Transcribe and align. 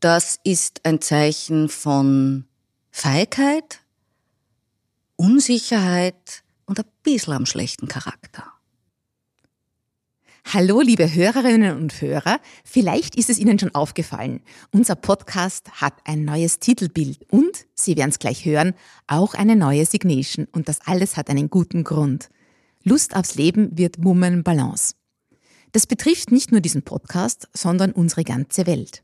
das 0.00 0.40
ist 0.44 0.84
ein 0.84 1.00
Zeichen 1.00 1.68
von 1.68 2.46
Feigheit, 2.90 3.80
Unsicherheit 5.16 6.42
und 6.64 6.80
ein 6.80 6.86
bisschen 7.02 7.34
am 7.34 7.46
schlechten 7.46 7.86
Charakter. 7.86 8.44
Hallo, 10.52 10.80
liebe 10.80 11.12
Hörerinnen 11.14 11.76
und 11.76 12.00
Hörer. 12.00 12.40
Vielleicht 12.64 13.14
ist 13.14 13.28
es 13.28 13.38
Ihnen 13.38 13.58
schon 13.58 13.74
aufgefallen. 13.74 14.40
Unser 14.72 14.94
Podcast 14.94 15.70
hat 15.82 15.92
ein 16.04 16.24
neues 16.24 16.58
Titelbild 16.58 17.30
und, 17.30 17.66
Sie 17.74 17.96
werden 17.96 18.10
es 18.10 18.18
gleich 18.18 18.46
hören, 18.46 18.74
auch 19.06 19.34
eine 19.34 19.54
neue 19.54 19.84
Signation. 19.84 20.48
Und 20.50 20.68
das 20.68 20.80
alles 20.86 21.18
hat 21.18 21.28
einen 21.28 21.50
guten 21.50 21.84
Grund. 21.84 22.30
Lust 22.82 23.14
aufs 23.14 23.34
Leben 23.34 23.76
wird 23.76 24.02
Woman 24.02 24.42
Balance. 24.42 24.94
Das 25.72 25.86
betrifft 25.86 26.32
nicht 26.32 26.50
nur 26.50 26.62
diesen 26.62 26.82
Podcast, 26.82 27.48
sondern 27.52 27.92
unsere 27.92 28.24
ganze 28.24 28.66
Welt. 28.66 29.02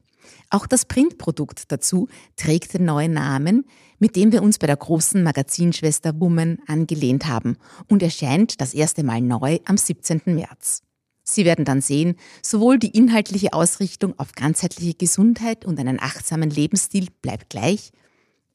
Auch 0.50 0.66
das 0.66 0.84
Printprodukt 0.84 1.70
dazu 1.72 2.09
trägt 2.36 2.74
den 2.74 2.84
neuen 2.84 3.14
Namen, 3.14 3.64
mit 3.98 4.16
dem 4.16 4.32
wir 4.32 4.42
uns 4.42 4.59
bei 4.59 4.66
der 4.66 4.77
großen 4.77 5.23
Magazinschwester 5.23 6.18
Woman 6.20 6.59
angelehnt 6.66 7.27
haben 7.27 7.56
und 7.88 8.02
erscheint 8.02 8.60
das 8.60 8.74
erste 8.74 9.02
Mal 9.02 9.20
neu 9.20 9.59
am 9.65 9.77
17. 9.77 10.23
März. 10.27 10.82
Sie 11.23 11.45
werden 11.45 11.65
dann 11.65 11.80
sehen, 11.80 12.15
sowohl 12.41 12.78
die 12.78 12.96
inhaltliche 12.96 13.52
Ausrichtung 13.52 14.16
auf 14.18 14.32
ganzheitliche 14.32 14.95
Gesundheit 14.95 15.65
und 15.65 15.80
einen 15.80 16.01
achtsamen 16.01 16.51
Lebensstil 16.51 17.09
bleibt 17.20 17.51
gleich, 17.51 17.90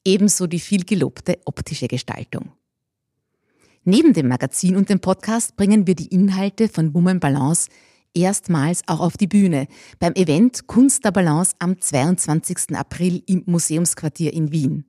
ebenso 0.04 0.46
die 0.46 0.60
viel 0.60 0.84
gelobte 0.84 1.38
optische 1.44 1.86
Gestaltung. 1.86 2.52
Neben 3.84 4.12
dem 4.14 4.28
Magazin 4.28 4.76
und 4.76 4.88
dem 4.88 5.00
Podcast 5.00 5.56
bringen 5.56 5.86
wir 5.86 5.96
die 5.96 6.06
Inhalte 6.06 6.68
von 6.68 6.94
Woman 6.94 7.20
Balance 7.20 7.68
erstmals 8.14 8.82
auch 8.86 9.00
auf 9.00 9.16
die 9.16 9.26
Bühne 9.26 9.66
beim 9.98 10.14
Event 10.14 10.66
Kunst 10.66 11.04
der 11.04 11.10
Balance 11.10 11.54
am 11.58 11.80
22. 11.80 12.76
April 12.76 13.22
im 13.26 13.42
Museumsquartier 13.46 14.32
in 14.32 14.52
Wien. 14.52 14.84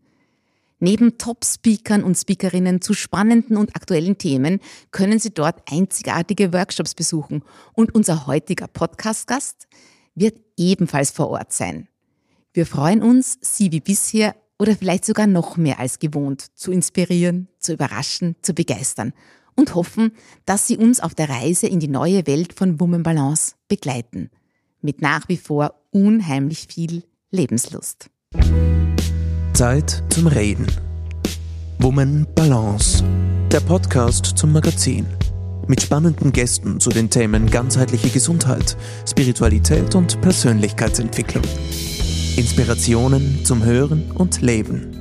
Neben 0.80 1.18
Top-Speakern 1.18 2.04
und 2.04 2.16
Speakerinnen 2.16 2.82
zu 2.82 2.94
spannenden 2.94 3.56
und 3.56 3.76
aktuellen 3.76 4.18
Themen 4.18 4.60
können 4.92 5.18
Sie 5.18 5.34
dort 5.34 5.64
einzigartige 5.72 6.52
Workshops 6.52 6.94
besuchen 6.94 7.44
und 7.74 7.96
unser 7.96 8.28
heutiger 8.28 8.68
Podcast-Gast 8.68 9.68
wird 10.16 10.42
ebenfalls 10.58 11.12
vor 11.12 11.30
Ort 11.30 11.54
sein. 11.54 11.88
Wir 12.52 12.66
freuen 12.66 13.02
uns, 13.02 13.38
Sie 13.42 13.72
wie 13.72 13.80
bisher 13.80 14.36
oder 14.60 14.76
vielleicht 14.76 15.06
sogar 15.06 15.26
noch 15.26 15.58
mehr 15.58 15.80
als 15.80 16.00
gewohnt 16.00 16.48
zu 16.54 16.72
inspirieren, 16.72 17.48
zu 17.60 17.74
überraschen, 17.74 18.36
zu 18.42 18.54
begeistern 18.54 19.14
und 19.56 19.76
hoffen, 19.76 20.12
dass 20.46 20.68
Sie 20.68 20.78
uns 20.78 21.00
auf 21.00 21.16
der 21.16 21.30
Reise 21.30 21.68
in 21.68 21.80
die 21.80 21.88
neue 21.88 22.28
Welt 22.28 22.54
von 22.54 22.80
Woman 22.80 23.04
Balance 23.04 23.56
begleiten. 23.68 24.30
Mit 24.82 25.02
nach 25.02 25.30
wie 25.30 25.38
vor 25.38 25.76
unheimlich 25.92 26.68
viel 26.68 27.04
Lebenslust. 27.32 28.10
Zeit 29.54 30.04
zum 30.10 30.28
Reden. 30.28 30.68
Woman 31.80 32.28
Balance. 32.36 33.04
Der 33.52 33.60
Podcast 33.60 34.26
zum 34.38 34.52
Magazin. 34.52 35.06
Mit 35.68 35.82
spannenden 35.82 36.32
Gästen 36.32 36.80
zu 36.80 36.90
den 36.90 37.10
Themen 37.10 37.50
ganzheitliche 37.50 38.10
Gesundheit, 38.10 38.76
Spiritualität 39.08 39.96
und 39.96 40.20
Persönlichkeitsentwicklung. 40.22 41.44
Inspirationen 42.36 43.46
zum 43.46 43.64
Hören 43.64 44.12
und 44.12 44.42
Leben. 44.42 44.93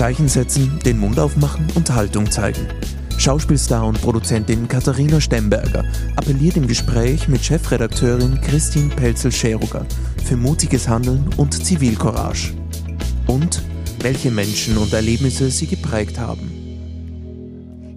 Zeichen 0.00 0.28
setzen, 0.28 0.78
den 0.82 0.98
Mund 0.98 1.18
aufmachen 1.18 1.68
und 1.74 1.90
Haltung 1.90 2.30
zeigen. 2.30 2.66
Schauspielstar 3.18 3.86
und 3.86 4.00
Produzentin 4.00 4.66
Katharina 4.66 5.20
Stemberger 5.20 5.84
appelliert 6.16 6.56
im 6.56 6.66
Gespräch 6.66 7.28
mit 7.28 7.44
Chefredakteurin 7.44 8.40
Christine 8.40 8.88
Pelzel-Scheruger 8.96 9.84
für 10.24 10.38
mutiges 10.38 10.88
Handeln 10.88 11.28
und 11.36 11.52
Zivilcourage. 11.52 12.54
Und 13.26 13.62
welche 13.98 14.30
Menschen 14.30 14.78
und 14.78 14.90
Erlebnisse 14.94 15.50
sie 15.50 15.66
geprägt 15.66 16.18
haben. 16.18 16.50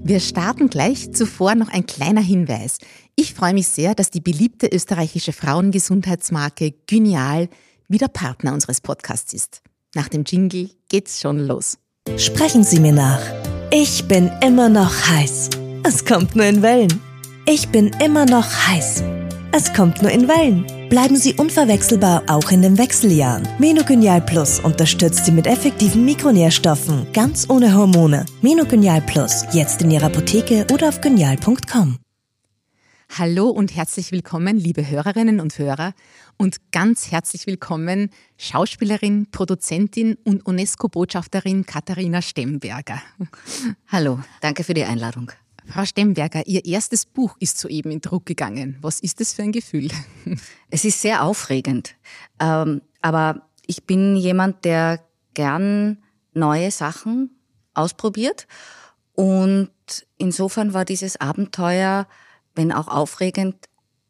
Wir 0.04 0.20
starten 0.20 0.70
gleich. 0.70 1.14
Zuvor 1.14 1.56
noch 1.56 1.70
ein 1.70 1.86
kleiner 1.86 2.20
Hinweis. 2.20 2.80
Ich 3.16 3.34
freue 3.34 3.54
mich 3.54 3.70
sehr, 3.70 3.96
dass 3.96 4.12
die 4.12 4.20
beliebte 4.20 4.68
österreichische 4.68 5.32
Frauengesundheitsmarke 5.32 6.74
Gynial 6.86 7.48
wieder 7.88 8.10
Partner 8.10 8.54
unseres 8.54 8.82
Podcasts 8.82 9.32
ist. 9.32 9.62
Nach 9.96 10.10
dem 10.10 10.26
Jingle 10.26 10.70
geht's 10.90 11.22
schon 11.22 11.40
los. 11.40 11.78
Sprechen 12.18 12.64
Sie 12.64 12.80
mir 12.80 12.92
nach. 12.92 13.22
Ich 13.72 14.08
bin 14.08 14.30
immer 14.46 14.70
noch 14.70 14.92
heiß. 15.10 15.50
Es 15.84 16.06
kommt 16.06 16.36
nur 16.36 16.46
in 16.46 16.62
Wellen. 16.62 17.02
Ich 17.48 17.70
bin 17.70 17.92
immer 18.04 18.26
noch 18.26 18.46
heiß. 18.46 19.04
Es 19.52 19.74
kommt 19.74 20.02
nur 20.02 20.12
in 20.12 20.28
Wellen. 20.28 20.66
Bleiben 20.90 21.16
Sie 21.16 21.34
unverwechselbar 21.34 22.24
auch 22.28 22.52
in 22.52 22.62
den 22.62 22.78
Wechseljahren. 22.78 23.48
Menogenial 23.58 24.22
Plus 24.22 24.60
unterstützt 24.60 25.26
Sie 25.26 25.32
mit 25.32 25.48
effektiven 25.48 26.06
Mikronährstoffen, 26.06 27.08
ganz 27.14 27.50
ohne 27.50 27.74
Hormone. 27.74 28.26
Menogenial 28.42 29.02
Plus, 29.02 29.46
jetzt 29.54 29.82
in 29.82 29.90
Ihrer 29.90 30.08
Apotheke 30.08 30.68
oder 30.72 30.90
auf 30.90 31.02
genial.com. 31.02 31.98
Hallo 33.18 33.50
und 33.50 33.76
herzlich 33.76 34.12
willkommen, 34.12 34.58
liebe 34.58 34.90
Hörerinnen 34.90 35.40
und 35.40 35.58
Hörer 35.58 35.94
und 36.38 36.72
ganz 36.72 37.12
herzlich 37.12 37.48
willkommen 37.48 38.10
Schauspielerin, 38.38 39.28
Produzentin 39.32 40.18
und 40.24 40.46
UNESCO-Botschafterin 40.46 41.66
Katharina 41.66 42.22
Stemberger. 42.22 43.02
Hallo, 43.88 44.20
danke 44.42 44.64
für 44.64 44.74
die 44.74 44.84
Einladung. 44.84 45.32
Frau 45.66 45.86
Stemberger, 45.86 46.46
Ihr 46.46 46.66
erstes 46.66 47.06
Buch 47.06 47.36
ist 47.40 47.58
soeben 47.58 47.92
in 47.92 48.02
Druck 48.02 48.26
gegangen. 48.26 48.78
Was 48.82 49.00
ist 49.00 49.20
das 49.20 49.34
für 49.34 49.44
ein 49.44 49.52
Gefühl? 49.52 49.90
Es 50.70 50.86
ist 50.86 51.02
sehr 51.02 51.24
aufregend, 51.24 51.96
ähm, 52.40 52.82
aber 53.02 53.50
ich 53.66 53.84
bin 53.84 54.16
jemand, 54.16 54.66
der 54.66 55.06
gern 55.34 56.04
neue 56.34 56.72
Sachen 56.72 57.32
ausprobiert 57.74 58.48
und 59.14 59.70
insofern 60.18 60.74
war 60.74 60.86
dieses 60.86 61.20
Abenteuer 61.20 62.08
wenn 62.56 62.72
auch 62.72 62.88
aufregend, 62.88 63.56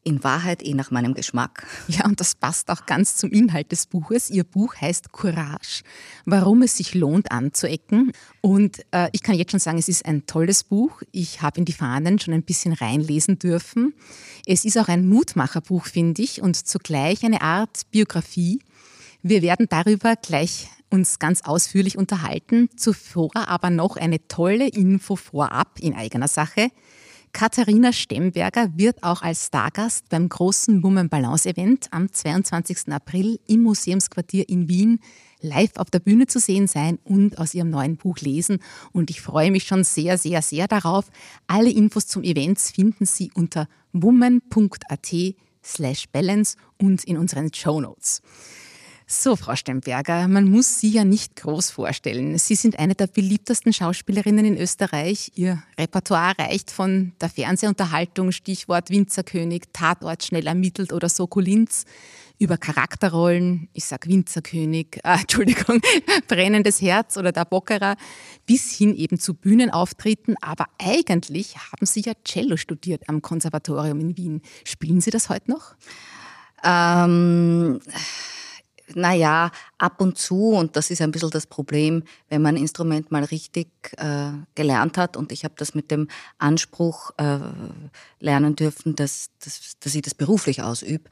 in 0.03 0.23
Wahrheit 0.23 0.63
eh 0.63 0.73
nach 0.73 0.91
meinem 0.91 1.13
Geschmack. 1.13 1.65
Ja, 1.87 2.05
und 2.05 2.19
das 2.19 2.35
passt 2.35 2.69
auch 2.69 2.85
ganz 2.85 3.15
zum 3.17 3.29
Inhalt 3.31 3.71
des 3.71 3.85
Buches. 3.85 4.29
Ihr 4.29 4.43
Buch 4.43 4.75
heißt 4.79 5.11
Courage, 5.11 5.83
warum 6.25 6.61
es 6.63 6.77
sich 6.77 6.95
lohnt 6.95 7.31
anzuecken. 7.31 8.11
Und 8.41 8.83
äh, 8.91 9.09
ich 9.11 9.21
kann 9.21 9.35
jetzt 9.35 9.51
schon 9.51 9.59
sagen, 9.59 9.77
es 9.77 9.89
ist 9.89 10.05
ein 10.05 10.25
tolles 10.25 10.63
Buch. 10.63 11.01
Ich 11.11 11.41
habe 11.41 11.59
in 11.59 11.65
die 11.65 11.73
Fahnen 11.73 12.19
schon 12.19 12.33
ein 12.33 12.43
bisschen 12.43 12.73
reinlesen 12.73 13.37
dürfen. 13.37 13.93
Es 14.45 14.65
ist 14.65 14.77
auch 14.77 14.87
ein 14.87 15.07
Mutmacherbuch, 15.07 15.85
finde 15.85 16.21
ich, 16.21 16.41
und 16.41 16.55
zugleich 16.55 17.23
eine 17.23 17.41
Art 17.41 17.81
Biografie. 17.91 18.59
Wir 19.21 19.41
werden 19.41 19.67
darüber 19.69 20.15
gleich 20.15 20.67
uns 20.89 21.17
ganz 21.17 21.41
ausführlich 21.41 21.97
unterhalten. 21.97 22.69
Zuvor 22.75 23.31
aber 23.35 23.69
noch 23.69 23.97
eine 23.97 24.27
tolle 24.27 24.67
Info 24.67 25.15
vorab 25.15 25.79
in 25.79 25.95
eigener 25.95 26.27
Sache. 26.27 26.69
Katharina 27.33 27.91
Stemberger 27.91 28.69
wird 28.75 29.01
auch 29.01 29.23
als 29.23 29.47
Stargast 29.47 30.07
beim 30.09 30.29
großen 30.29 30.83
Woman 30.83 31.09
Balance 31.09 31.49
Event 31.49 31.87
am 31.89 32.11
22. 32.11 32.89
April 32.93 33.39
im 33.47 33.63
Museumsquartier 33.63 34.47
in 34.47 34.69
Wien 34.69 34.99
live 35.41 35.71
auf 35.77 35.89
der 35.89 35.99
Bühne 35.99 36.27
zu 36.27 36.39
sehen 36.39 36.67
sein 36.67 36.99
und 37.03 37.39
aus 37.39 37.55
ihrem 37.55 37.71
neuen 37.71 37.97
Buch 37.97 38.19
lesen. 38.19 38.59
Und 38.91 39.09
ich 39.09 39.19
freue 39.19 39.49
mich 39.49 39.63
schon 39.63 39.83
sehr, 39.83 40.19
sehr, 40.19 40.43
sehr 40.43 40.67
darauf. 40.67 41.09
Alle 41.47 41.71
Infos 41.71 42.05
zum 42.05 42.23
Event 42.23 42.59
finden 42.59 43.07
Sie 43.07 43.31
unter 43.33 43.67
woman.at 43.93 45.13
slash 45.63 46.05
balance 46.11 46.55
und 46.79 47.03
in 47.03 47.17
unseren 47.17 47.51
Show 47.51 47.81
Notes. 47.81 48.21
So, 49.05 49.35
Frau 49.35 49.55
Stemberger, 49.55 50.27
man 50.27 50.49
muss 50.49 50.79
Sie 50.79 50.89
ja 50.89 51.03
nicht 51.03 51.35
groß 51.35 51.71
vorstellen. 51.71 52.37
Sie 52.37 52.55
sind 52.55 52.79
eine 52.79 52.95
der 52.95 53.07
beliebtesten 53.07 53.73
Schauspielerinnen 53.73 54.45
in 54.45 54.57
Österreich. 54.57 55.31
Ihr 55.35 55.61
Repertoire 55.77 56.33
reicht 56.39 56.71
von 56.71 57.11
der 57.19 57.29
Fernsehunterhaltung, 57.29 58.31
Stichwort 58.31 58.89
Winzerkönig, 58.89 59.63
Tatort 59.73 60.23
schnell 60.23 60.47
ermittelt 60.47 60.93
oder 60.93 61.09
Sokolinz, 61.09 61.83
über 62.39 62.57
Charakterrollen, 62.57 63.69
ich 63.73 63.85
sag 63.85 64.07
Winzerkönig, 64.07 64.99
äh, 65.03 65.17
Entschuldigung, 65.21 65.81
Brennendes 66.27 66.81
Herz 66.81 67.17
oder 67.17 67.31
der 67.31 67.45
Bockerer, 67.45 67.97
bis 68.45 68.71
hin 68.71 68.95
eben 68.95 69.19
zu 69.19 69.33
Bühnenauftritten. 69.33 70.35
Aber 70.41 70.65
eigentlich 70.79 71.57
haben 71.57 71.85
Sie 71.85 72.01
ja 72.01 72.13
Cello 72.23 72.55
studiert 72.57 73.07
am 73.09 73.21
Konservatorium 73.21 73.99
in 73.99 74.17
Wien. 74.17 74.41
Spielen 74.63 75.01
Sie 75.01 75.11
das 75.11 75.29
heute 75.29 75.51
noch? 75.51 75.75
Ähm 76.63 77.79
naja, 78.95 79.51
ab 79.77 80.01
und 80.01 80.17
zu, 80.17 80.49
und 80.49 80.75
das 80.75 80.89
ist 80.89 81.01
ein 81.01 81.11
bisschen 81.11 81.29
das 81.29 81.47
Problem, 81.47 82.03
wenn 82.29 82.41
man 82.41 82.55
ein 82.55 82.61
Instrument 82.61 83.11
mal 83.11 83.23
richtig 83.23 83.69
äh, 83.97 84.31
gelernt 84.55 84.97
hat, 84.97 85.17
und 85.17 85.31
ich 85.31 85.43
habe 85.43 85.55
das 85.57 85.75
mit 85.75 85.91
dem 85.91 86.07
Anspruch 86.37 87.11
äh, 87.17 87.39
lernen 88.19 88.55
dürfen, 88.55 88.95
dass, 88.95 89.29
dass, 89.43 89.77
dass 89.79 89.95
ich 89.95 90.01
das 90.01 90.15
beruflich 90.15 90.61
ausübe, 90.61 91.09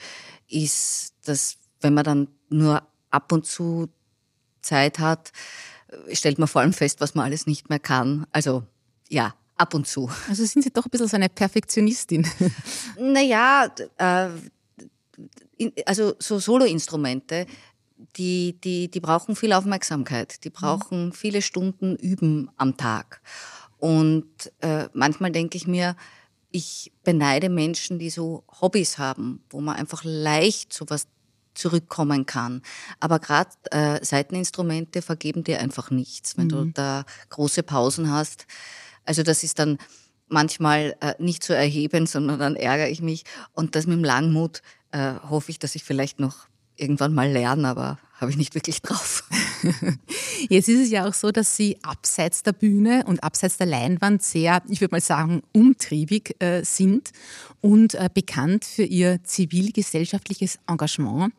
ist, 0.48 1.14
dass 1.26 1.58
wenn 1.82 1.94
man 1.94 2.04
dann 2.04 2.28
nur 2.50 2.84
ab 3.10 3.32
und 3.32 3.46
zu 3.46 3.90
Zeit 4.62 5.00
hat, 5.00 5.32
äh, 5.88 6.16
stellt 6.16 6.40
man 6.40 6.48
vor 6.48 6.62
allem 6.62 6.74
fest, 6.74 7.02
was 7.02 7.16
man 7.16 7.26
alles 7.26 7.48
nicht 7.48 7.70
mehr 7.70 7.80
kann. 7.80 8.26
Also 8.32 8.64
ja, 9.10 9.34
ab 9.58 9.74
und 9.74 9.88
zu. 9.88 10.10
Also 10.28 10.46
sind 10.46 10.64
Sie 10.64 10.72
doch 10.72 10.86
ein 10.86 10.90
bisschen 10.90 11.08
so 11.08 11.16
eine 11.16 11.30
Perfektionistin. 11.30 12.28
Naja, 13.00 13.74
äh, 13.98 14.30
also 15.86 16.16
so 16.20 16.40
Soloinstrumente, 16.40 17.46
die, 18.18 18.60
die, 18.62 18.90
die 18.90 19.00
brauchen 19.00 19.36
viel 19.36 19.54
Aufmerksamkeit, 19.54 20.44
die 20.44 20.50
Mhm. 20.50 20.54
brauchen 20.54 21.14
viele 21.14 21.42
Stunden 21.42 21.96
Üben 21.96 22.50
am 22.58 22.78
Tag. 22.78 23.22
Und 23.78 24.28
äh, 24.62 24.88
manchmal 24.94 25.32
denke 25.32 25.58
ich 25.58 25.68
mir, 25.68 25.96
ich 26.52 26.92
beneide 27.04 27.50
Menschen, 27.50 27.98
die 27.98 28.10
so 28.10 28.44
Hobbys 28.62 28.98
haben, 28.98 29.44
wo 29.50 29.62
man 29.62 29.76
einfach 29.78 30.04
leicht 30.04 30.74
zu 30.74 30.86
was 30.90 31.08
zurückkommen 31.54 32.26
kann. 32.26 32.62
Aber 33.00 33.20
gerade 33.20 33.50
äh, 33.72 34.04
Seiteninstrumente 34.04 35.02
vergeben 35.02 35.44
dir 35.44 35.60
einfach 35.60 35.92
nichts, 35.92 36.38
wenn 36.38 36.50
du 36.50 36.66
da 36.74 37.04
große 37.30 37.64
Pausen 37.64 38.12
hast. 38.12 38.46
Also 39.06 39.24
das 39.24 39.44
ist 39.44 39.60
dann 39.60 39.78
manchmal 40.28 40.96
äh, 41.02 41.14
nicht 41.20 41.44
zu 41.44 41.54
erheben, 41.56 42.08
sondern 42.08 42.40
dann 42.40 42.56
ärgere 42.56 42.90
ich 42.90 43.02
mich. 43.02 43.24
Und 43.54 43.76
das 43.76 43.86
mit 43.86 43.98
dem 43.98 44.04
Langmut 44.04 44.62
äh, 44.92 45.16
hoffe 45.30 45.52
ich, 45.52 45.60
dass 45.60 45.76
ich 45.76 45.84
vielleicht 45.84 46.20
noch 46.20 46.48
irgendwann 46.82 47.14
mal 47.14 47.30
lerne, 47.30 47.68
aber 47.68 48.00
habe 48.22 48.32
ich 48.32 48.38
nicht 48.38 48.54
wirklich 48.56 48.82
drauf. 48.82 49.24
Jetzt 50.50 50.70
ist 50.70 50.80
es 50.80 50.92
ja 50.92 51.08
auch 51.08 51.14
so, 51.14 51.32
dass 51.32 51.56
Sie 51.56 51.78
abseits 51.82 52.44
der 52.44 52.54
Bühne 52.54 53.04
und 53.08 53.24
abseits 53.24 53.58
der 53.58 53.68
Leinwand 53.68 54.22
sehr, 54.22 54.62
ich 54.68 54.82
würde 54.82 54.94
mal 54.94 55.02
sagen, 55.02 55.42
umtriebig 55.54 56.36
äh, 56.40 56.64
sind 56.64 57.12
und 57.62 57.96
äh, 57.96 58.10
bekannt 58.14 58.66
für 58.66 58.84
Ihr 58.84 59.24
zivilgesellschaftliches 59.24 60.60
Engagement. 60.68 61.34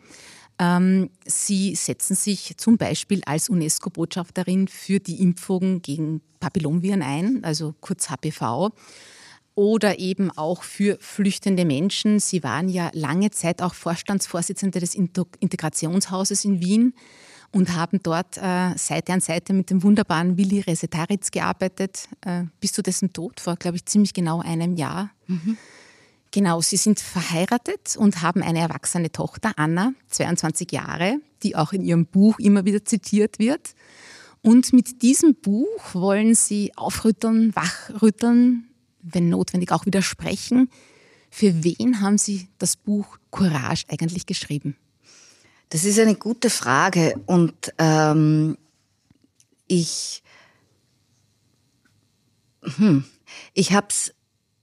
Ähm, 0.58 1.10
Sie 1.24 1.74
setzen 1.74 2.16
sich 2.16 2.54
zum 2.56 2.78
Beispiel 2.78 3.22
als 3.26 3.48
UNESCO-Botschafterin 3.48 4.68
für 4.68 4.98
die 4.98 5.22
Impfung 5.22 5.82
gegen 5.82 6.20
Papillomviren 6.40 7.02
ein, 7.02 7.44
also 7.44 7.74
kurz 7.80 8.10
HPV 8.10 8.72
oder 9.54 9.98
eben 9.98 10.30
auch 10.30 10.62
für 10.62 10.96
flüchtende 11.00 11.64
Menschen. 11.64 12.20
Sie 12.20 12.42
waren 12.42 12.68
ja 12.68 12.90
lange 12.94 13.30
Zeit 13.30 13.62
auch 13.62 13.74
Vorstandsvorsitzende 13.74 14.80
des 14.80 14.94
Integrationshauses 14.94 16.44
in 16.44 16.60
Wien 16.60 16.94
und 17.52 17.74
haben 17.76 18.00
dort 18.02 18.38
äh, 18.38 18.76
Seite 18.76 19.12
an 19.12 19.20
Seite 19.20 19.52
mit 19.52 19.70
dem 19.70 19.82
wunderbaren 19.82 20.38
Willi 20.38 20.60
Resetaritz 20.60 21.30
gearbeitet, 21.30 22.08
äh, 22.22 22.44
bis 22.60 22.72
zu 22.72 22.82
dessen 22.82 23.12
Tod 23.12 23.40
vor, 23.40 23.56
glaube 23.56 23.76
ich, 23.76 23.84
ziemlich 23.84 24.14
genau 24.14 24.40
einem 24.40 24.74
Jahr. 24.76 25.10
Genau, 26.30 26.62
sie 26.62 26.78
sind 26.78 26.98
verheiratet 26.98 27.96
und 27.98 28.22
haben 28.22 28.42
eine 28.42 28.60
erwachsene 28.60 29.12
Tochter, 29.12 29.52
Anna, 29.56 29.92
22 30.08 30.72
Jahre, 30.72 31.18
die 31.42 31.56
auch 31.56 31.74
in 31.74 31.84
ihrem 31.84 32.06
Buch 32.06 32.38
immer 32.38 32.64
wieder 32.64 32.86
zitiert 32.86 33.38
wird. 33.38 33.74
Und 34.40 34.72
mit 34.72 35.02
diesem 35.02 35.34
Buch 35.34 35.94
wollen 35.94 36.34
sie 36.34 36.72
aufrütteln, 36.74 37.54
wachrütteln, 37.54 38.71
wenn 39.02 39.28
notwendig 39.28 39.72
auch 39.72 39.86
widersprechen. 39.86 40.70
Für 41.30 41.64
wen 41.64 42.00
haben 42.00 42.18
Sie 42.18 42.48
das 42.58 42.76
Buch 42.76 43.18
Courage 43.30 43.84
eigentlich 43.88 44.26
geschrieben? 44.26 44.76
Das 45.70 45.84
ist 45.84 45.98
eine 45.98 46.14
gute 46.14 46.50
Frage 46.50 47.14
und 47.26 47.72
ähm, 47.78 48.58
ich, 49.66 50.22
hm, 52.62 53.04
ich 53.54 53.72
hab's, 53.72 54.12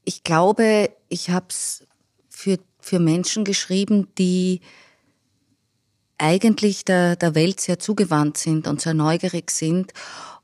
ich 0.05 0.23
glaube, 0.23 0.91
ich 1.09 1.31
hab's 1.31 1.83
für 2.29 2.59
für 2.79 2.99
Menschen 2.99 3.43
geschrieben, 3.43 4.07
die 4.17 4.61
eigentlich 6.17 6.85
der, 6.85 7.15
der 7.15 7.35
Welt 7.35 7.59
sehr 7.59 7.79
zugewandt 7.79 8.37
sind 8.37 8.67
und 8.67 8.81
sehr 8.81 8.93
neugierig 8.93 9.51
sind 9.51 9.93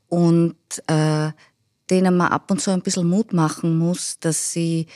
und 0.08 0.56
äh, 0.86 1.32
denen 1.90 2.16
man 2.16 2.28
ab 2.28 2.50
und 2.50 2.60
zu 2.60 2.70
ein 2.70 2.82
bisschen 2.82 3.08
Mut 3.08 3.32
machen 3.32 3.78
muss, 3.78 4.18
dass 4.18 4.52
sie 4.52 4.86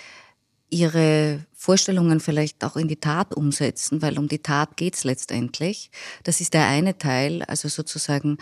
ihre 0.71 1.45
Vorstellungen 1.53 2.21
vielleicht 2.21 2.65
auch 2.65 2.77
in 2.77 2.89
die 2.89 3.01
Tat 3.01 3.35
umsetzen, 3.35 4.03
weil 4.03 4.19
um 4.19 4.29
die 4.29 4.39
Tat 4.39 4.77
geht's 4.77 5.05
letztendlich. 5.05 5.91
Das 6.23 6.41
ist 6.41 6.55
der 6.55 6.67
eine 6.67 6.97
Teil, 6.97 7.43
also 7.43 7.69
sozusagen 7.69 8.39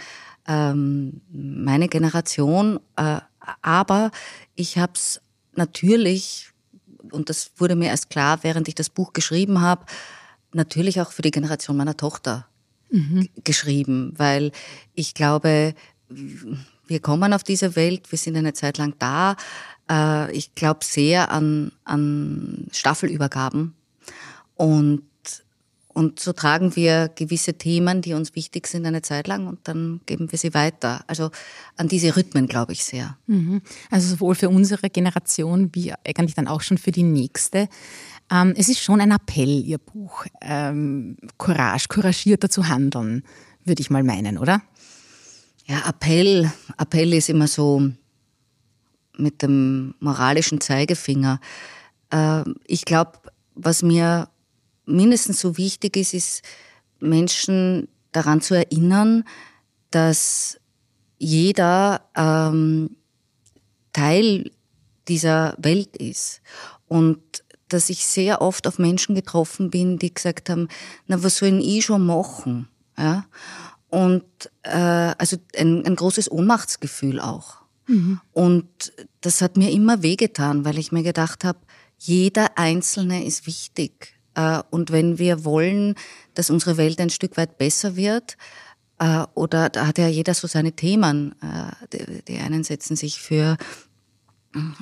ähm, 0.46 1.20
meine 1.30 1.88
Generation. 1.88 2.80
Äh, 2.96 3.20
aber 3.62 4.10
ich 4.54 4.78
habe 4.78 4.92
es 4.94 5.20
natürlich, 5.54 6.50
und 7.10 7.30
das 7.30 7.50
wurde 7.56 7.76
mir 7.76 7.88
erst 7.88 8.10
klar, 8.10 8.42
während 8.42 8.68
ich 8.68 8.74
das 8.74 8.90
Buch 8.90 9.12
geschrieben 9.12 9.60
habe, 9.60 9.86
natürlich 10.52 11.00
auch 11.00 11.12
für 11.12 11.22
die 11.22 11.30
Generation 11.30 11.76
meiner 11.76 11.96
Tochter 11.96 12.46
mhm. 12.90 13.28
geschrieben, 13.44 14.12
weil 14.16 14.52
ich 14.94 15.14
glaube, 15.14 15.74
wir 16.88 17.00
kommen 17.00 17.32
auf 17.32 17.44
diese 17.44 17.76
Welt, 17.76 18.10
wir 18.10 18.18
sind 18.18 18.36
eine 18.36 18.52
Zeit 18.52 18.78
lang 18.78 18.94
da. 18.98 19.36
Ich 20.32 20.54
glaube 20.54 20.80
sehr 20.82 21.30
an, 21.30 21.72
an 21.84 22.66
Staffelübergaben 22.72 23.74
und, 24.54 25.02
und 25.88 26.20
so 26.20 26.34
tragen 26.34 26.76
wir 26.76 27.08
gewisse 27.08 27.54
Themen, 27.54 28.02
die 28.02 28.12
uns 28.12 28.34
wichtig 28.34 28.66
sind, 28.66 28.84
eine 28.84 29.00
Zeit 29.00 29.28
lang 29.28 29.46
und 29.46 29.60
dann 29.66 30.00
geben 30.04 30.30
wir 30.30 30.38
sie 30.38 30.52
weiter. 30.52 31.04
Also 31.06 31.30
an 31.76 31.88
diese 31.88 32.16
Rhythmen 32.16 32.48
glaube 32.48 32.72
ich 32.72 32.84
sehr. 32.84 33.16
Also 33.90 34.08
sowohl 34.10 34.34
für 34.34 34.50
unsere 34.50 34.90
Generation 34.90 35.70
wie 35.72 35.94
eigentlich 36.06 36.34
dann 36.34 36.48
auch 36.48 36.60
schon 36.60 36.76
für 36.76 36.92
die 36.92 37.02
nächste. 37.02 37.68
Ähm, 38.30 38.52
es 38.56 38.68
ist 38.68 38.80
schon 38.80 39.00
ein 39.00 39.10
Appell, 39.10 39.64
Ihr 39.64 39.78
Buch, 39.78 40.26
ähm, 40.42 41.16
Courage, 41.38 41.86
couragierter 41.88 42.50
zu 42.50 42.68
handeln, 42.68 43.22
würde 43.64 43.80
ich 43.80 43.88
mal 43.88 44.02
meinen, 44.02 44.36
oder? 44.36 44.60
Ja, 45.68 45.86
Appell, 45.86 46.50
Appell 46.78 47.12
ist 47.12 47.28
immer 47.28 47.46
so 47.46 47.90
mit 49.18 49.42
dem 49.42 49.94
moralischen 50.00 50.62
Zeigefinger. 50.62 51.40
Äh, 52.10 52.44
ich 52.66 52.86
glaube, 52.86 53.18
was 53.54 53.82
mir 53.82 54.30
mindestens 54.86 55.40
so 55.40 55.58
wichtig 55.58 55.98
ist, 55.98 56.14
ist 56.14 56.42
Menschen 57.00 57.88
daran 58.12 58.40
zu 58.40 58.54
erinnern, 58.54 59.24
dass 59.90 60.58
jeder 61.18 62.08
ähm, 62.16 62.96
Teil 63.92 64.50
dieser 65.06 65.54
Welt 65.58 65.98
ist 65.98 66.40
und 66.86 67.44
dass 67.68 67.90
ich 67.90 68.06
sehr 68.06 68.40
oft 68.40 68.66
auf 68.66 68.78
Menschen 68.78 69.14
getroffen 69.14 69.68
bin, 69.68 69.98
die 69.98 70.14
gesagt 70.14 70.48
haben, 70.48 70.68
na, 71.06 71.22
was 71.22 71.36
soll 71.36 71.60
ich 71.60 71.84
schon 71.84 72.06
machen? 72.06 72.68
Ja? 72.96 73.26
Und 73.90 74.24
äh, 74.62 74.70
also 74.70 75.36
ein, 75.56 75.84
ein 75.86 75.96
großes 75.96 76.30
Ohnmachtsgefühl 76.30 77.20
auch. 77.20 77.62
Mhm. 77.86 78.20
Und 78.32 78.92
das 79.22 79.40
hat 79.40 79.56
mir 79.56 79.70
immer 79.70 80.02
wehgetan, 80.02 80.64
weil 80.64 80.78
ich 80.78 80.92
mir 80.92 81.02
gedacht 81.02 81.44
habe, 81.44 81.58
jeder 81.98 82.58
Einzelne 82.58 83.24
ist 83.24 83.46
wichtig. 83.46 84.14
Äh, 84.34 84.62
und 84.70 84.92
wenn 84.92 85.18
wir 85.18 85.44
wollen, 85.44 85.94
dass 86.34 86.50
unsere 86.50 86.76
Welt 86.76 87.00
ein 87.00 87.10
Stück 87.10 87.36
weit 87.36 87.58
besser 87.58 87.96
wird, 87.96 88.36
äh, 88.98 89.24
oder 89.34 89.68
da 89.68 89.86
hat 89.86 89.98
ja 89.98 90.08
jeder 90.08 90.34
so 90.34 90.46
seine 90.46 90.72
Themen. 90.72 91.34
Äh, 91.40 91.86
die, 91.92 92.22
die 92.24 92.38
einen 92.38 92.64
setzen 92.64 92.96
sich 92.96 93.20
für 93.20 93.56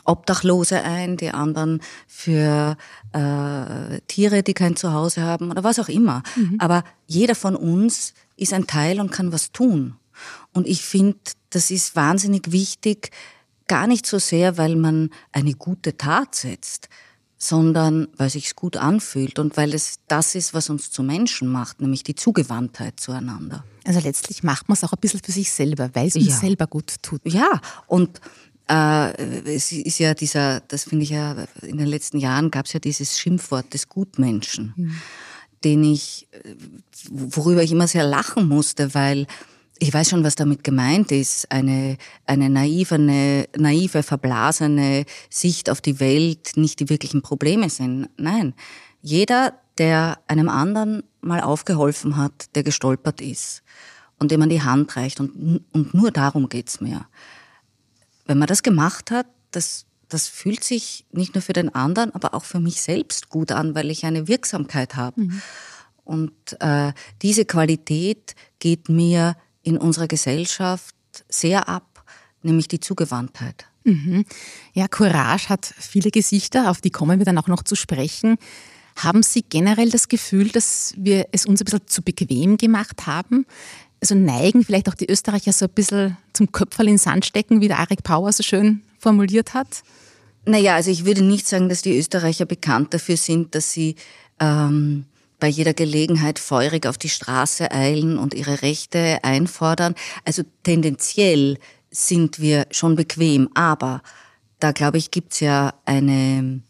Obdachlose 0.04 0.82
ein, 0.82 1.16
die 1.16 1.30
anderen 1.30 1.80
für 2.06 2.76
äh, 3.12 4.00
Tiere, 4.08 4.42
die 4.42 4.54
kein 4.54 4.76
Zuhause 4.76 5.22
haben 5.22 5.50
oder 5.50 5.64
was 5.64 5.78
auch 5.78 5.88
immer. 5.88 6.22
Mhm. 6.36 6.56
Aber 6.58 6.84
jeder 7.06 7.34
von 7.34 7.56
uns 7.56 8.14
ist 8.36 8.52
ein 8.52 8.66
Teil 8.66 9.00
und 9.00 9.10
kann 9.10 9.32
was 9.32 9.52
tun. 9.52 9.96
Und 10.52 10.66
ich 10.66 10.82
finde, 10.82 11.18
das 11.50 11.70
ist 11.70 11.96
wahnsinnig 11.96 12.52
wichtig, 12.52 13.10
gar 13.68 13.86
nicht 13.86 14.06
so 14.06 14.18
sehr, 14.18 14.58
weil 14.58 14.76
man 14.76 15.10
eine 15.32 15.54
gute 15.54 15.96
Tat 15.96 16.34
setzt, 16.34 16.88
sondern 17.38 18.08
weil 18.16 18.30
sich's 18.30 18.56
gut 18.56 18.76
anfühlt 18.76 19.38
und 19.38 19.56
weil 19.56 19.74
es 19.74 19.98
das 20.08 20.34
ist, 20.34 20.54
was 20.54 20.70
uns 20.70 20.90
zu 20.90 21.02
Menschen 21.02 21.48
macht, 21.48 21.80
nämlich 21.80 22.02
die 22.02 22.14
Zugewandtheit 22.14 22.98
zueinander. 22.98 23.64
Also 23.84 24.00
letztlich 24.00 24.42
macht 24.42 24.68
man 24.68 24.74
es 24.74 24.84
auch 24.84 24.92
ein 24.92 25.00
bisschen 25.00 25.20
für 25.22 25.32
sich 25.32 25.52
selber, 25.52 25.90
weil 25.94 26.08
es 26.08 26.16
uns 26.16 26.26
ja. 26.26 26.36
selber 26.36 26.66
gut 26.66 26.94
tut. 27.02 27.20
Ja, 27.24 27.60
und 27.86 28.20
äh, 28.68 29.12
es 29.44 29.72
ist 29.72 29.98
ja 29.98 30.14
dieser, 30.14 30.60
das 30.60 30.84
finde 30.84 31.04
ich 31.04 31.10
ja, 31.10 31.36
in 31.62 31.78
den 31.78 31.86
letzten 31.86 32.18
Jahren 32.18 32.50
gab 32.50 32.66
es 32.66 32.72
ja 32.72 32.80
dieses 32.80 33.18
Schimpfwort 33.18 33.72
des 33.72 33.88
Gutmenschen, 33.88 34.74
mhm. 34.76 35.00
den 35.62 35.84
ich, 35.84 36.28
worüber 37.10 37.62
ich 37.62 37.72
immer 37.72 37.86
sehr 37.86 38.04
lachen 38.04 38.48
musste, 38.48 38.94
weil 38.94 39.26
ich 39.78 39.92
weiß 39.92 40.08
schon, 40.08 40.24
was 40.24 40.36
damit 40.36 40.64
gemeint 40.64 41.12
ist. 41.12 41.50
Eine, 41.52 41.98
eine 42.24 42.48
naive, 42.48 42.94
eine 42.94 43.46
naive, 43.56 44.02
verblasene 44.02 45.04
Sicht 45.28 45.68
auf 45.70 45.80
die 45.80 46.00
Welt, 46.00 46.56
nicht 46.56 46.80
die 46.80 46.88
wirklichen 46.88 47.22
Probleme 47.22 47.68
sind. 47.68 48.08
Nein. 48.16 48.54
Jeder, 49.02 49.52
der 49.78 50.18
einem 50.26 50.48
anderen 50.48 51.02
mal 51.20 51.40
aufgeholfen 51.40 52.16
hat, 52.16 52.54
der 52.54 52.62
gestolpert 52.62 53.20
ist 53.20 53.62
und 54.18 54.30
dem 54.30 54.40
man 54.40 54.48
die 54.48 54.62
Hand 54.62 54.96
reicht 54.96 55.20
und, 55.20 55.62
und 55.72 55.94
nur 55.94 56.10
darum 56.10 56.48
geht's 56.48 56.80
mir 56.80 57.06
wenn 58.26 58.38
man 58.38 58.48
das 58.48 58.62
gemacht 58.62 59.10
hat, 59.10 59.26
das, 59.50 59.86
das 60.08 60.28
fühlt 60.28 60.64
sich 60.64 61.06
nicht 61.12 61.34
nur 61.34 61.42
für 61.42 61.52
den 61.52 61.74
anderen, 61.74 62.14
aber 62.14 62.34
auch 62.34 62.44
für 62.44 62.60
mich 62.60 62.82
selbst 62.82 63.28
gut 63.28 63.52
an, 63.52 63.74
weil 63.74 63.90
ich 63.90 64.04
eine 64.04 64.28
Wirksamkeit 64.28 64.96
habe. 64.96 65.20
Mhm. 65.22 65.42
Und 66.04 66.60
äh, 66.60 66.92
diese 67.22 67.44
Qualität 67.44 68.34
geht 68.58 68.88
mir 68.88 69.36
in 69.62 69.76
unserer 69.76 70.06
Gesellschaft 70.06 70.94
sehr 71.28 71.68
ab, 71.68 72.04
nämlich 72.42 72.68
die 72.68 72.80
Zugewandtheit. 72.80 73.66
Mhm. 73.84 74.24
Ja, 74.72 74.88
Courage 74.88 75.48
hat 75.48 75.66
viele 75.78 76.10
Gesichter, 76.10 76.70
auf 76.70 76.80
die 76.80 76.90
kommen 76.90 77.18
wir 77.18 77.24
dann 77.24 77.38
auch 77.38 77.48
noch 77.48 77.62
zu 77.62 77.74
sprechen. 77.74 78.36
Haben 78.96 79.22
Sie 79.22 79.42
generell 79.42 79.90
das 79.90 80.08
Gefühl, 80.08 80.48
dass 80.48 80.94
wir 80.96 81.26
es 81.32 81.44
uns 81.44 81.60
ein 81.60 81.64
bisschen 81.64 81.86
zu 81.86 82.02
bequem 82.02 82.56
gemacht 82.56 83.06
haben? 83.06 83.46
Also 84.00 84.14
neigen 84.14 84.64
vielleicht 84.64 84.88
auch 84.88 84.94
die 84.94 85.10
Österreicher 85.10 85.52
so 85.52 85.66
ein 85.66 85.70
bisschen 85.70 86.16
zum 86.32 86.52
Köpferl 86.52 86.86
in 86.86 86.94
den 86.94 86.98
Sand 86.98 87.24
stecken, 87.24 87.60
wie 87.60 87.68
der 87.68 87.78
Arik 87.78 88.02
Power 88.02 88.32
so 88.32 88.42
schön 88.42 88.82
formuliert 88.98 89.54
hat? 89.54 89.82
Naja, 90.44 90.76
also 90.76 90.90
ich 90.90 91.04
würde 91.04 91.22
nicht 91.22 91.46
sagen, 91.48 91.68
dass 91.68 91.82
die 91.82 91.98
Österreicher 91.98 92.44
bekannt 92.44 92.94
dafür 92.94 93.16
sind, 93.16 93.54
dass 93.54 93.72
sie 93.72 93.96
ähm, 94.38 95.06
bei 95.40 95.48
jeder 95.48 95.74
Gelegenheit 95.74 96.38
feurig 96.38 96.86
auf 96.86 96.98
die 96.98 97.08
Straße 97.08 97.70
eilen 97.70 98.18
und 98.18 98.34
ihre 98.34 98.62
Rechte 98.62 99.18
einfordern. 99.22 99.94
Also 100.24 100.42
tendenziell 100.62 101.58
sind 101.90 102.38
wir 102.38 102.66
schon 102.70 102.96
bequem, 102.96 103.48
aber 103.54 104.02
da 104.60 104.72
glaube 104.72 104.98
ich, 104.98 105.10
gibt's 105.10 105.40
ja 105.40 105.74
eine 105.84 106.62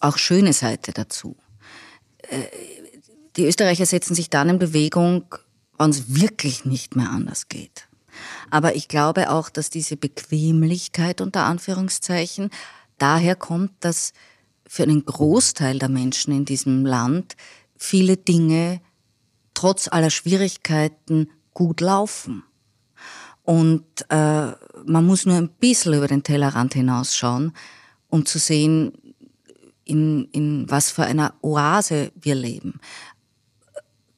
auch 0.00 0.18
schöne 0.18 0.52
Seite 0.52 0.92
dazu. 0.92 1.36
Äh, 2.28 2.42
die 3.36 3.46
Österreicher 3.46 3.86
setzen 3.86 4.14
sich 4.14 4.28
dann 4.28 4.48
in 4.48 4.58
Bewegung, 4.58 5.24
wenn 5.82 5.90
es 5.90 6.14
wirklich 6.14 6.64
nicht 6.64 6.94
mehr 6.94 7.10
anders 7.10 7.48
geht. 7.48 7.88
Aber 8.50 8.76
ich 8.76 8.86
glaube 8.86 9.30
auch, 9.30 9.50
dass 9.50 9.68
diese 9.68 9.96
Bequemlichkeit 9.96 11.20
unter 11.20 11.44
Anführungszeichen 11.44 12.50
daher 12.98 13.34
kommt, 13.34 13.72
dass 13.80 14.12
für 14.66 14.84
einen 14.84 15.04
Großteil 15.04 15.78
der 15.78 15.88
Menschen 15.88 16.32
in 16.32 16.44
diesem 16.44 16.86
Land 16.86 17.36
viele 17.76 18.16
Dinge 18.16 18.80
trotz 19.54 19.88
aller 19.88 20.10
Schwierigkeiten 20.10 21.30
gut 21.52 21.80
laufen. 21.80 22.44
Und 23.42 23.84
äh, 24.08 24.52
man 24.84 25.04
muss 25.04 25.26
nur 25.26 25.36
ein 25.36 25.48
bisschen 25.48 25.94
über 25.94 26.06
den 26.06 26.22
Tellerrand 26.22 26.74
hinausschauen, 26.74 27.52
um 28.08 28.24
zu 28.24 28.38
sehen, 28.38 28.92
in, 29.84 30.28
in 30.30 30.70
was 30.70 30.92
für 30.92 31.02
einer 31.02 31.34
Oase 31.42 32.12
wir 32.14 32.36
leben. 32.36 32.78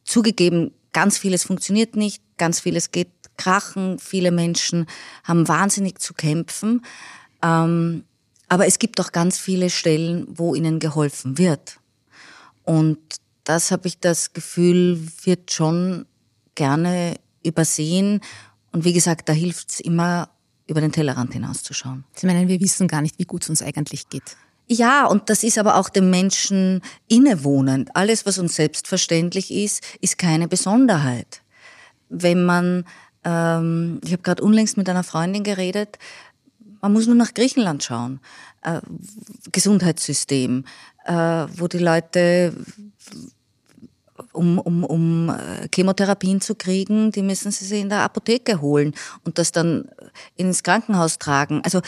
Zugegeben, 0.04 0.72
ganz 0.94 1.18
vieles 1.18 1.44
funktioniert 1.44 1.96
nicht, 1.96 2.22
ganz 2.38 2.60
vieles 2.60 2.90
geht 2.90 3.10
krachen, 3.36 3.98
viele 3.98 4.30
Menschen 4.30 4.86
haben 5.24 5.46
wahnsinnig 5.46 5.98
zu 5.98 6.14
kämpfen. 6.14 6.82
Ähm, 7.42 8.04
aber 8.48 8.66
es 8.66 8.78
gibt 8.78 9.00
auch 9.00 9.12
ganz 9.12 9.38
viele 9.38 9.68
Stellen, 9.68 10.26
wo 10.28 10.54
ihnen 10.54 10.78
geholfen 10.78 11.36
wird. 11.36 11.78
Und 12.62 12.98
das 13.42 13.70
habe 13.70 13.88
ich 13.88 13.98
das 13.98 14.32
Gefühl, 14.32 15.06
wird 15.24 15.52
schon 15.52 16.06
gerne 16.54 17.16
übersehen. 17.44 18.20
Und 18.72 18.84
wie 18.84 18.92
gesagt, 18.92 19.28
da 19.28 19.32
hilft 19.32 19.70
es 19.70 19.80
immer, 19.80 20.30
über 20.66 20.80
den 20.80 20.92
Tellerrand 20.92 21.32
hinauszuschauen. 21.32 22.04
Sie 22.14 22.26
meinen, 22.26 22.48
wir 22.48 22.60
wissen 22.60 22.88
gar 22.88 23.02
nicht, 23.02 23.18
wie 23.18 23.24
gut 23.24 23.42
es 23.42 23.50
uns 23.50 23.60
eigentlich 23.60 24.08
geht. 24.08 24.36
Ja, 24.66 25.06
und 25.06 25.28
das 25.28 25.44
ist 25.44 25.58
aber 25.58 25.76
auch 25.76 25.88
dem 25.88 26.10
Menschen 26.10 26.80
innewohnend. 27.08 27.94
Alles, 27.94 28.24
was 28.24 28.38
uns 28.38 28.56
selbstverständlich 28.56 29.50
ist, 29.52 29.82
ist 30.00 30.16
keine 30.16 30.48
Besonderheit. 30.48 31.42
Wenn 32.08 32.44
man, 32.44 32.84
ähm, 33.24 34.00
ich 34.04 34.12
habe 34.12 34.22
gerade 34.22 34.42
unlängst 34.42 34.76
mit 34.76 34.88
einer 34.88 35.04
Freundin 35.04 35.42
geredet, 35.42 35.98
man 36.80 36.92
muss 36.92 37.06
nur 37.06 37.14
nach 37.14 37.34
Griechenland 37.34 37.82
schauen. 37.82 38.20
Äh, 38.62 38.80
Gesundheitssystem, 39.52 40.64
äh, 41.04 41.12
wo 41.12 41.68
die 41.68 41.78
Leute 41.78 42.54
um, 44.32 44.58
um, 44.58 44.84
um 44.84 45.30
äh, 45.30 45.68
Chemotherapien 45.74 46.40
zu 46.40 46.54
kriegen, 46.54 47.10
die 47.10 47.22
müssen 47.22 47.50
sie 47.50 47.64
sich 47.64 47.80
in 47.80 47.88
der 47.88 48.00
Apotheke 48.00 48.60
holen 48.60 48.94
und 49.24 49.38
das 49.38 49.52
dann 49.52 49.88
ins 50.36 50.62
Krankenhaus 50.62 51.18
tragen. 51.18 51.60
Also 51.64 51.80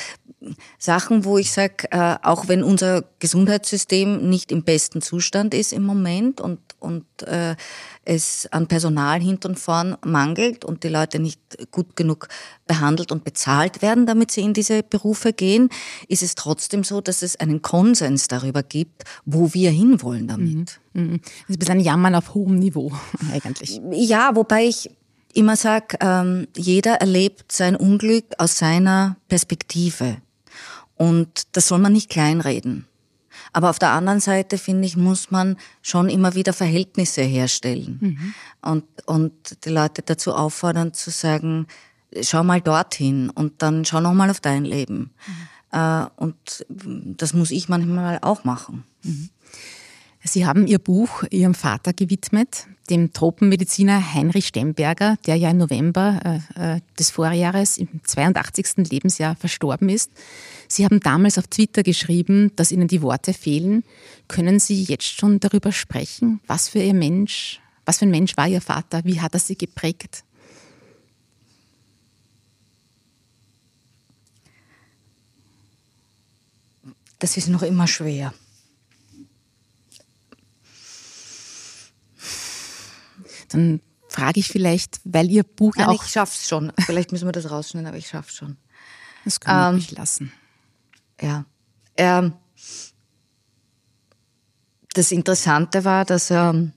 Sachen, 0.79 1.25
wo 1.25 1.39
ich 1.39 1.53
sage, 1.53 1.91
äh, 1.91 2.17
auch 2.23 2.49
wenn 2.49 2.63
unser 2.63 3.05
Gesundheitssystem 3.19 4.29
nicht 4.29 4.53
im 4.53 4.63
besten 4.63 5.03
Zustand 5.03 5.55
ist 5.55 5.73
im 5.73 5.83
Moment 5.85 6.41
und, 6.41 6.59
und 6.79 7.05
äh, 7.23 7.57
es 8.05 8.47
an 8.53 8.67
Personal 8.67 9.21
hinten 9.21 9.49
und 9.49 9.59
vorn 9.59 9.97
mangelt 10.05 10.65
und 10.65 10.85
die 10.85 10.89
Leute 10.89 11.19
nicht 11.19 11.41
gut 11.71 11.97
genug 11.97 12.29
behandelt 12.67 13.13
und 13.13 13.25
bezahlt 13.25 13.83
werden, 13.83 14.07
damit 14.07 14.31
sie 14.31 14.43
in 14.43 14.55
diese 14.55 14.83
Berufe 14.83 15.33
gehen, 15.33 15.69
ist 16.09 16.23
es 16.23 16.35
trotzdem 16.35 16.85
so, 16.85 17.01
dass 17.01 17.23
es 17.23 17.37
einen 17.37 17.63
Konsens 17.63 18.29
darüber 18.29 18.63
gibt, 18.63 19.05
wo 19.25 19.53
wir 19.55 19.71
hinwollen 19.71 20.29
damit. 20.29 20.79
Mhm. 20.93 21.03
mhm. 21.03 21.21
Das 21.21 21.31
ist 21.49 21.57
ein 21.57 21.59
bisschen 21.59 21.81
Jammern 21.81 22.15
auf 22.15 22.35
hohem 22.35 22.59
Niveau 22.59 22.93
eigentlich. 23.33 23.81
Ja, 23.93 24.35
wobei 24.35 24.67
ich 24.67 24.91
immer 25.37 25.57
sage, 25.57 25.99
ähm, 26.01 26.49
jeder 26.57 26.95
erlebt 26.95 27.53
sein 27.53 27.77
Unglück 27.77 28.25
aus 28.39 28.59
seiner 28.59 29.17
Perspektive. 29.29 30.17
Und 30.97 31.45
das 31.53 31.69
soll 31.69 31.79
man 31.79 31.93
nicht 31.93 32.11
kleinreden. 32.11 32.87
Aber 33.53 33.71
auf 33.71 33.79
der 33.79 33.91
anderen 33.91 34.21
Seite, 34.21 34.59
finde 34.59 34.87
ich, 34.87 34.97
muss 34.97 35.31
man 35.31 35.57
schon 35.83 36.09
immer 36.09 36.35
wieder 36.35 36.53
Verhältnisse 36.53 37.23
herstellen. 37.23 37.99
Mhm. 38.01 38.35
Und, 38.63 38.85
und 39.07 39.65
die 39.65 39.71
Leute 39.71 40.03
dazu 40.03 40.35
auffordern 40.35 40.93
zu 40.95 41.11
sagen, 41.11 41.67
schau 42.23 42.45
mal 42.45 42.61
dorthin 42.61 43.31
und 43.31 43.63
dann 43.63 43.85
schau 43.85 44.01
noch 44.01 44.15
mal 44.15 44.31
auf 44.31 44.41
dein 44.41 44.65
Leben. 44.65 45.11
Mhm. 45.27 45.79
Äh, 45.79 46.07
und 46.17 46.67
das 46.69 47.35
muss 47.35 47.51
ich 47.51 47.69
manchmal 47.69 48.19
auch 48.23 48.45
machen. 48.45 48.85
Mhm. 49.03 49.31
Sie 50.23 50.47
haben 50.47 50.67
Ihr 50.67 50.79
Buch 50.79 51.23
Ihrem 51.31 51.55
Vater 51.55 51.93
gewidmet, 51.93 52.67
dem 52.87 53.13
Tropenmediziner 53.13 54.15
Heinrich 54.15 54.47
Stemberger, 54.47 55.17
der 55.27 55.37
ja 55.37 55.51
im 55.51 55.59
November 55.59 56.41
äh, 56.57 56.77
äh 56.77 56.81
des 56.99 57.11
Vorjahres 57.11 57.79
im 57.79 57.89
82. 58.05 58.89
Lebensjahr 58.91 59.37
verstorben 59.37 59.89
ist. 59.89 60.11
Sie 60.69 60.85
haben 60.85 61.01
damals 61.01 61.39
auf 61.39 61.47
Twitter 61.47 61.83
geschrieben, 61.83 62.53
dass 62.57 62.73
Ihnen 62.73 62.89
die 62.89 63.03
Worte 63.03 63.33
fehlen. 63.33 63.85
Können 64.29 64.59
Sie 64.59 64.83
jetzt 64.83 65.05
schon 65.05 65.41
darüber 65.41 65.73
sprechen? 65.73 66.41
Was 66.47 66.69
für 66.69 66.81
Ihr 66.81 66.95
Mensch, 66.95 67.61
was 67.85 67.99
für 67.99 68.07
ein 68.07 68.11
Mensch 68.11 68.37
war 68.37 68.49
Ihr 68.49 68.61
Vater? 68.61 69.03
Wie 69.05 69.21
hat 69.21 69.35
er 69.35 69.41
Sie 69.41 69.57
geprägt? 69.57 70.25
Das 77.19 77.37
ist 77.37 77.49
noch 77.49 77.63
immer 77.63 77.87
schwer. 77.87 78.33
Dann 83.49 83.81
frage 84.09 84.41
ich 84.41 84.49
vielleicht, 84.49 85.01
weil 85.05 85.31
Ihr 85.31 85.43
Buch 85.43 85.75
Nein, 85.77 85.87
ja 85.87 85.93
auch... 85.93 86.05
ich 86.05 86.11
schaff's 86.11 86.49
schon. 86.49 86.73
Vielleicht 86.81 87.13
müssen 87.13 87.27
wir 87.27 87.33
das 87.33 87.51
rausschneiden, 87.51 87.89
aber 87.89 87.99
ich 87.99 88.09
schaff's 88.09 88.35
schon. 88.35 88.57
Das 89.25 89.41
können 89.41 89.59
wir 89.59 89.69
ähm, 89.69 89.75
nicht 89.77 89.91
lassen. 89.93 90.33
Ja. 91.21 91.45
Er, 91.95 92.33
das 94.93 95.13
Interessante 95.13 95.85
war, 95.85 96.05
dass 96.05 96.31
er, 96.31 96.71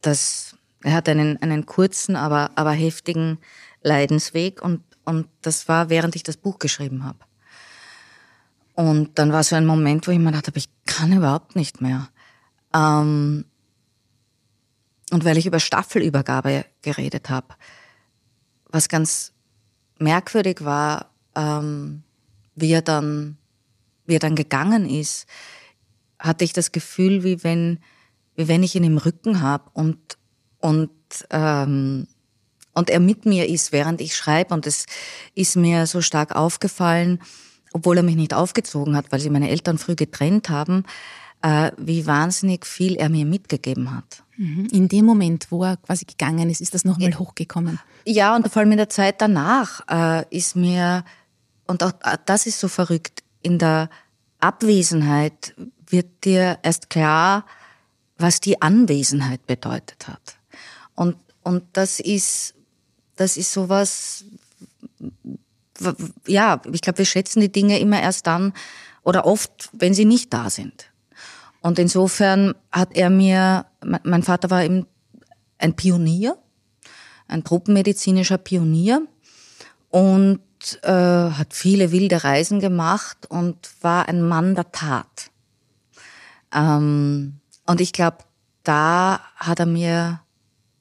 dass 0.00 0.56
er 0.82 0.94
hat 0.94 1.08
einen, 1.08 1.40
einen 1.42 1.66
kurzen, 1.66 2.16
aber, 2.16 2.50
aber 2.54 2.72
heftigen 2.72 3.38
Leidensweg 3.82 4.62
und, 4.62 4.82
und 5.04 5.28
das 5.42 5.68
war, 5.68 5.90
während 5.90 6.16
ich 6.16 6.22
das 6.22 6.36
Buch 6.36 6.58
geschrieben 6.58 7.04
habe. 7.04 7.18
Und 8.74 9.18
dann 9.18 9.32
war 9.32 9.42
so 9.44 9.56
ein 9.56 9.66
Moment, 9.66 10.06
wo 10.06 10.12
ich 10.12 10.18
mir 10.18 10.32
dachte, 10.32 10.52
ich 10.54 10.68
kann 10.86 11.12
überhaupt 11.12 11.56
nicht 11.56 11.80
mehr. 11.80 12.08
Ähm, 12.74 13.44
und 15.12 15.26
weil 15.26 15.36
ich 15.36 15.46
über 15.46 15.60
Staffelübergabe 15.60 16.64
geredet 16.80 17.28
habe, 17.28 17.48
was 18.70 18.88
ganz 18.88 19.32
merkwürdig 19.98 20.64
war, 20.64 21.10
ähm, 21.36 22.02
wie 22.54 22.72
er 22.72 22.80
dann, 22.80 23.36
wie 24.06 24.14
er 24.14 24.20
dann 24.20 24.36
gegangen 24.36 24.88
ist, 24.88 25.26
hatte 26.18 26.44
ich 26.44 26.54
das 26.54 26.72
Gefühl, 26.72 27.24
wie 27.24 27.44
wenn, 27.44 27.78
wie 28.36 28.48
wenn 28.48 28.62
ich 28.62 28.74
ihn 28.74 28.84
im 28.84 28.96
Rücken 28.96 29.42
habe 29.42 29.70
und 29.74 29.98
und 30.58 30.90
ähm, 31.30 32.06
und 32.72 32.88
er 32.88 33.00
mit 33.00 33.26
mir 33.26 33.50
ist, 33.50 33.72
während 33.72 34.00
ich 34.00 34.16
schreibe. 34.16 34.54
Und 34.54 34.66
es 34.66 34.86
ist 35.34 35.56
mir 35.56 35.86
so 35.86 36.00
stark 36.00 36.34
aufgefallen, 36.34 37.20
obwohl 37.74 37.98
er 37.98 38.02
mich 38.02 38.16
nicht 38.16 38.32
aufgezogen 38.32 38.96
hat, 38.96 39.12
weil 39.12 39.20
sie 39.20 39.28
meine 39.28 39.50
Eltern 39.50 39.76
früh 39.76 39.94
getrennt 39.94 40.48
haben, 40.48 40.84
wie 41.76 42.06
wahnsinnig 42.06 42.66
viel 42.66 42.94
er 42.94 43.08
mir 43.08 43.26
mitgegeben 43.26 43.94
hat. 43.94 44.22
Mhm. 44.36 44.68
In 44.72 44.88
dem 44.88 45.04
Moment, 45.04 45.48
wo 45.50 45.64
er 45.64 45.76
quasi 45.76 46.04
gegangen 46.04 46.50
ist, 46.50 46.60
ist 46.60 46.74
das 46.74 46.84
nochmal 46.84 47.18
hochgekommen. 47.18 47.80
Ja, 48.04 48.34
und 48.34 48.48
vor 48.48 48.60
allem 48.60 48.72
in 48.72 48.78
der 48.78 48.88
Zeit 48.88 49.20
danach 49.20 49.82
äh, 49.88 50.24
ist 50.36 50.56
mir 50.56 51.04
und 51.66 51.82
auch 51.82 51.92
äh, 52.02 52.18
das 52.26 52.46
ist 52.46 52.60
so 52.60 52.68
verrückt. 52.68 53.22
In 53.42 53.58
der 53.58 53.88
Abwesenheit 54.40 55.54
wird 55.86 56.24
dir 56.24 56.58
erst 56.62 56.90
klar, 56.90 57.46
was 58.18 58.40
die 58.40 58.60
Anwesenheit 58.60 59.46
bedeutet 59.46 60.08
hat. 60.08 60.36
Und, 60.94 61.16
und 61.42 61.64
das 61.72 62.00
ist, 62.00 62.54
das 63.16 63.36
ist 63.36 63.52
sowas, 63.52 64.24
ja, 66.26 66.60
ich 66.72 66.80
glaube, 66.80 66.98
wir 66.98 67.04
schätzen 67.04 67.40
die 67.40 67.52
Dinge 67.52 67.78
immer 67.78 68.00
erst 68.00 68.26
dann 68.26 68.52
oder 69.02 69.26
oft, 69.26 69.70
wenn 69.72 69.94
sie 69.94 70.04
nicht 70.04 70.32
da 70.32 70.50
sind. 70.50 70.91
Und 71.62 71.78
insofern 71.78 72.54
hat 72.72 72.90
er 72.94 73.08
mir, 73.08 73.66
mein 74.02 74.22
Vater 74.22 74.50
war 74.50 74.64
eben 74.64 74.86
ein 75.58 75.74
Pionier, 75.74 76.36
ein 77.28 77.44
tropenmedizinischer 77.44 78.38
Pionier 78.38 79.06
und 79.88 80.40
äh, 80.82 80.90
hat 80.90 81.54
viele 81.54 81.92
wilde 81.92 82.24
Reisen 82.24 82.58
gemacht 82.60 83.26
und 83.30 83.70
war 83.80 84.08
ein 84.08 84.22
Mann 84.22 84.56
der 84.56 84.72
Tat. 84.72 85.30
Ähm, 86.52 87.40
und 87.66 87.80
ich 87.80 87.92
glaube, 87.92 88.18
da 88.64 89.20
hat 89.36 89.60
er 89.60 89.66
mir 89.66 90.21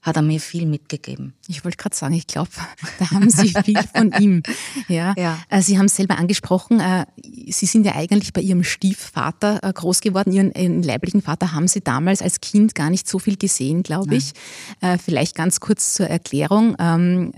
hat 0.01 0.15
er 0.15 0.21
mir 0.21 0.39
viel 0.39 0.65
mitgegeben. 0.65 1.33
Ich 1.47 1.63
wollte 1.63 1.77
gerade 1.77 1.95
sagen, 1.95 2.13
ich 2.13 2.27
glaube, 2.27 2.49
da 2.99 3.11
haben 3.11 3.29
Sie 3.29 3.53
viel 3.63 3.79
von 3.93 4.11
ihm. 4.19 4.43
Ja. 4.87 5.13
ja. 5.17 5.39
Äh, 5.49 5.61
Sie 5.61 5.77
haben 5.77 5.85
es 5.85 5.95
selber 5.95 6.17
angesprochen, 6.17 6.79
äh, 6.79 7.05
Sie 7.49 7.65
sind 7.65 7.85
ja 7.85 7.95
eigentlich 7.95 8.33
bei 8.33 8.41
Ihrem 8.41 8.63
Stiefvater 8.63 9.59
äh, 9.63 9.71
groß 9.71 10.01
geworden. 10.01 10.31
Ihren 10.31 10.83
leiblichen 10.83 11.21
Vater 11.21 11.53
haben 11.53 11.67
Sie 11.67 11.81
damals 11.81 12.21
als 12.21 12.41
Kind 12.41 12.75
gar 12.75 12.89
nicht 12.89 13.07
so 13.07 13.19
viel 13.19 13.37
gesehen, 13.37 13.83
glaube 13.83 14.15
ich. 14.15 14.33
Vielleicht 15.03 15.35
ganz 15.35 15.59
kurz 15.59 15.93
zur 15.93 16.07
Erklärung. 16.07 16.75
Ähm, 16.79 17.33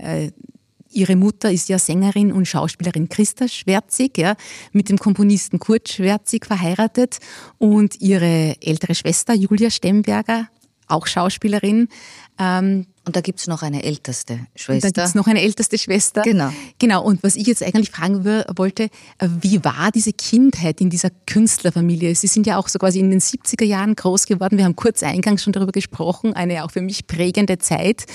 Ihre 0.94 1.16
Mutter 1.16 1.50
ist 1.50 1.68
ja 1.68 1.78
Sängerin 1.78 2.32
und 2.32 2.46
Schauspielerin 2.46 3.08
Christa 3.08 3.48
Schwärzig, 3.48 4.16
ja, 4.16 4.36
mit 4.72 4.88
dem 4.88 4.98
Komponisten 4.98 5.58
Kurt 5.58 5.88
Schwärzig 5.88 6.46
verheiratet 6.46 7.18
und 7.58 8.00
ihre 8.00 8.54
ältere 8.60 8.94
Schwester 8.94 9.34
Julia 9.34 9.70
Stemberger, 9.70 10.48
auch 10.86 11.08
Schauspielerin, 11.08 11.88
ähm, 12.38 12.86
und 13.06 13.16
da 13.16 13.20
gibt's 13.20 13.46
noch 13.46 13.62
eine 13.62 13.82
älteste 13.82 14.40
Schwester. 14.56 14.72
Und 14.72 14.96
da 14.96 15.02
gibt's 15.02 15.14
noch 15.14 15.26
eine 15.26 15.42
älteste 15.42 15.76
Schwester. 15.76 16.22
Genau. 16.22 16.50
Genau. 16.78 17.04
Und 17.04 17.22
was 17.22 17.36
ich 17.36 17.46
jetzt 17.46 17.62
eigentlich 17.62 17.90
fragen 17.90 18.24
wollte, 18.24 18.84
äh, 19.18 19.28
wie 19.40 19.62
war 19.62 19.90
diese 19.94 20.12
Kindheit 20.12 20.80
in 20.80 20.88
dieser 20.88 21.10
Künstlerfamilie? 21.26 22.14
Sie 22.14 22.26
sind 22.28 22.46
ja 22.46 22.56
auch 22.56 22.68
so 22.68 22.78
quasi 22.78 23.00
in 23.00 23.10
den 23.10 23.20
70er 23.20 23.64
Jahren 23.64 23.94
groß 23.94 24.24
geworden. 24.24 24.56
Wir 24.56 24.64
haben 24.64 24.74
kurz 24.74 25.02
eingangs 25.02 25.42
schon 25.42 25.52
darüber 25.52 25.72
gesprochen. 25.72 26.32
Eine 26.32 26.64
auch 26.64 26.70
für 26.70 26.80
mich 26.80 27.06
prägende 27.06 27.58
Zeit. 27.58 28.06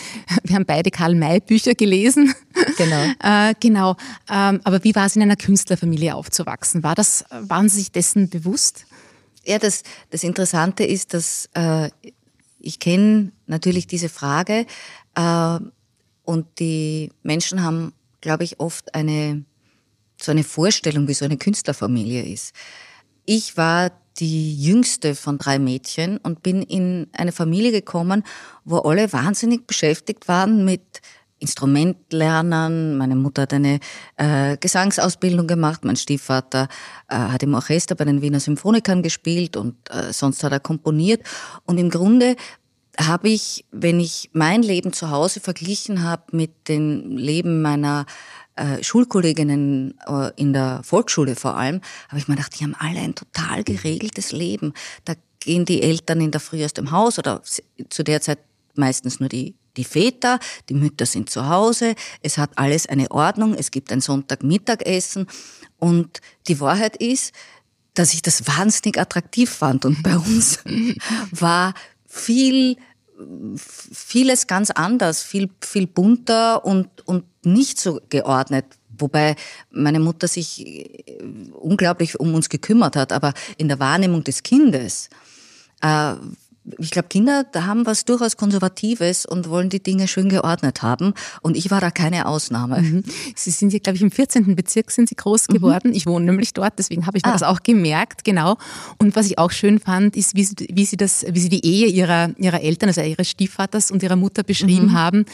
Wir 0.44 0.56
haben 0.56 0.66
beide 0.66 0.90
Karl 0.90 1.14
May 1.14 1.40
Bücher 1.40 1.76
gelesen. 1.76 2.34
Genau. 2.78 3.04
äh, 3.24 3.54
genau. 3.60 3.96
Ähm, 4.30 4.60
aber 4.64 4.84
wie 4.84 4.96
war 4.96 5.06
es 5.06 5.16
in 5.16 5.22
einer 5.22 5.36
Künstlerfamilie 5.36 6.16
aufzuwachsen? 6.16 6.82
War 6.82 6.96
das, 6.96 7.26
waren 7.30 7.70
Sie 7.70 7.80
sich 7.80 7.92
dessen 7.92 8.30
bewusst? 8.30 8.86
Ja, 9.46 9.60
das, 9.60 9.84
das 10.10 10.24
Interessante 10.24 10.84
ist, 10.84 11.14
dass 11.14 11.50
äh, 11.54 11.90
ich 12.60 12.80
kenne 12.80 13.32
natürlich 13.48 13.88
diese 13.88 14.10
Frage 14.10 14.66
äh, 15.16 15.60
und 16.24 16.46
die 16.60 17.12
Menschen 17.24 17.64
haben, 17.64 17.94
glaube 18.22 18.44
ich, 18.44 18.60
oft 18.60 18.94
eine 18.94 19.46
so 20.22 20.32
eine 20.32 20.44
Vorstellung, 20.44 21.08
wie 21.08 21.14
so 21.14 21.26
eine 21.26 21.38
Künstlerfamilie 21.38 22.24
ist. 22.24 22.54
Ich 23.26 23.58
war 23.58 23.92
die 24.18 24.62
jüngste 24.62 25.16
von 25.16 25.38
drei 25.38 25.60
Mädchen 25.60 26.18
und 26.18 26.44
bin 26.44 26.62
in 26.62 27.08
eine 27.14 27.32
Familie 27.32 27.72
gekommen, 27.72 28.24
wo 28.66 28.80
alle 28.80 29.14
wahnsinnig 29.14 29.66
beschäftigt 29.66 30.28
waren 30.28 30.66
mit 30.66 31.02
Instrumentlernen. 31.40 32.98
Meine 32.98 33.16
Mutter 33.16 33.44
hat 33.44 33.54
eine 33.54 33.80
äh, 34.18 34.58
Gesangsausbildung 34.58 35.48
gemacht. 35.48 35.86
Mein 35.86 35.96
Stiefvater 35.96 36.68
äh, 37.08 37.16
hat 37.16 37.44
im 37.44 37.54
Orchester 37.54 37.96
bei 37.96 38.06
den 38.06 38.22
Wiener 38.22 38.40
Symphonikern 38.40 39.02
gespielt 39.04 39.58
und 39.58 39.76
äh, 39.90 40.14
sonst 40.14 40.44
hat 40.44 40.52
er 40.52 40.60
komponiert. 40.60 41.24
Und 41.66 41.78
im 41.78 41.90
Grunde 41.90 42.36
habe 43.00 43.30
ich, 43.30 43.66
wenn 43.72 44.00
ich 44.00 44.30
mein 44.34 44.62
Leben 44.62 44.94
zu 44.94 45.10
Hause 45.10 45.40
verglichen 45.40 46.04
habe 46.04 46.24
mit 46.32 46.68
dem 46.68 47.18
Leben 47.18 47.62
meiner 47.62 48.06
äh, 48.56 48.84
Schulkolleginnen 48.84 49.98
äh, 50.06 50.32
in 50.36 50.54
der 50.54 50.82
Volksschule 50.84 51.36
vor 51.36 51.56
allem, 51.56 51.82
habe 52.10 52.20
ich 52.20 52.28
mir 52.28 52.36
gedacht, 52.36 52.60
die 52.60 52.64
haben 52.66 52.76
alle 52.78 53.00
ein 53.00 53.16
total 53.16 53.64
geregeltes 53.64 54.32
Leben. 54.32 54.74
Da 55.06 55.14
gehen 55.40 55.66
die 55.66 55.82
Eltern 55.82 56.20
in 56.20 56.32
der 56.32 56.42
Früh 56.42 56.66
aus 56.66 56.74
dem 56.74 56.92
Haus 56.92 57.18
oder 57.18 57.42
zu 57.90 58.04
der 58.04 58.22
Zeit 58.22 58.40
meistens 58.76 59.20
nur 59.20 59.30
die 59.30 59.56
die 59.78 59.84
Väter, 59.84 60.40
die 60.70 60.74
Mütter 60.74 61.06
sind 61.06 61.30
zu 61.30 61.48
Hause, 61.48 61.96
es 62.22 62.38
hat 62.38 62.52
alles 62.56 62.88
eine 62.88 63.12
Ordnung, 63.12 63.54
es 63.54 63.72
gibt 63.72 63.92
ein 63.92 64.02
Sonntagmittagessen. 64.02 65.28
Und 65.78 66.22
die 66.48 66.60
Wahrheit 66.60 66.98
ist, 66.98 67.34
dass 67.94 68.14
ich 68.14 68.22
das 68.22 68.48
wahnsinnig 68.48 69.00
attraktiv 69.00 69.50
fand. 69.50 69.86
Und 69.86 70.04
bei 70.04 70.18
uns 70.18 70.60
war 71.32 71.74
viel 72.06 72.78
vieles 73.58 74.48
ganz 74.48 74.72
anders, 74.72 75.24
viel 75.24 75.50
viel 75.62 75.88
bunter 75.88 76.64
und 76.64 76.88
und 77.06 77.26
nicht 77.44 77.80
so 77.80 78.00
geordnet, 78.10 78.66
wobei 78.98 79.36
meine 79.72 80.00
Mutter 80.00 80.28
sich 80.28 80.66
äh, 80.66 81.18
unglaublich 81.54 82.20
um 82.20 82.34
uns 82.34 82.48
gekümmert 82.50 82.96
hat, 82.96 83.12
aber 83.12 83.34
in 83.58 83.68
der 83.68 83.80
Wahrnehmung 83.80 84.24
des 84.24 84.44
Kindes 84.44 85.10
äh, 85.82 86.14
ich 86.78 86.92
glaube, 86.92 87.08
Kinder 87.08 87.46
da 87.52 87.66
haben 87.66 87.86
was 87.86 88.06
durchaus 88.06 88.38
Konservatives 88.38 89.26
und 89.26 89.50
wollen 89.50 89.70
die 89.70 89.82
Dinge 89.82 90.08
schön 90.08 90.30
geordnet 90.30 90.82
haben. 90.82 91.14
Und 91.42 91.58
ich 91.58 91.72
war 91.72 91.82
da 91.82 91.92
keine 91.92 92.28
Ausnahme. 92.28 92.82
Mhm. 92.82 93.04
Sie 93.36 93.52
sind 93.52 93.72
hier, 93.72 93.80
glaube 93.80 93.98
ich, 93.98 94.02
im 94.02 94.12
14. 94.12 94.56
Bezirk 94.56 94.92
sind 94.92 95.10
Sie 95.10 95.16
groß 95.16 95.48
mhm. 95.50 95.54
geworden. 95.54 95.90
Mhm. 95.90 95.96
Ich 95.96 96.06
wohne 96.06 96.26
nämlich 96.26 96.54
dort, 96.54 96.74
deswegen 96.78 97.06
habe 97.06 97.18
ich 97.18 97.24
mir 97.24 97.32
ah. 97.32 97.34
das 97.34 97.44
auch 97.44 97.64
gemerkt, 97.64 98.24
genau. 98.24 98.58
Und 98.98 99.16
was 99.16 99.26
ich 99.26 99.38
auch 99.38 99.52
schön 99.52 99.80
fand, 99.80 100.16
ist, 100.16 100.36
wie 100.36 100.44
Sie, 100.44 100.56
wie 100.72 100.86
Sie, 100.86 100.98
das, 100.98 101.26
wie 101.30 101.40
Sie 101.40 101.50
die 101.50 101.66
Ehe 101.66 101.88
ihrer, 101.88 102.32
ihrer 102.38 102.62
Eltern, 102.62 102.90
also 102.90 103.02
Ihres 103.02 103.30
Stiefvaters 103.30 103.92
und 103.92 104.04
Ihrer 104.04 104.16
Mutter 104.16 104.44
beschrieben 104.44 104.88
mhm. 104.88 104.94
haben, 104.94 105.26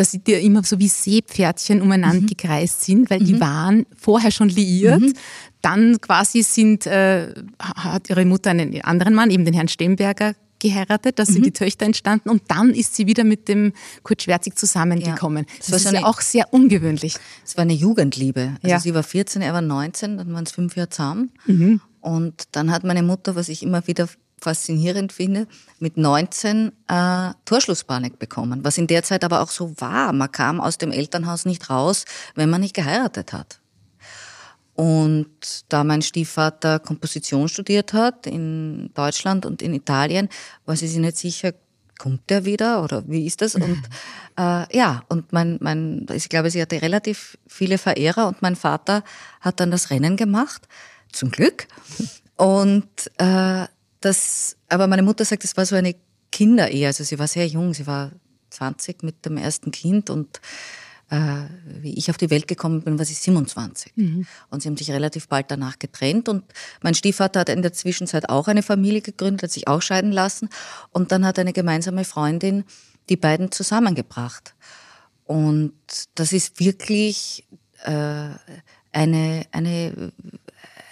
dass 0.00 0.12
sie 0.12 0.18
dir 0.18 0.40
immer 0.40 0.62
so 0.62 0.78
wie 0.78 0.88
Seepferdchen 0.88 1.82
umeinander 1.82 2.22
mhm. 2.22 2.26
gekreist 2.26 2.82
sind, 2.82 3.10
weil 3.10 3.20
die 3.20 3.34
mhm. 3.34 3.40
waren 3.40 3.86
vorher 3.96 4.30
schon 4.30 4.48
liiert. 4.48 5.02
Dann 5.60 6.00
quasi 6.00 6.42
sind, 6.42 6.86
äh, 6.86 7.34
hat 7.58 8.08
ihre 8.08 8.24
Mutter 8.24 8.50
einen 8.50 8.80
anderen 8.82 9.12
Mann, 9.12 9.30
eben 9.30 9.44
den 9.44 9.52
Herrn 9.52 9.68
Stemberger, 9.68 10.32
geheiratet, 10.60 11.18
da 11.18 11.26
sind 11.26 11.40
mhm. 11.40 11.44
die 11.44 11.52
Töchter 11.52 11.86
entstanden 11.86 12.28
und 12.30 12.42
dann 12.48 12.70
ist 12.70 12.94
sie 12.94 13.06
wieder 13.06 13.24
mit 13.24 13.48
dem 13.48 13.72
Kurt 14.02 14.22
Schwärzig 14.22 14.56
zusammengekommen. 14.56 15.46
Ja. 15.48 15.54
Das, 15.58 15.66
das 15.66 15.80
ist 15.82 15.86
eine, 15.88 16.00
ja 16.00 16.06
auch 16.06 16.20
sehr 16.20 16.52
ungewöhnlich. 16.52 17.16
Es 17.44 17.56
war 17.56 17.62
eine 17.62 17.72
Jugendliebe. 17.72 18.56
Also 18.62 18.68
ja. 18.68 18.80
sie 18.80 18.94
war 18.94 19.02
14, 19.02 19.42
er 19.42 19.52
war 19.52 19.62
19, 19.62 20.18
dann 20.18 20.32
waren 20.32 20.44
es 20.44 20.52
fünf 20.52 20.76
Jahre 20.76 20.90
zusammen. 20.90 21.32
Mhm. 21.46 21.80
Und 22.00 22.44
dann 22.52 22.70
hat 22.70 22.84
meine 22.84 23.02
Mutter, 23.02 23.34
was 23.36 23.48
ich 23.48 23.62
immer 23.62 23.86
wieder 23.86 24.08
faszinierend 24.40 25.12
finde, 25.12 25.46
mit 25.78 25.96
19 25.96 26.72
äh, 26.88 27.30
Torschlusspanik 27.44 28.18
bekommen, 28.18 28.64
was 28.64 28.78
in 28.78 28.86
der 28.86 29.02
Zeit 29.02 29.24
aber 29.24 29.42
auch 29.42 29.50
so 29.50 29.74
war. 29.78 30.12
Man 30.12 30.32
kam 30.32 30.60
aus 30.60 30.78
dem 30.78 30.92
Elternhaus 30.92 31.44
nicht 31.44 31.70
raus, 31.70 32.04
wenn 32.34 32.50
man 32.50 32.62
nicht 32.62 32.74
geheiratet 32.74 33.32
hat. 33.32 33.59
Und 34.80 35.28
da 35.68 35.84
mein 35.84 36.00
Stiefvater 36.00 36.78
Komposition 36.78 37.50
studiert 37.50 37.92
hat 37.92 38.26
in 38.26 38.90
Deutschland 38.94 39.44
und 39.44 39.60
in 39.60 39.74
Italien, 39.74 40.30
war 40.64 40.74
sie 40.74 40.88
sich 40.88 40.96
nicht 40.96 41.18
sicher, 41.18 41.52
kommt 41.98 42.30
der 42.30 42.46
wieder 42.46 42.82
oder 42.82 43.06
wie 43.06 43.26
ist 43.26 43.42
das? 43.42 43.56
Und 43.56 43.82
äh, 44.38 44.74
ja, 44.74 45.02
und 45.10 45.34
mein, 45.34 45.58
mein, 45.60 46.06
ich 46.14 46.30
glaube, 46.30 46.50
sie 46.50 46.62
hatte 46.62 46.80
relativ 46.80 47.36
viele 47.46 47.76
Verehrer 47.76 48.26
und 48.26 48.40
mein 48.40 48.56
Vater 48.56 49.04
hat 49.42 49.60
dann 49.60 49.70
das 49.70 49.90
Rennen 49.90 50.16
gemacht, 50.16 50.66
zum 51.12 51.30
Glück. 51.30 51.66
Und 52.36 52.88
äh, 53.18 53.66
das, 54.00 54.56
aber 54.70 54.86
meine 54.86 55.02
Mutter 55.02 55.26
sagt, 55.26 55.44
es 55.44 55.58
war 55.58 55.66
so 55.66 55.76
eine 55.76 55.94
Kinderehe, 56.32 56.86
also 56.86 57.04
sie 57.04 57.18
war 57.18 57.28
sehr 57.28 57.46
jung, 57.46 57.74
sie 57.74 57.86
war 57.86 58.12
20 58.48 59.02
mit 59.02 59.26
dem 59.26 59.36
ersten 59.36 59.72
Kind 59.72 60.08
und 60.08 60.40
wie 61.10 61.94
ich 61.94 62.08
auf 62.10 62.16
die 62.16 62.30
Welt 62.30 62.46
gekommen 62.46 62.82
bin, 62.82 62.98
war 62.98 63.04
sie 63.04 63.14
27. 63.14 63.92
Mhm. 63.96 64.26
Und 64.48 64.62
sie 64.62 64.68
haben 64.68 64.76
sich 64.76 64.90
relativ 64.90 65.26
bald 65.28 65.50
danach 65.50 65.78
getrennt. 65.78 66.28
Und 66.28 66.44
mein 66.82 66.94
Stiefvater 66.94 67.40
hat 67.40 67.48
in 67.48 67.62
der 67.62 67.72
Zwischenzeit 67.72 68.28
auch 68.28 68.46
eine 68.46 68.62
Familie 68.62 69.00
gegründet, 69.00 69.42
hat 69.42 69.50
sich 69.50 69.66
auch 69.66 69.82
scheiden 69.82 70.12
lassen. 70.12 70.48
Und 70.90 71.10
dann 71.10 71.26
hat 71.26 71.38
eine 71.38 71.52
gemeinsame 71.52 72.04
Freundin 72.04 72.64
die 73.08 73.16
beiden 73.16 73.50
zusammengebracht. 73.50 74.54
Und 75.24 75.72
das 76.14 76.32
ist 76.32 76.60
wirklich 76.60 77.44
äh, 77.82 78.28
eine, 78.92 79.46
eine, 79.52 80.12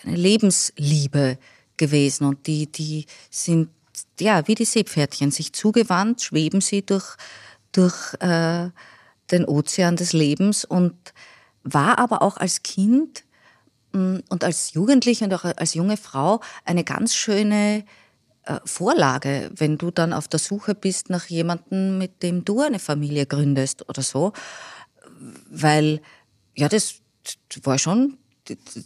eine 0.02 0.16
Lebensliebe 0.16 1.38
gewesen. 1.76 2.24
Und 2.24 2.46
die, 2.46 2.70
die 2.70 3.06
sind 3.30 3.70
ja 4.20 4.46
wie 4.48 4.54
die 4.54 4.64
Seepferdchen, 4.64 5.30
sich 5.30 5.52
zugewandt, 5.52 6.22
schweben 6.22 6.60
sie 6.60 6.84
durch, 6.84 7.16
durch 7.72 8.14
äh, 8.20 8.70
den 9.30 9.44
Ozean 9.44 9.96
des 9.96 10.12
Lebens 10.12 10.64
und 10.64 10.94
war 11.62 11.98
aber 11.98 12.22
auch 12.22 12.36
als 12.36 12.62
Kind 12.62 13.24
mm, 13.92 14.18
und 14.28 14.44
als 14.44 14.72
Jugendliche 14.72 15.24
und 15.24 15.34
auch 15.34 15.44
als 15.44 15.74
junge 15.74 15.96
Frau 15.96 16.40
eine 16.64 16.84
ganz 16.84 17.14
schöne 17.14 17.84
äh, 18.44 18.60
Vorlage, 18.64 19.50
wenn 19.54 19.76
du 19.76 19.90
dann 19.90 20.12
auf 20.12 20.28
der 20.28 20.40
Suche 20.40 20.74
bist 20.74 21.10
nach 21.10 21.26
jemandem, 21.26 21.98
mit 21.98 22.22
dem 22.22 22.44
du 22.44 22.60
eine 22.60 22.78
Familie 22.78 23.26
gründest 23.26 23.88
oder 23.88 24.02
so. 24.02 24.32
Weil, 25.50 26.00
ja, 26.56 26.68
das 26.68 27.00
war 27.62 27.78
schon, 27.78 28.16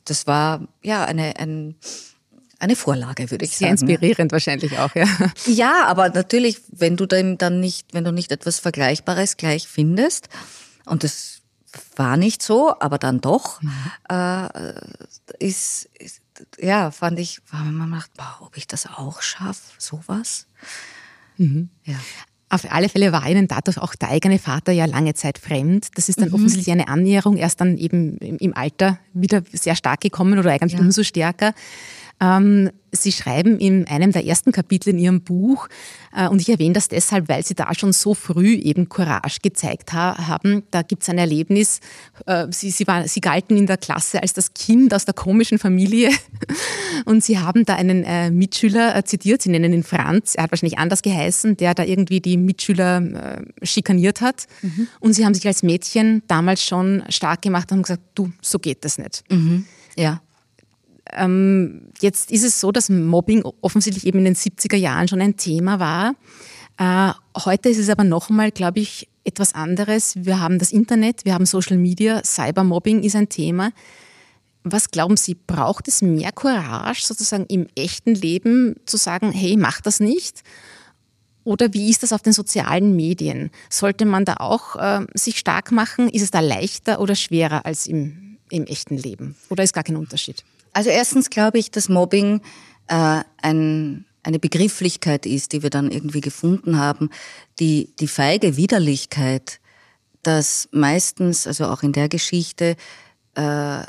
das 0.05 0.27
war 0.27 0.67
ja 0.83 1.05
eine, 1.05 1.37
ein, 1.37 1.77
eine 2.63 2.77
Vorlage, 2.77 3.31
würde 3.31 3.45
ich 3.45 3.57
Sehr 3.57 3.69
sagen. 3.69 3.79
Sehr 3.79 3.89
inspirierend 3.89 4.33
wahrscheinlich 4.33 4.79
auch, 4.79 4.95
ja. 4.95 5.07
Ja, 5.47 5.85
aber 5.87 6.09
natürlich, 6.11 6.59
wenn 6.69 6.97
du 6.97 7.07
dann 7.07 7.61
nicht, 7.61 7.93
wenn 7.93 8.05
du 8.05 8.13
nicht 8.13 8.31
etwas 8.33 8.61
Vergleichbares 8.61 9.37
gleich 9.37 9.67
findest, 9.67 10.29
und 10.87 11.05
das 11.05 11.43
war 11.97 12.17
nicht 12.17 12.43
so, 12.43 12.75
aber 12.81 12.99
dann 12.99 13.21
doch, 13.21 13.61
mhm. 13.63 13.73
äh, 14.09 14.73
ist, 15.39 15.89
ist, 15.99 16.21
ja, 16.59 16.91
fand 16.91 17.19
ich, 17.19 17.41
war 17.51 17.65
mir 17.65 17.85
gedacht, 17.87 18.11
boah, 18.17 18.39
ob 18.41 18.57
ich 18.57 18.67
das 18.67 18.87
auch 18.87 19.23
schaffe, 19.23 19.73
sowas. 19.79 20.47
Mhm. 21.37 21.71
Ja. 21.85 21.97
Auf 22.49 22.71
alle 22.71 22.91
Fälle 22.91 23.13
war 23.13 23.27
Ihnen 23.27 23.49
dadurch 23.49 23.79
auch 23.79 23.95
der 23.95 24.11
eigene 24.11 24.39
Vater 24.39 24.73
ja 24.73 24.85
lange 24.85 25.15
Zeit 25.15 25.39
fremd. 25.39 25.89
Das 25.95 26.11
ist 26.11 26.21
dann 26.21 26.29
mhm. 26.29 26.35
offensichtlich 26.35 26.71
eine 26.71 26.89
Annäherung 26.89 27.39
erst 27.39 27.63
dann 27.63 27.79
eben 27.79 28.19
im 28.19 28.55
Alter 28.55 28.99
wieder 29.15 29.43
sehr 29.53 29.75
stark 29.75 30.03
gekommen 30.03 30.39
oder 30.39 30.51
eigentlich 30.51 30.75
ja. 30.75 30.81
umso 30.81 31.03
stärker. 31.03 31.55
Ähm, 32.23 32.71
Sie 32.95 33.11
schreiben 33.11 33.59
in 33.59 33.87
einem 33.87 34.13
der 34.13 34.27
ersten 34.27 34.53
Kapitel 34.53 34.91
in 34.91 34.99
Ihrem 34.99 35.23
Buch, 35.23 35.69
äh, 36.15 36.29
und 36.29 36.43
ich 36.43 36.51
erwähne 36.51 36.75
das 36.75 36.89
deshalb, 36.89 37.29
weil 37.29 37.43
Sie 37.43 37.55
da 37.55 37.75
schon 37.75 37.95
so 37.95 38.13
früh 38.13 38.53
eben 38.55 38.91
Courage 38.91 39.39
gezeigt 39.43 39.95
ha 39.95 40.29
haben. 40.29 40.63
Da 40.71 40.83
gibt 40.83 41.03
es 41.03 41.09
ein 41.09 41.17
Erlebnis, 41.17 41.81
äh, 42.27 42.47
Sie, 42.51 42.71
Sie, 42.71 42.87
war, 42.87 43.09
Sie 43.09 43.23
galten 43.23 43.57
in 43.57 43.67
der 43.67 43.79
Klasse 43.79 44.23
als 44.23 44.35
das 44.35 44.53
Kind 44.53 44.93
aus 44.93 45.07
der 45.07 45.15
komischen 45.15 45.59
Familie 45.59 46.11
und 47.07 47.25
Sie 47.25 47.39
haben 47.39 47.65
da 47.65 47.77
einen 47.77 48.05
äh, 48.05 48.31
Mitschüler 48.31 49.03
zitiert, 49.07 49.41
Sie 49.41 49.49
nennen 49.49 49.73
ihn 49.73 49.83
Franz, 49.83 50.35
er 50.35 50.45
hat 50.45 50.53
wahrscheinlich 50.53 50.79
anders 50.79 51.01
geheißen, 51.01 51.57
der 51.57 51.75
da 51.75 51.85
irgendwie 51.85 52.21
die 52.21 52.37
Mitschüler 52.37 53.43
schikaniert 53.63 54.21
hat. 54.21 54.47
Mhm. 54.61 54.89
Und 55.01 55.15
Sie 55.15 55.25
haben 55.25 55.35
sich 55.35 55.47
als 55.47 55.63
Mädchen 55.63 56.23
damals 56.29 56.63
schon 56.65 57.03
stark 57.09 57.43
gemacht 57.43 57.71
und 57.71 57.79
haben 57.79 57.83
gesagt, 57.83 58.03
du, 58.15 58.31
so 58.43 58.59
geht 58.59 58.85
das 58.85 58.99
nicht. 58.99 59.25
Mhm. 59.31 59.65
Ja. 59.97 60.21
Ähm, 61.11 61.89
jetzt 62.01 62.31
ist 62.31 62.45
es 62.45 62.61
so, 62.61 62.73
dass 62.73 62.89
Mobbing 62.89 63.45
offensichtlich 63.61 64.07
eben 64.07 64.19
in 64.21 64.27
den 64.27 64.37
70er 64.37 64.77
Jahren 64.77 65.09
schon 65.09 65.21
ein 65.21 65.37
Thema 65.37 65.81
war. 65.81 66.15
Äh, 66.79 67.13
heute 67.45 67.69
ist 67.69 67.79
es 67.79 67.89
aber 67.89 68.05
nochmal, 68.05 68.51
glaube 68.51 68.81
ich, 68.81 69.09
etwas 69.25 69.55
anderes. 69.55 70.15
Wir 70.17 70.41
haben 70.41 70.59
das 70.59 70.73
Internet, 70.73 71.25
wir 71.25 71.35
haben 71.35 71.47
Social 71.47 71.77
Media, 71.77 72.23
Cybermobbing 72.25 73.03
ist 73.03 73.17
ein 73.17 73.29
Thema. 73.29 73.71
Was 74.65 74.91
glauben 74.91 75.17
Sie, 75.17 75.35
braucht 75.35 75.89
es 75.89 76.03
mehr 76.03 76.33
Courage 76.33 77.05
sozusagen 77.05 77.47
im 77.47 77.67
echten 77.75 78.15
Leben 78.15 78.77
zu 78.87 78.97
sagen, 78.97 79.33
hey, 79.33 79.57
mach 79.57 79.81
das 79.81 80.01
nicht? 80.01 80.43
Oder 81.45 81.75
wie 81.75 81.91
ist 81.91 82.05
das 82.05 82.13
auf 82.13 82.23
den 82.23 82.33
sozialen 82.33 82.95
Medien? 82.95 83.51
Sollte 83.69 84.05
man 84.05 84.25
da 84.25 84.37
auch 84.39 84.77
äh, 84.77 85.05
sich 85.15 85.39
stark 85.39 85.73
machen? 85.73 86.09
Ist 86.09 86.23
es 86.23 86.31
da 86.31 86.39
leichter 86.39 87.01
oder 87.01 87.17
schwerer 87.17 87.67
als 87.67 87.89
im, 87.89 88.39
im 88.51 88.65
echten 88.65 88.97
Leben? 88.97 89.35
Oder 89.49 89.65
ist 89.65 89.73
gar 89.73 89.83
kein 89.83 89.97
Unterschied? 89.97 90.45
Also 90.73 90.91
erstens 90.91 91.31
glaube 91.31 91.59
ich, 91.59 91.71
dass 91.71 91.89
Mobbing 91.89 92.41
äh, 92.89 93.23
ein, 93.41 94.07
eine 94.23 94.39
Begrifflichkeit 94.39 95.27
ist, 95.27 95.53
die 95.53 95.63
wir 95.63 95.71
dann 95.71 95.91
irgendwie 95.91 96.21
gefunden 96.21 96.79
haben. 96.79 97.11
Die, 97.59 97.95
die 98.01 98.09
feige 98.09 98.57
Widerlichkeit, 98.57 99.61
dass 100.23 100.69
meistens, 100.73 101.47
also 101.47 101.67
auch 101.67 101.83
in 101.83 101.93
der 101.93 102.09
Geschichte, 102.09 102.77
äh, 103.35 103.83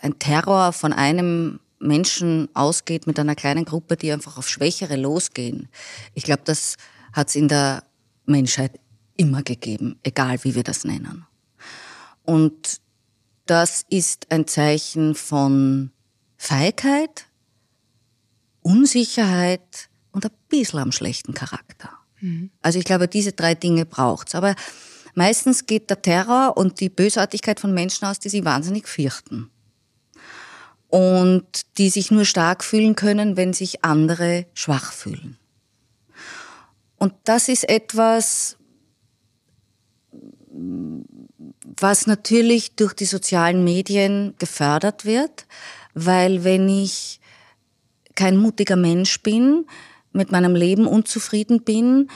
ein 0.00 0.18
Terror 0.18 0.72
von 0.72 0.92
einem 0.92 1.60
Menschen 1.78 2.48
ausgeht 2.54 3.06
mit 3.06 3.18
einer 3.18 3.34
kleinen 3.34 3.64
Gruppe, 3.64 3.96
die 3.96 4.12
einfach 4.12 4.38
auf 4.38 4.48
Schwächere 4.48 4.96
losgehen. 4.96 5.68
Ich 6.14 6.24
glaube, 6.24 6.42
das 6.44 6.76
hat 7.12 7.28
es 7.28 7.36
in 7.36 7.48
der 7.48 7.82
Menschheit 8.24 8.78
immer 9.16 9.42
gegeben, 9.42 9.98
egal 10.02 10.42
wie 10.44 10.54
wir 10.54 10.62
das 10.62 10.84
nennen. 10.84 11.26
Und 12.24 12.80
das 13.46 13.84
ist 13.88 14.30
ein 14.30 14.46
Zeichen 14.46 15.14
von 15.14 15.90
Feigheit, 16.36 17.26
Unsicherheit 18.62 19.88
und 20.10 20.26
ein 20.26 20.32
bisschen 20.48 20.80
am 20.80 20.92
schlechten 20.92 21.34
Charakter. 21.34 21.90
Mhm. 22.20 22.50
Also 22.62 22.78
ich 22.78 22.84
glaube, 22.84 23.08
diese 23.08 23.32
drei 23.32 23.54
Dinge 23.54 23.86
braucht's. 23.86 24.34
Aber 24.34 24.54
meistens 25.14 25.66
geht 25.66 25.90
der 25.90 26.02
Terror 26.02 26.56
und 26.56 26.80
die 26.80 26.88
Bösartigkeit 26.88 27.60
von 27.60 27.72
Menschen 27.72 28.06
aus, 28.06 28.18
die 28.18 28.28
sie 28.28 28.44
wahnsinnig 28.44 28.88
fürchten. 28.88 29.50
Und 30.88 31.78
die 31.78 31.90
sich 31.90 32.10
nur 32.10 32.24
stark 32.24 32.64
fühlen 32.64 32.96
können, 32.96 33.36
wenn 33.36 33.52
sich 33.52 33.84
andere 33.84 34.46
schwach 34.54 34.92
fühlen. 34.92 35.36
Und 36.96 37.12
das 37.24 37.48
ist 37.48 37.68
etwas, 37.68 38.56
was 41.78 42.06
natürlich 42.06 42.76
durch 42.76 42.94
die 42.94 43.04
sozialen 43.04 43.64
Medien 43.64 44.34
gefördert 44.38 45.04
wird, 45.04 45.46
weil 45.94 46.44
wenn 46.44 46.68
ich 46.68 47.20
kein 48.14 48.36
mutiger 48.36 48.76
Mensch 48.76 49.22
bin, 49.22 49.66
mit 50.12 50.32
meinem 50.32 50.54
Leben 50.54 50.86
unzufrieden 50.86 51.62
bin 51.62 52.08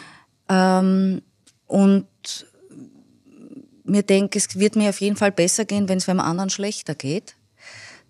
ähm, 0.49 1.23
und 1.67 2.07
mir 3.85 4.03
denke, 4.03 4.39
es 4.39 4.59
wird 4.59 4.77
mir 4.77 4.89
auf 4.89 5.01
jeden 5.01 5.17
Fall 5.17 5.33
besser 5.33 5.65
gehen, 5.65 5.89
wenn 5.89 5.99
es 5.99 6.09
einem 6.09 6.21
anderen 6.21 6.51
schlechter 6.51 6.95
geht, 6.95 7.35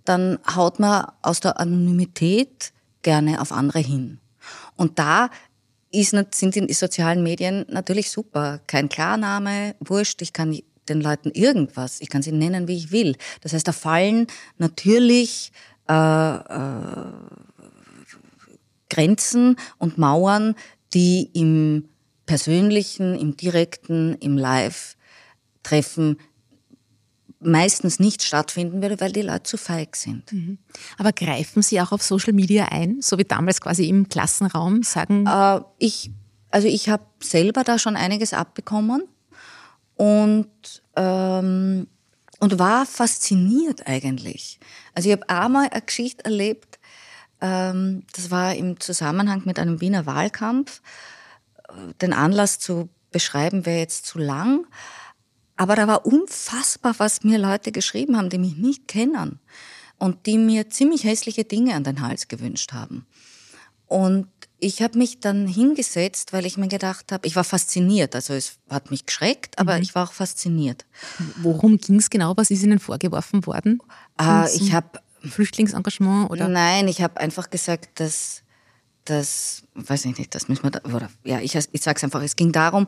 dann 0.04 0.38
haut 0.54 0.78
man 0.78 1.06
aus 1.22 1.40
der 1.40 1.59
Anonymität 1.59 2.72
gerne 3.02 3.40
auf 3.40 3.52
andere 3.52 3.80
hin. 3.80 4.18
Und 4.76 4.98
da 4.98 5.30
ist, 5.90 6.14
sind 6.35 6.54
die 6.54 6.72
sozialen 6.72 7.22
Medien 7.22 7.66
natürlich 7.68 8.11
super. 8.11 8.61
Kein 8.66 8.88
Klarname, 8.88 9.74
wurscht, 9.80 10.22
ich 10.22 10.33
kann 10.33 10.59
den 10.88 11.00
Leuten 11.00 11.30
irgendwas. 11.30 12.00
Ich 12.00 12.08
kann 12.08 12.22
sie 12.22 12.32
nennen, 12.32 12.68
wie 12.68 12.76
ich 12.76 12.90
will. 12.90 13.16
Das 13.40 13.52
heißt, 13.52 13.66
da 13.66 13.72
fallen 13.72 14.26
natürlich 14.58 15.52
äh, 15.88 16.34
äh, 16.36 17.12
Grenzen 18.88 19.56
und 19.78 19.98
Mauern, 19.98 20.54
die 20.94 21.30
im 21.32 21.88
persönlichen, 22.26 23.18
im 23.18 23.36
direkten, 23.36 24.14
im 24.20 24.36
Live-Treffen 24.36 26.18
meistens 27.40 27.98
nicht 27.98 28.22
stattfinden 28.22 28.82
würde, 28.82 29.00
weil 29.00 29.12
die 29.12 29.22
Leute 29.22 29.44
zu 29.44 29.56
feig 29.56 29.96
sind. 29.96 30.30
Mhm. 30.32 30.58
Aber 30.98 31.12
greifen 31.12 31.62
Sie 31.62 31.80
auch 31.80 31.90
auf 31.90 32.02
Social 32.02 32.34
Media 32.34 32.66
ein, 32.66 33.00
so 33.00 33.18
wie 33.18 33.24
damals 33.24 33.60
quasi 33.60 33.88
im 33.88 34.08
Klassenraum 34.08 34.82
sagen? 34.82 35.26
Äh, 35.26 35.60
ich, 35.78 36.10
also 36.50 36.68
ich 36.68 36.88
habe 36.88 37.04
selber 37.22 37.64
da 37.64 37.78
schon 37.78 37.96
einiges 37.96 38.34
abbekommen 38.34 39.04
und, 40.00 40.48
ähm, 40.96 41.86
und 42.38 42.58
war 42.58 42.86
fasziniert 42.86 43.86
eigentlich. 43.86 44.58
Also 44.94 45.10
ich 45.10 45.12
habe 45.14 45.28
einmal 45.28 45.68
eine 45.68 45.82
Geschichte 45.82 46.24
erlebt, 46.24 46.78
ähm, 47.42 48.04
das 48.14 48.30
war 48.30 48.54
im 48.54 48.80
Zusammenhang 48.80 49.42
mit 49.44 49.58
einem 49.58 49.82
Wiener 49.82 50.06
Wahlkampf. 50.06 50.80
Den 52.00 52.14
Anlass 52.14 52.58
zu 52.58 52.88
beschreiben 53.10 53.66
wäre 53.66 53.80
jetzt 53.80 54.06
zu 54.06 54.18
lang. 54.18 54.66
Aber 55.58 55.76
da 55.76 55.86
war 55.86 56.06
unfassbar, 56.06 56.94
was 56.96 57.22
mir 57.22 57.38
Leute 57.38 57.70
geschrieben 57.70 58.16
haben, 58.16 58.30
die 58.30 58.38
mich 58.38 58.56
nicht 58.56 58.88
kennen 58.88 59.38
und 59.98 60.24
die 60.24 60.38
mir 60.38 60.70
ziemlich 60.70 61.04
hässliche 61.04 61.44
Dinge 61.44 61.74
an 61.74 61.84
den 61.84 62.00
Hals 62.00 62.28
gewünscht 62.28 62.72
haben. 62.72 63.06
Und 63.86 64.28
ich 64.60 64.82
habe 64.82 64.98
mich 64.98 65.20
dann 65.20 65.46
hingesetzt, 65.46 66.32
weil 66.32 66.46
ich 66.46 66.56
mir 66.56 66.68
gedacht 66.68 67.12
habe, 67.12 67.26
ich 67.26 67.34
war 67.36 67.44
fasziniert. 67.44 68.14
Also 68.14 68.34
es 68.34 68.58
hat 68.68 68.90
mich 68.90 69.06
geschreckt, 69.06 69.58
aber 69.58 69.76
mhm. 69.76 69.82
ich 69.82 69.94
war 69.94 70.08
auch 70.08 70.12
fasziniert. 70.12 70.86
Worum 71.36 71.78
ging 71.78 71.96
es 71.96 72.10
genau? 72.10 72.36
Was 72.36 72.50
ist 72.50 72.62
Ihnen 72.62 72.78
vorgeworfen 72.78 73.46
worden? 73.46 73.80
Äh, 74.20 74.54
ich 74.54 74.72
habe 74.72 75.00
Flüchtlingsengagement 75.22 76.30
oder? 76.30 76.48
Nein, 76.48 76.88
ich 76.88 77.02
habe 77.02 77.18
einfach 77.20 77.50
gesagt, 77.50 78.00
dass 78.00 78.42
das, 79.04 79.64
weiß 79.74 80.04
ich 80.04 80.18
nicht, 80.18 80.34
das 80.34 80.48
müssen 80.48 80.62
wir 80.62 80.70
da, 80.70 80.80
oder 80.94 81.10
ja, 81.24 81.40
ich, 81.40 81.54
ich 81.54 81.82
sage 81.82 81.96
es 81.96 82.04
einfach. 82.04 82.22
Es 82.22 82.36
ging 82.36 82.52
darum, 82.52 82.86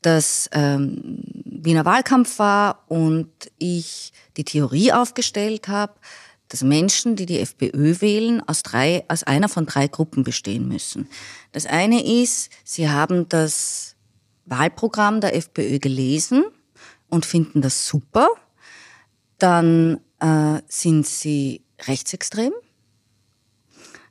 dass 0.00 0.48
ähm, 0.52 1.22
Wiener 1.44 1.84
Wahlkampf 1.84 2.38
war 2.38 2.84
und 2.88 3.30
ich 3.58 4.12
die 4.36 4.44
Theorie 4.44 4.92
aufgestellt 4.92 5.68
habe, 5.68 5.94
dass 6.52 6.62
Menschen, 6.62 7.16
die 7.16 7.24
die 7.24 7.38
FPÖ 7.38 8.02
wählen, 8.02 8.46
aus, 8.46 8.62
drei, 8.62 9.06
aus 9.08 9.22
einer 9.22 9.48
von 9.48 9.64
drei 9.64 9.88
Gruppen 9.88 10.22
bestehen 10.22 10.68
müssen. 10.68 11.08
Das 11.52 11.64
eine 11.64 12.04
ist, 12.04 12.50
sie 12.62 12.90
haben 12.90 13.26
das 13.30 13.96
Wahlprogramm 14.44 15.22
der 15.22 15.34
FPÖ 15.34 15.78
gelesen 15.78 16.44
und 17.08 17.24
finden 17.24 17.62
das 17.62 17.86
super. 17.86 18.28
Dann 19.38 20.00
äh, 20.20 20.60
sind 20.68 21.06
sie 21.06 21.62
rechtsextrem. 21.86 22.52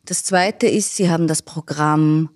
Das 0.06 0.23
zweite 0.23 0.65
ist, 0.65 0.95
sie 0.95 1.12
haben 1.12 1.27
das 1.27 1.43
Programm 1.43 2.32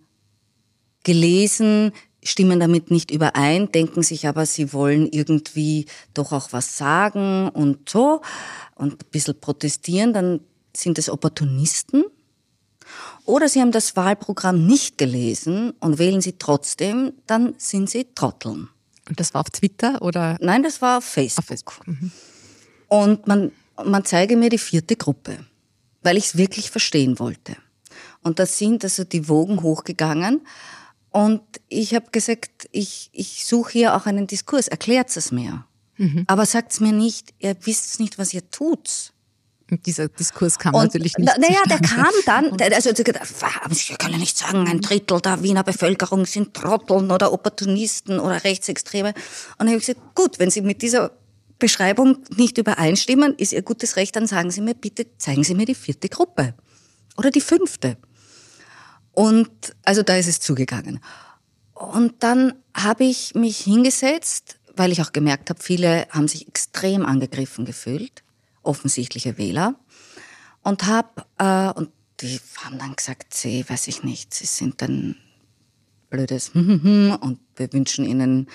gelesen, 1.04 1.94
stimmen 2.26 2.60
damit 2.60 2.92
nicht 2.92 3.12
überein, 3.12 3.72
denken 3.72 4.04
sich 4.04 4.28
aber, 4.28 4.46
sie 4.46 4.74
wollen 4.74 5.08
irgendwie 5.12 5.86
doch 6.14 6.32
auch 6.32 6.52
was 6.52 6.78
sagen 6.78 7.50
und 7.50 7.88
so 7.88 8.22
und 8.76 8.94
ein 8.94 9.10
bisschen 9.12 9.40
protestieren, 9.40 10.12
dann 10.12 10.42
sind 10.76 10.98
es 10.98 11.10
Opportunisten. 11.10 12.04
Oder 13.26 13.48
sie 13.48 13.62
haben 13.62 13.72
das 13.72 13.96
Wahlprogramm 13.96 14.66
nicht 14.66 14.98
gelesen 14.98 15.74
und 15.80 15.98
wählen 15.98 16.22
sie 16.22 16.34
trotzdem, 16.38 17.14
dann 17.28 17.56
sind 17.58 17.90
sie 17.90 18.08
Trotteln. 18.14 18.70
Und 19.08 19.20
das 19.20 19.34
war 19.34 19.42
auf 19.42 19.50
Twitter 19.50 20.02
oder? 20.02 20.38
Nein, 20.42 20.64
das 20.64 20.82
war 20.82 20.98
auf 20.98 21.06
Facebook. 21.06 21.44
Auf 21.44 21.48
Facebook. 21.48 21.88
Mhm. 21.88 22.12
Und 22.88 23.28
man, 23.28 23.52
man 23.84 24.06
zeige 24.06 24.36
mir 24.36 24.50
die 24.50 24.58
vierte 24.58 24.96
Gruppe, 24.96 25.38
weil 26.02 26.18
ich 26.18 26.26
es 26.26 26.38
wirklich 26.38 26.72
verstehen 26.72 27.20
wollte. 27.20 27.56
Und 28.22 28.40
da 28.40 28.46
sind 28.46 28.84
also 28.84 29.04
die 29.04 29.28
Wogen 29.30 29.62
hochgegangen 29.62 30.42
und 31.15 31.41
ich 31.69 31.95
habe 31.95 32.08
gesagt, 32.12 32.67
ich, 32.73 33.10
ich 33.13 33.45
suche 33.45 33.71
hier 33.71 33.95
auch 33.95 34.06
einen 34.06 34.28
Diskurs, 34.28 34.67
erklärt 34.67 35.15
es 35.15 35.32
mir. 35.32 35.63
Mhm. 35.95 36.25
Aber 36.28 36.45
sagt 36.45 36.73
es 36.73 36.82
mir 36.82 36.91
nicht, 36.91 37.34
ihr 37.39 37.56
wisst 37.62 38.01
nicht, 38.01 38.17
was 38.17 38.34
ihr 38.34 38.49
tut. 38.49 39.13
Und 39.71 39.86
dieser 39.86 40.10
Diskurs 40.10 40.60
kam 40.60 40.75
und, 40.75 40.84
natürlich 40.84 41.17
nicht. 41.17 41.32
Naja, 41.38 41.62
der 41.69 41.80
kam 41.80 42.12
dann, 42.25 42.62
also 42.73 42.89
ich 42.89 43.97
kann 43.97 44.12
ja 44.12 44.17
nicht 44.17 44.38
sagen, 44.38 44.67
ein 44.67 44.82
Drittel 44.82 45.21
der 45.21 45.41
Wiener 45.41 45.63
Bevölkerung 45.63 46.25
sind 46.25 46.54
Trotteln 46.54 47.10
oder 47.10 47.32
Opportunisten 47.32 48.19
oder 48.19 48.43
Rechtsextreme. 48.43 49.13
Und 49.13 49.15
dann 49.60 49.69
habe 49.69 49.78
ich 49.78 49.86
gesagt, 49.86 50.15
gut, 50.15 50.38
wenn 50.39 50.51
Sie 50.51 50.60
mit 50.60 50.82
dieser 50.82 51.12
Beschreibung 51.60 52.17
nicht 52.36 52.58
übereinstimmen, 52.58 53.36
ist 53.36 53.54
Ihr 53.54 53.62
gutes 53.62 53.95
Recht, 53.95 54.17
dann 54.17 54.28
sagen 54.28 54.51
Sie 54.51 54.60
mir 54.60 54.75
bitte, 54.75 55.08
zeigen 55.17 55.45
Sie 55.45 55.56
mir 55.56 55.65
die 55.65 55.75
vierte 55.75 56.10
Gruppe. 56.10 56.56
oder 57.15 57.32
die 57.32 57.39
fünfte. 57.39 57.95
Und 59.15 59.49
also 59.84 60.04
da 60.04 60.15
ist 60.17 60.28
es 60.28 60.39
zugegangen. 60.39 60.99
Und 61.73 62.21
dann 62.21 62.54
habe 62.73 63.06
ich 63.06 63.34
mich 63.34 63.58
hingesetzt, 63.60 64.60
weil 64.75 64.91
ich 64.91 65.01
auch 65.01 65.13
gemerkt 65.13 65.49
habe, 65.49 65.62
viele 65.62 66.08
haben 66.12 66.28
sich 66.28 66.47
extrem 66.47 67.06
angegriffen 67.06 67.65
gefühlt, 67.65 68.23
offensichtliche 68.62 69.38
Wähler. 69.38 69.75
Und 70.63 70.86
habe, 70.86 71.25
äh, 71.38 71.71
und 71.78 71.89
die 72.19 72.39
haben 72.63 72.78
dann 72.78 72.95
gesagt, 72.95 73.34
sie, 73.34 73.67
weiß 73.67 73.88
ich 73.88 74.04
nicht, 74.04 74.34
sie 74.34 74.45
sind 74.45 74.82
ein 74.84 75.15
blödes 76.10 76.49
und 76.54 77.39
wir 77.56 77.73
wünschen 77.73 78.06
ihnen 78.06 78.47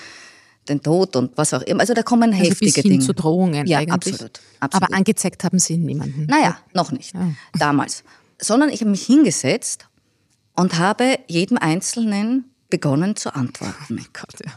den 0.68 0.82
Tod 0.82 1.16
und 1.16 1.36
was 1.36 1.54
auch 1.54 1.62
immer. 1.62 1.80
Also 1.80 1.94
da 1.94 2.02
kommen 2.02 2.32
Also 2.32 2.44
heftige 2.44 2.72
bis 2.72 2.82
hin 2.82 2.92
Dinge. 2.92 3.04
zu 3.04 3.14
Drohungen 3.14 3.66
ja, 3.66 3.78
eigentlich. 3.78 4.14
absolut, 4.14 4.40
absolut. 4.60 4.88
Aber 4.88 4.94
angezeigt 4.94 5.42
haben 5.44 5.58
Sie 5.58 5.78
niemanden. 5.78 6.26
Naja, 6.26 6.58
noch 6.74 6.92
nicht. 6.92 7.14
Ja. 7.14 7.32
Damals. 7.58 8.04
Sondern 8.40 8.70
ich 8.70 8.80
habe 8.80 8.90
mich 8.90 9.04
hingesetzt 9.04 9.89
und 10.54 10.78
habe 10.78 11.18
jedem 11.26 11.58
Einzelnen 11.58 12.50
begonnen 12.68 13.16
zu 13.16 13.34
antworten. 13.34 13.98
Oh 14.00 14.08
Gott, 14.12 14.34
ja. 14.44 14.52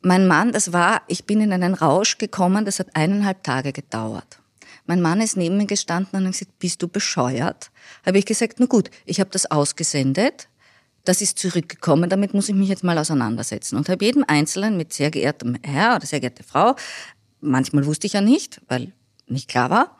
Mein 0.00 0.26
Mann, 0.26 0.52
das 0.52 0.72
war, 0.72 1.02
ich 1.08 1.24
bin 1.24 1.40
in 1.40 1.52
einen 1.52 1.74
Rausch 1.74 2.18
gekommen, 2.18 2.64
das 2.64 2.78
hat 2.78 2.94
eineinhalb 2.94 3.42
Tage 3.42 3.72
gedauert. 3.72 4.40
Mein 4.86 5.02
Mann 5.02 5.20
ist 5.20 5.36
neben 5.36 5.56
mir 5.56 5.66
gestanden 5.66 6.20
und 6.20 6.26
hat 6.26 6.32
gesagt, 6.32 6.58
bist 6.58 6.82
du 6.82 6.88
bescheuert? 6.88 7.70
Habe 8.06 8.18
ich 8.18 8.24
gesagt, 8.24 8.58
na 8.58 8.66
gut, 8.66 8.90
ich 9.04 9.20
habe 9.20 9.30
das 9.30 9.50
ausgesendet, 9.50 10.48
das 11.04 11.20
ist 11.20 11.38
zurückgekommen, 11.38 12.10
damit 12.10 12.34
muss 12.34 12.48
ich 12.48 12.54
mich 12.54 12.68
jetzt 12.68 12.84
mal 12.84 12.98
auseinandersetzen. 12.98 13.76
Und 13.76 13.88
habe 13.88 14.04
jedem 14.04 14.24
Einzelnen 14.26 14.76
mit 14.76 14.92
sehr 14.92 15.10
geehrtem 15.10 15.56
Herr 15.62 15.96
oder 15.96 16.06
sehr 16.06 16.20
geehrte 16.20 16.42
Frau, 16.42 16.76
manchmal 17.40 17.86
wusste 17.86 18.06
ich 18.06 18.12
ja 18.12 18.20
nicht, 18.20 18.60
weil 18.68 18.92
nicht 19.26 19.48
klar 19.48 19.70
war, 19.70 19.98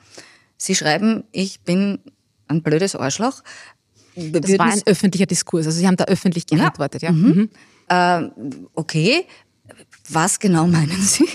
sie 0.57 0.75
schreiben, 0.75 1.25
ich 1.33 1.61
bin 1.61 1.99
ein 2.47 2.63
blödes 2.63 2.97
Arschloch. 2.97 3.43
Das 4.33 4.59
war 4.59 4.67
ein 4.67 4.83
öffentlicher 4.87 5.27
Diskurs. 5.27 5.67
Also 5.67 5.79
Sie 5.79 5.87
haben 5.87 5.97
da 5.97 6.05
öffentlich 6.05 6.47
geantwortet, 6.47 7.03
ja. 7.03 7.13
Mhm. 7.13 7.51
okay, 8.75 9.27
was 10.09 10.39
genau 10.39 10.67
meinen 10.67 11.01
Sie? 11.01 11.29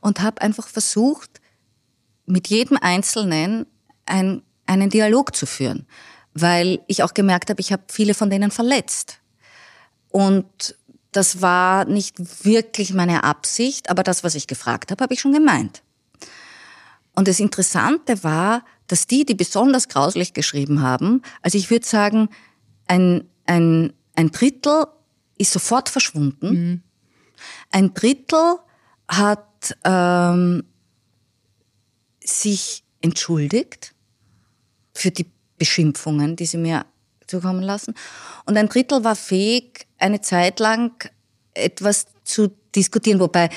Und 0.00 0.20
habe 0.20 0.40
einfach 0.42 0.68
versucht, 0.68 1.40
mit 2.26 2.48
jedem 2.48 2.78
Einzelnen 2.80 3.66
ein, 4.06 4.42
einen 4.66 4.90
Dialog 4.90 5.34
zu 5.34 5.46
führen, 5.46 5.86
weil 6.32 6.80
ich 6.86 7.02
auch 7.02 7.14
gemerkt 7.14 7.50
habe, 7.50 7.60
ich 7.60 7.72
habe 7.72 7.82
viele 7.88 8.14
von 8.14 8.30
denen 8.30 8.50
verletzt. 8.50 9.18
Und 10.08 10.76
das 11.12 11.42
war 11.42 11.84
nicht 11.84 12.44
wirklich 12.44 12.94
meine 12.94 13.24
Absicht, 13.24 13.90
aber 13.90 14.02
das, 14.02 14.24
was 14.24 14.34
ich 14.34 14.46
gefragt 14.46 14.90
habe, 14.90 15.02
habe 15.02 15.14
ich 15.14 15.20
schon 15.20 15.32
gemeint. 15.32 15.82
Und 17.14 17.28
das 17.28 17.40
Interessante 17.40 18.22
war, 18.22 18.64
dass 18.90 19.06
die, 19.06 19.24
die 19.24 19.34
besonders 19.34 19.86
grauslich 19.86 20.32
geschrieben 20.32 20.82
haben, 20.82 21.22
also 21.42 21.56
ich 21.56 21.70
würde 21.70 21.86
sagen, 21.86 22.28
ein, 22.88 23.28
ein, 23.46 23.92
ein 24.16 24.30
Drittel 24.32 24.86
ist 25.38 25.52
sofort 25.52 25.88
verschwunden. 25.88 26.82
Ein 27.70 27.94
Drittel 27.94 28.56
hat 29.08 29.76
ähm, 29.84 30.64
sich 32.22 32.82
entschuldigt 33.00 33.94
für 34.92 35.12
die 35.12 35.30
Beschimpfungen, 35.56 36.34
die 36.34 36.46
sie 36.46 36.58
mir 36.58 36.84
zukommen 37.28 37.62
lassen. 37.62 37.94
Und 38.44 38.56
ein 38.56 38.68
Drittel 38.68 39.04
war 39.04 39.14
fähig, 39.14 39.86
eine 39.98 40.20
Zeit 40.20 40.58
lang 40.58 41.08
etwas 41.54 42.06
zu 42.24 42.48
diskutieren, 42.74 43.20
wobei 43.20 43.50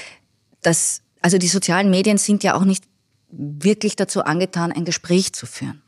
das, 0.61 1.01
also 1.21 1.39
die 1.39 1.47
sozialen 1.47 1.89
Medien 1.89 2.19
sind 2.19 2.43
ja 2.43 2.53
auch 2.53 2.65
nicht 2.65 2.83
wirklich 3.35 3.95
dazu 3.95 4.23
angetan, 4.23 4.71
ein 4.71 4.85
Gespräch 4.85 5.33
zu 5.33 5.45
führen. 5.45 5.81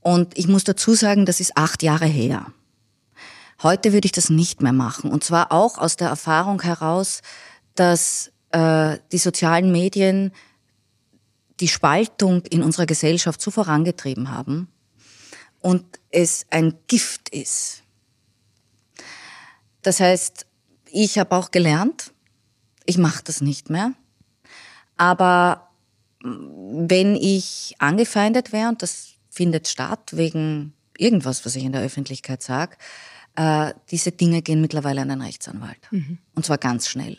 Und 0.00 0.38
ich 0.38 0.48
muss 0.48 0.64
dazu 0.64 0.94
sagen, 0.94 1.26
das 1.26 1.40
ist 1.40 1.56
acht 1.56 1.82
Jahre 1.82 2.06
her. 2.06 2.52
Heute 3.62 3.92
würde 3.92 4.06
ich 4.06 4.12
das 4.12 4.30
nicht 4.30 4.62
mehr 4.62 4.72
machen. 4.72 5.10
Und 5.10 5.22
zwar 5.22 5.52
auch 5.52 5.76
aus 5.76 5.96
der 5.96 6.08
Erfahrung 6.08 6.62
heraus, 6.62 7.20
dass 7.74 8.32
äh, 8.52 8.98
die 9.12 9.18
sozialen 9.18 9.70
Medien 9.70 10.32
die 11.60 11.68
Spaltung 11.68 12.42
in 12.46 12.62
unserer 12.62 12.86
Gesellschaft 12.86 13.40
so 13.40 13.50
vorangetrieben 13.50 14.30
haben 14.30 14.68
und 15.60 15.84
es 16.10 16.46
ein 16.50 16.74
Gift 16.88 17.28
ist. 17.28 17.82
Das 19.82 20.00
heißt, 20.00 20.46
ich 20.90 21.18
habe 21.18 21.36
auch 21.36 21.50
gelernt, 21.50 22.12
ich 22.86 22.96
mache 22.98 23.22
das 23.24 23.42
nicht 23.42 23.68
mehr. 23.68 23.92
Aber 24.96 25.69
wenn 26.22 27.16
ich 27.16 27.74
angefeindet 27.78 28.52
wäre, 28.52 28.68
und 28.68 28.82
das 28.82 29.14
findet 29.30 29.68
statt 29.68 30.10
wegen 30.12 30.74
irgendwas, 30.98 31.44
was 31.46 31.56
ich 31.56 31.64
in 31.64 31.72
der 31.72 31.82
Öffentlichkeit 31.82 32.42
sage, 32.42 32.76
äh, 33.36 33.72
diese 33.90 34.12
Dinge 34.12 34.42
gehen 34.42 34.60
mittlerweile 34.60 35.00
an 35.00 35.08
den 35.08 35.22
Rechtsanwalt. 35.22 35.78
Und 36.34 36.44
zwar 36.44 36.58
ganz 36.58 36.88
schnell. 36.88 37.16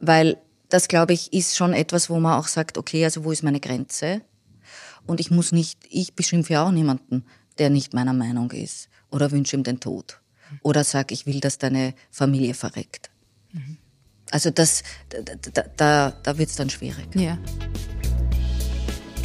Weil 0.00 0.38
das, 0.68 0.88
glaube 0.88 1.12
ich, 1.12 1.32
ist 1.32 1.56
schon 1.56 1.72
etwas, 1.72 2.10
wo 2.10 2.18
man 2.18 2.38
auch 2.38 2.48
sagt, 2.48 2.78
okay, 2.78 3.04
also 3.04 3.24
wo 3.24 3.32
ist 3.32 3.42
meine 3.42 3.60
Grenze? 3.60 4.22
Und 5.06 5.20
ich 5.20 5.30
muss 5.30 5.52
nicht, 5.52 5.78
ich 5.88 6.14
beschimpfe 6.14 6.54
ja 6.54 6.64
auch 6.64 6.70
niemanden, 6.70 7.24
der 7.58 7.70
nicht 7.70 7.94
meiner 7.94 8.12
Meinung 8.12 8.50
ist 8.50 8.88
oder 9.10 9.30
wünsche 9.30 9.56
ihm 9.56 9.62
den 9.62 9.80
Tod. 9.80 10.20
Oder 10.62 10.82
sag, 10.84 11.12
ich 11.12 11.26
will, 11.26 11.40
dass 11.40 11.58
deine 11.58 11.94
Familie 12.10 12.54
verreckt. 12.54 13.10
Also 14.30 14.50
das, 14.50 14.82
da, 15.08 15.22
da, 15.52 15.62
da, 15.76 16.10
da 16.22 16.38
wird 16.38 16.50
es 16.50 16.56
dann 16.56 16.70
schwierig. 16.70 17.14
ja. 17.14 17.38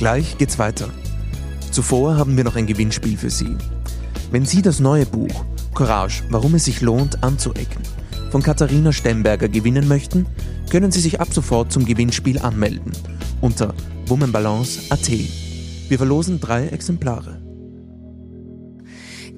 Gleich 0.06 0.38
geht's 0.38 0.60
weiter. 0.60 0.91
Zuvor 1.72 2.15
haben 2.15 2.38
wir 2.38 2.44
noch 2.44 2.56
ein 2.56 2.68
Gewinnspiel 2.68 3.18
für 3.18 3.32
Sie. 3.32 3.58
Wenn 4.30 4.46
Sie 4.46 4.62
das 4.62 4.80
neue 4.80 5.08
Buch 5.08 5.46
Courage, 5.74 6.22
warum 6.30 6.54
es 6.54 6.65
sich 6.65 6.82
lohnt, 6.82 7.24
anzuecken, 7.24 7.82
von 8.30 8.44
Katharina 8.44 8.91
Stemberger 8.91 9.48
gewinnen 9.48 9.88
möchten, 9.88 10.28
können 10.70 10.91
Sie 10.91 11.00
sich 11.00 11.20
ab 11.20 11.30
sofort 11.32 11.72
zum 11.72 11.86
Gewinnspiel 11.86 12.38
anmelden 12.38 12.91
unter 13.41 13.74
womanbalance.at. 14.06 15.10
Wir 15.10 15.98
verlosen 15.98 16.39
drei 16.39 16.68
Exemplare. 16.68 17.41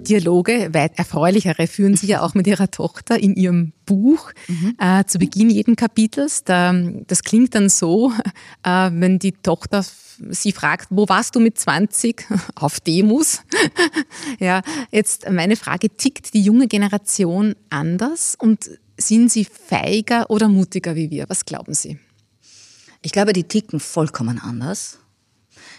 Dialoge, 0.08 0.74
weit 0.74 0.98
erfreulichere, 0.98 1.68
führen 1.68 1.96
Sie 1.96 2.08
ja 2.08 2.22
auch 2.22 2.34
mit 2.34 2.48
Ihrer 2.48 2.72
Tochter 2.72 3.20
in 3.20 3.36
Ihrem 3.36 3.74
Buch 3.86 4.32
äh, 4.80 5.04
zu 5.06 5.20
Beginn 5.20 5.50
jeden 5.50 5.76
Kapitels. 5.76 6.44
Da, 6.44 6.74
das 7.08 7.24
klingt 7.24 7.56
dann 7.56 7.70
so, 7.70 8.12
äh, 8.64 8.90
wenn 8.94 9.20
die 9.20 9.34
Tochter 9.34 9.84
Sie 10.30 10.52
fragt, 10.52 10.88
wo 10.90 11.08
warst 11.08 11.36
du 11.36 11.40
mit 11.40 11.58
20? 11.60 12.26
Auf 12.56 12.80
Demos. 12.80 13.44
ja, 14.40 14.62
jetzt 14.92 15.30
meine 15.30 15.56
Frage, 15.56 15.90
tickt 15.90 16.34
die 16.34 16.42
junge 16.42 16.68
Generation 16.68 17.56
anders 17.70 18.36
und 18.40 18.70
sind 19.00 19.32
sie 19.32 19.46
feiger 19.46 20.30
oder 20.30 20.48
mutiger 20.48 20.96
wie 20.96 21.12
wir? 21.12 21.30
Was 21.30 21.46
glauben 21.46 21.76
Sie? 21.76 22.00
Ich 23.04 23.12
glaube, 23.12 23.34
die 23.34 23.44
ticken 23.44 23.80
vollkommen 23.80 24.40
anders. 24.40 24.98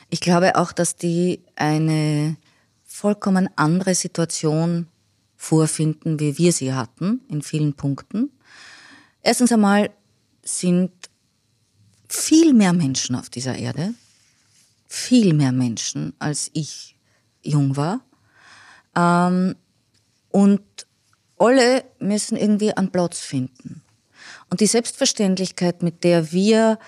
Ich 0.08 0.20
glaube 0.20 0.56
auch, 0.56 0.72
dass 0.72 0.96
die 0.96 1.40
eine 1.56 2.36
vollkommen 2.98 3.48
andere 3.54 3.94
Situation 3.94 4.88
vorfinden, 5.36 6.18
wie 6.18 6.36
wir 6.36 6.52
sie 6.52 6.74
hatten, 6.74 7.20
in 7.28 7.42
vielen 7.42 7.74
Punkten. 7.74 8.32
Erstens 9.22 9.52
einmal 9.52 9.90
sind 10.42 10.90
viel 12.08 12.52
mehr 12.54 12.72
Menschen 12.72 13.14
auf 13.14 13.30
dieser 13.30 13.54
Erde, 13.54 13.94
viel 14.88 15.32
mehr 15.32 15.52
Menschen, 15.52 16.12
als 16.18 16.50
ich 16.54 16.96
jung 17.40 17.76
war. 17.76 18.00
Ähm, 18.96 19.54
und 20.30 20.62
alle 21.38 21.84
müssen 22.00 22.36
irgendwie 22.36 22.72
einen 22.72 22.90
Platz 22.90 23.20
finden. 23.20 23.82
Und 24.50 24.58
die 24.60 24.66
Selbstverständlichkeit, 24.66 25.84
mit 25.84 26.02
der 26.02 26.32
wir 26.32 26.80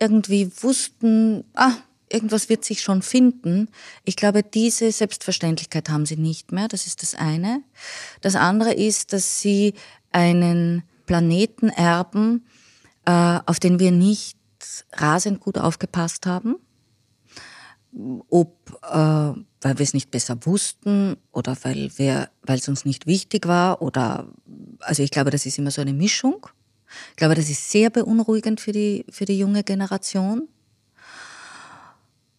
irgendwie 0.00 0.50
wussten, 0.62 1.44
ah, 1.52 1.74
irgendwas 2.10 2.48
wird 2.48 2.64
sich 2.64 2.80
schon 2.80 3.02
finden, 3.02 3.68
ich 4.04 4.16
glaube, 4.16 4.42
diese 4.42 4.90
Selbstverständlichkeit 4.92 5.88
haben 5.88 6.06
sie 6.06 6.16
nicht 6.16 6.52
mehr. 6.52 6.68
Das 6.68 6.86
ist 6.86 7.02
das 7.02 7.14
eine. 7.14 7.62
Das 8.20 8.36
andere 8.36 8.72
ist, 8.72 9.12
dass 9.12 9.40
sie 9.40 9.74
einen 10.10 10.82
Planeten 11.06 11.68
erben, 11.68 12.46
äh, 13.04 13.38
auf 13.46 13.60
den 13.60 13.78
wir 13.78 13.90
nicht 13.90 14.36
rasend 14.92 15.40
gut 15.40 15.58
aufgepasst 15.58 16.26
haben. 16.26 16.56
Ob 18.28 18.78
äh, 18.82 19.32
weil 19.60 19.78
wir 19.78 19.84
es 19.84 19.94
nicht 19.94 20.10
besser 20.10 20.38
wussten 20.42 21.16
oder 21.32 21.56
weil 21.62 21.90
wir, 21.96 22.28
weil 22.42 22.58
es 22.58 22.68
uns 22.68 22.84
nicht 22.84 23.06
wichtig 23.06 23.48
war 23.48 23.82
oder 23.82 24.28
also 24.80 25.02
ich 25.02 25.10
glaube, 25.10 25.30
das 25.30 25.46
ist 25.46 25.58
immer 25.58 25.70
so 25.70 25.80
eine 25.80 25.92
Mischung. 25.92 26.46
Ich 27.10 27.16
glaube, 27.16 27.34
das 27.34 27.50
ist 27.50 27.70
sehr 27.70 27.90
beunruhigend 27.90 28.60
für 28.60 28.72
die 28.72 29.04
für 29.10 29.24
die 29.24 29.38
junge 29.38 29.64
Generation. 29.64 30.48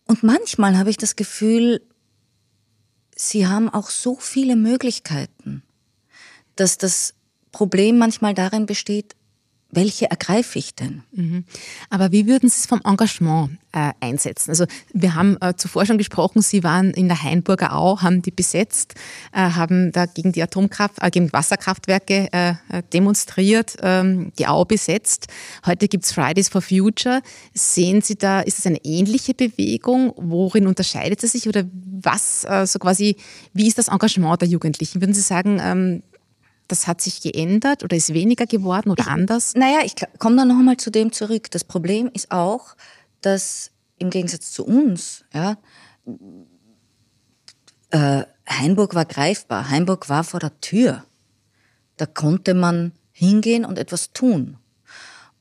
Und 0.09 0.23
manchmal 0.23 0.75
habe 0.75 0.89
ich 0.89 0.97
das 0.97 1.15
Gefühl, 1.15 1.83
sie 3.15 3.45
haben 3.45 3.69
auch 3.69 3.91
so 3.91 4.15
viele 4.15 4.55
Möglichkeiten, 4.55 5.61
dass 6.55 6.79
das 6.79 7.13
Problem 7.51 7.99
manchmal 7.99 8.33
darin 8.33 8.65
besteht, 8.65 9.15
welche 9.71 10.09
ergreife 10.09 10.57
ich 10.57 10.73
denn? 10.73 11.03
Mhm. 11.11 11.45
Aber 11.89 12.11
wie 12.11 12.25
würden 12.25 12.49
Sie 12.49 12.57
es 12.59 12.65
vom 12.65 12.81
Engagement 12.83 13.51
äh, 13.71 13.91
einsetzen? 13.99 14.49
Also 14.49 14.65
wir 14.93 15.13
haben 15.13 15.37
äh, 15.41 15.53
zuvor 15.55 15.85
schon 15.85 15.99
gesprochen, 15.99 16.41
Sie 16.41 16.63
waren 16.63 16.91
in 16.91 17.07
der 17.07 17.21
Hainburger 17.21 17.75
Au, 17.75 18.01
haben 18.01 18.23
die 18.23 18.31
besetzt, 18.31 18.95
äh, 19.31 19.51
haben 19.51 19.91
da 19.91 20.07
gegen 20.07 20.31
die 20.31 20.41
Atomkraft, 20.41 20.95
äh, 21.01 21.11
gegen 21.11 21.31
Wasserkraftwerke 21.31 22.29
äh, 22.31 22.49
äh, 22.49 22.83
demonstriert, 22.91 23.77
ähm, 23.83 24.31
die 24.39 24.47
Au 24.47 24.65
besetzt. 24.65 25.27
Heute 25.65 25.87
gibt 25.87 26.03
es 26.05 26.13
Fridays 26.13 26.49
for 26.49 26.61
Future. 26.61 27.21
Sehen 27.53 28.01
Sie 28.01 28.15
da, 28.15 28.41
ist 28.41 28.57
es 28.57 28.65
eine 28.65 28.83
ähnliche 28.83 29.35
Bewegung? 29.35 30.13
Worin 30.17 30.65
unterscheidet 30.65 31.21
sie 31.21 31.27
sich 31.27 31.47
oder 31.47 31.63
was 32.01 32.47
so 32.65 32.79
quasi, 32.79 33.17
wie 33.53 33.67
ist 33.67 33.77
das 33.77 33.89
Engagement 33.89 34.41
der 34.41 34.47
Jugendlichen? 34.47 35.01
Würden 35.01 35.13
Sie 35.13 35.21
sagen, 35.21 35.59
ähm, 35.61 36.03
das 36.69 36.87
hat 36.87 37.01
sich 37.01 37.21
geändert 37.21 37.83
oder 37.83 37.97
ist 37.97 38.13
weniger 38.13 38.45
geworden 38.45 38.89
oder 38.91 39.03
ich, 39.03 39.09
anders? 39.09 39.55
Naja, 39.55 39.79
ich 39.83 39.95
komme 40.19 40.37
da 40.37 40.45
noch 40.45 40.57
einmal 40.57 40.77
zu 40.77 40.89
dem 40.89 41.11
zurück. 41.11 41.51
Das 41.51 41.63
Problem 41.63 42.09
ist 42.13 42.31
auch, 42.31 42.75
dass 43.21 43.71
im 43.97 44.09
Gegensatz 44.09 44.51
zu 44.51 44.65
uns, 44.65 45.25
ja, 45.33 45.57
äh, 47.89 48.23
Hainburg 48.47 48.95
war 48.95 49.05
greifbar. 49.05 49.69
Hainburg 49.69 50.09
war 50.09 50.23
vor 50.23 50.39
der 50.39 50.59
Tür. 50.61 51.03
Da 51.97 52.05
konnte 52.05 52.53
man 52.53 52.93
hingehen 53.11 53.65
und 53.65 53.77
etwas 53.77 54.13
tun. 54.13 54.57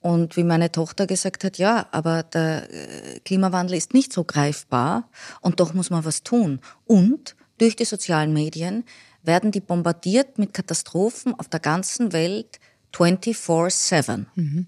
Und 0.00 0.36
wie 0.36 0.44
meine 0.44 0.72
Tochter 0.72 1.06
gesagt 1.06 1.44
hat, 1.44 1.58
ja, 1.58 1.86
aber 1.90 2.22
der 2.22 2.72
äh, 2.72 3.20
Klimawandel 3.20 3.76
ist 3.76 3.94
nicht 3.94 4.12
so 4.12 4.24
greifbar 4.24 5.08
und 5.40 5.60
doch 5.60 5.74
muss 5.74 5.90
man 5.90 6.04
was 6.04 6.22
tun. 6.22 6.60
Und 6.86 7.36
durch 7.58 7.76
die 7.76 7.84
sozialen 7.84 8.32
Medien 8.32 8.84
werden 9.28 9.52
die 9.52 9.60
bombardiert 9.60 10.38
mit 10.38 10.52
Katastrophen 10.52 11.38
auf 11.38 11.46
der 11.46 11.60
ganzen 11.60 12.12
Welt 12.12 12.58
24-7. 12.92 14.24
Mhm. 14.34 14.66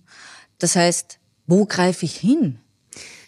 Das 0.59 0.77
heißt, 0.77 1.19
wo 1.49 1.67
greife 1.67 2.05
ich 2.05 2.17
hin? 2.17 2.61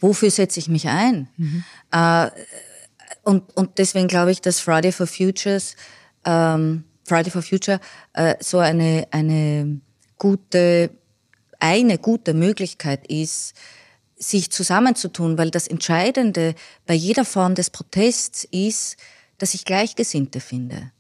Wofür 0.01 0.31
setze 0.31 0.61
ich 0.61 0.69
mich 0.69 0.87
ein? 0.89 1.29
Mhm. 1.37 1.65
Äh, 1.91 2.31
und, 3.25 3.57
und 3.57 3.79
deswegen 3.79 4.07
glaube 4.07 4.31
ich, 4.31 4.41
dass 4.41 4.61
Friday 4.61 4.93
for 4.93 5.09
Futures, 5.09 5.75
ähm, 6.25 6.85
Friday 7.05 7.31
for 7.31 7.43
Future 7.43 7.81
äh, 8.13 8.35
so 8.41 8.59
eine, 8.59 9.09
eine 9.11 9.81
gute, 10.19 10.91
eine 11.59 11.99
gute 11.99 12.35
Möglichkeit 12.35 13.07
ist, 13.09 13.55
sich 14.17 14.51
zusammenzutun, 14.51 15.37
weil 15.39 15.51
das 15.51 15.67
Entscheidende 15.67 16.55
bei 16.87 16.95
jeder 16.95 17.25
Form 17.25 17.55
des 17.55 17.71
Protests 17.71 18.45
ist, 18.45 18.97
dass 19.39 19.55
ich 19.55 19.65
Gleichgesinnte 19.65 20.39
finde. 20.41 20.93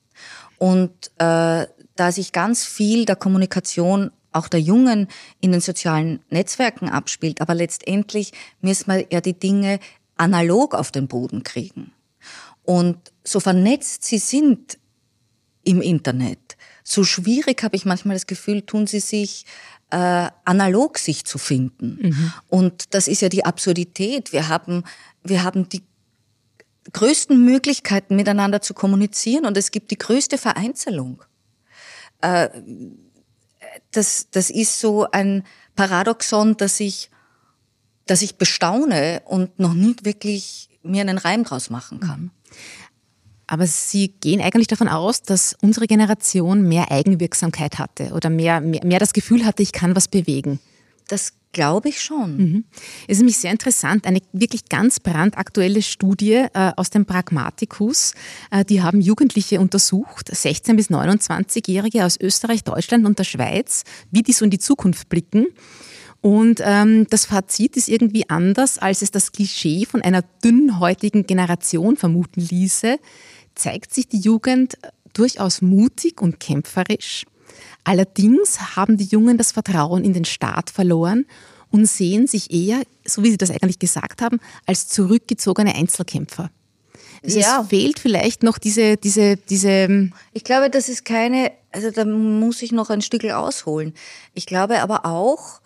Und 0.62 1.11
äh, 1.18 1.66
da 1.96 2.12
sich 2.12 2.31
ganz 2.31 2.64
viel 2.64 3.05
der 3.05 3.16
Kommunikation 3.16 4.12
auch 4.31 4.46
der 4.46 4.61
Jungen 4.61 5.09
in 5.40 5.51
den 5.51 5.61
sozialen 5.61 6.20
Netzwerken 6.31 6.88
abspielt, 6.88 7.40
aber 7.40 7.57
letztendlich 7.57 8.31
müssen 8.61 8.87
wir 8.87 9.05
ja 9.11 9.20
die 9.20 9.37
Dinge 9.37 9.81
analog 10.16 10.77
auf 10.77 10.92
den 10.92 11.09
Boden 11.09 11.42
kriegen. 11.42 11.90
Und 12.62 12.96
so 13.25 13.40
vernetzt 13.40 14.05
sie 14.05 14.18
sind 14.18 14.79
im 15.64 15.83
Internet, 15.83 16.57
so 16.85 17.03
schwierig 17.03 17.64
habe 17.64 17.75
ich 17.75 17.85
manchmal 17.85 18.14
das 18.14 18.29
Gefühl, 18.29 18.62
tun 18.62 18.87
sie 18.87 19.01
sich 19.01 19.46
äh, 19.90 20.29
analog 20.44 20.96
sich 20.96 21.25
zu 21.25 21.38
finden. 21.38 21.98
Mhm. 22.03 22.33
Und 22.48 22.94
das 22.94 23.09
ist 23.09 23.20
ja 23.20 23.29
die 23.29 23.44
Absurdität. 23.44 24.33
Wir 24.33 24.48
haben, 24.48 24.85
wir 25.25 25.42
haben 25.42 25.68
die 25.68 25.83
größten 26.92 27.45
Möglichkeiten, 27.45 28.16
miteinander 28.16 28.61
zu 28.61 28.75
kommunizieren 28.75 29.47
und 29.47 29.57
es 29.57 29.71
gibt 29.71 29.90
die 29.90 29.99
größte 29.99 30.38
Vereinzelung. 30.38 31.23
Äh, 32.21 32.49
das, 33.92 34.29
das 34.31 34.51
ist 34.51 34.81
so 34.81 35.11
ein 35.11 35.45
Paradoxon, 35.77 36.57
dass 36.57 36.81
ich, 36.81 37.11
dass 38.07 38.23
ich 38.23 38.37
bestaune 38.37 39.23
und 39.25 39.59
noch 39.59 39.75
nicht 39.75 40.05
wirklich 40.05 40.68
mir 40.83 41.03
einen 41.03 41.18
Reim 41.18 41.45
draus 41.45 41.71
machen 41.71 42.01
kann. 42.01 42.31
Aber 43.47 43.66
Sie 43.66 44.09
gehen 44.09 44.40
eigentlich 44.40 44.68
davon 44.68 44.88
aus, 44.88 45.23
dass 45.23 45.55
unsere 45.61 45.87
Generation 45.87 46.62
mehr 46.62 46.90
Eigenwirksamkeit 46.90 47.79
hatte 47.79 48.12
oder 48.12 48.31
mehr, 48.31 48.61
mehr, 48.61 48.85
mehr 48.85 48.99
das 48.99 49.12
Gefühl 49.12 49.45
hatte, 49.45 49.62
ich 49.62 49.73
kann 49.73 49.95
was 49.95 50.09
bewegen. 50.09 50.59
Das 51.09 51.35
Glaube 51.53 51.91
ich 51.91 52.01
schon. 52.01 52.37
Mhm. 52.37 52.65
Es 53.07 53.17
ist 53.17 53.19
nämlich 53.19 53.37
sehr 53.37 53.51
interessant, 53.51 54.07
eine 54.07 54.21
wirklich 54.33 54.71
ganz 54.71 55.01
brandaktuelle 55.01 55.83
Studie 55.83 56.47
äh, 56.55 56.73
aus 56.77 56.88
dem 56.88 57.05
Pragmaticus. 57.05 58.15
Äh, 58.51 58.65
die 58.65 58.83
haben 58.83 59.03
Jugendliche 59.03 59.61
untersucht, 59.61 60.33
16- 60.33 60.77
bis 60.77 60.88
29-Jährige 60.88 62.07
aus 62.07 62.19
Österreich, 62.19 62.65
Deutschland 62.65 63.05
und 63.05 63.19
der 63.19 63.25
Schweiz, 63.25 63.85
wie 64.11 64.23
die 64.23 64.33
so 64.33 64.47
in 64.47 64.51
die 64.51 64.59
Zukunft 64.59 65.11
blicken. 65.11 65.47
Und 66.23 66.62
ähm, 66.65 67.07
das 67.11 67.27
Fazit 67.27 67.77
ist 67.77 67.88
irgendwie 67.88 68.31
anders, 68.31 68.79
als 68.79 69.03
es 69.03 69.11
das 69.11 69.33
Klischee 69.33 69.85
von 69.85 70.01
einer 70.01 70.23
dünnhäutigen 70.23 71.27
Generation 71.27 71.97
vermuten 71.97 72.41
ließe, 72.41 72.99
zeigt 73.55 73.93
sich 73.93 74.09
die 74.09 74.21
Jugend 74.21 74.79
durchaus 75.12 75.61
mutig 75.61 76.23
und 76.23 76.41
kämpferisch. 76.41 77.27
Allerdings 77.85 78.77
haben 78.77 78.97
die 78.97 79.05
Jungen 79.05 79.38
das 79.38 79.53
Vertrauen 79.53 80.05
in 80.05 80.12
den 80.12 80.25
Staat 80.25 80.71
verloren 80.71 81.27
und 81.71 81.87
sehen 81.87 82.27
sich 82.27 82.53
eher, 82.53 82.83
so 83.05 83.25
wie 83.25 83.31
Sie 83.31 83.38
das 83.38 83.51
eigentlich 83.51 83.79
gesagt 83.79 84.23
haben, 84.23 84.38
als 84.66 84.88
zurückgezogene 84.88 85.75
Einzelkämpfer. 85.75 86.51
Also 87.25 87.38
ja. 87.38 87.61
Es 87.62 87.68
fehlt 87.68 87.99
vielleicht 87.99 88.42
noch 88.42 88.59
diese, 88.59 88.97
diese, 88.97 89.37
diese. 89.37 89.68
Ähm, 89.68 90.12
ich 90.33 90.45
glaube, 90.45 90.71
das 90.71 90.88
ist 90.88 91.05
keine, 91.05 91.53
also 91.71 91.90
da 91.90 92.05
muss 92.05 92.62
ich 92.62 92.73
noch 92.73 92.90
ein 92.90 93.03
Stück 93.03 93.25
ausholen. 93.25 93.95
Ich 94.35 94.47
glaube 94.47 94.83
aber 94.83 95.07
auch, 95.07 95.61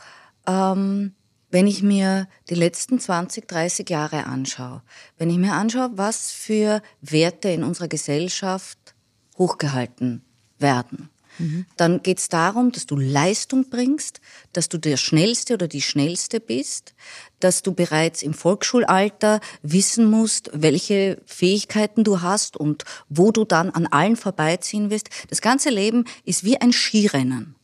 ähm, 0.46 1.14
wenn 1.50 1.66
ich 1.66 1.82
mir 1.82 2.28
die 2.50 2.54
letzten 2.54 2.98
20, 3.00 3.48
30 3.48 3.88
Jahre 3.88 4.26
anschaue, 4.26 4.82
wenn 5.16 5.30
ich 5.30 5.38
mir 5.38 5.52
anschaue, 5.52 5.90
was 5.94 6.30
für 6.30 6.82
Werte 7.00 7.48
in 7.48 7.64
unserer 7.64 7.88
Gesellschaft 7.88 8.78
hochgehalten 9.38 10.22
werden, 10.58 11.08
dann 11.76 12.02
geht 12.02 12.18
es 12.18 12.28
darum, 12.28 12.72
dass 12.72 12.86
du 12.86 12.96
Leistung 12.96 13.68
bringst, 13.68 14.20
dass 14.52 14.68
du 14.68 14.78
der 14.78 14.96
Schnellste 14.96 15.54
oder 15.54 15.68
die 15.68 15.82
Schnellste 15.82 16.40
bist, 16.40 16.94
dass 17.40 17.62
du 17.62 17.72
bereits 17.72 18.22
im 18.22 18.34
Volksschulalter 18.34 19.40
wissen 19.62 20.10
musst, 20.10 20.50
welche 20.52 21.20
Fähigkeiten 21.26 22.04
du 22.04 22.22
hast 22.22 22.56
und 22.56 22.84
wo 23.08 23.32
du 23.32 23.44
dann 23.44 23.70
an 23.70 23.86
allen 23.86 24.16
vorbeiziehen 24.16 24.90
wirst. 24.90 25.10
Das 25.28 25.40
ganze 25.40 25.70
Leben 25.70 26.04
ist 26.24 26.44
wie 26.44 26.60
ein 26.60 26.72
Skirennen. 26.72 27.54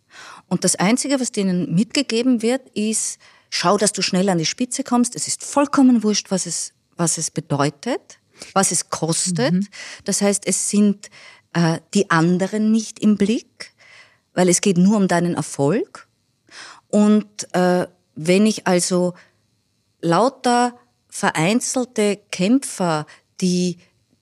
Und 0.48 0.64
das 0.64 0.76
Einzige, 0.76 1.18
was 1.18 1.32
denen 1.32 1.74
mitgegeben 1.74 2.42
wird, 2.42 2.68
ist, 2.74 3.18
schau, 3.48 3.78
dass 3.78 3.92
du 3.92 4.02
schnell 4.02 4.28
an 4.28 4.38
die 4.38 4.46
Spitze 4.46 4.84
kommst. 4.84 5.16
Es 5.16 5.26
ist 5.26 5.42
vollkommen 5.42 6.02
wurscht, 6.02 6.30
was 6.30 6.44
es, 6.46 6.74
was 6.96 7.16
es 7.16 7.30
bedeutet, 7.30 8.18
was 8.52 8.70
es 8.70 8.90
kostet. 8.90 9.54
Mhm. 9.54 9.68
Das 10.04 10.20
heißt, 10.20 10.46
es 10.46 10.68
sind 10.68 11.08
äh, 11.52 11.78
die 11.94 12.10
anderen 12.10 12.70
nicht 12.70 12.98
im 12.98 13.16
Blick, 13.16 13.72
weil 14.34 14.48
es 14.48 14.60
geht 14.60 14.78
nur 14.78 14.96
um 14.96 15.08
deinen 15.08 15.34
Erfolg. 15.34 16.08
Und 16.88 17.52
äh, 17.54 17.86
wenn 18.14 18.46
ich 18.46 18.66
also 18.66 19.14
lauter 20.00 20.74
vereinzelte 21.08 22.18
Kämpfer, 22.30 23.06
die, 23.40 23.78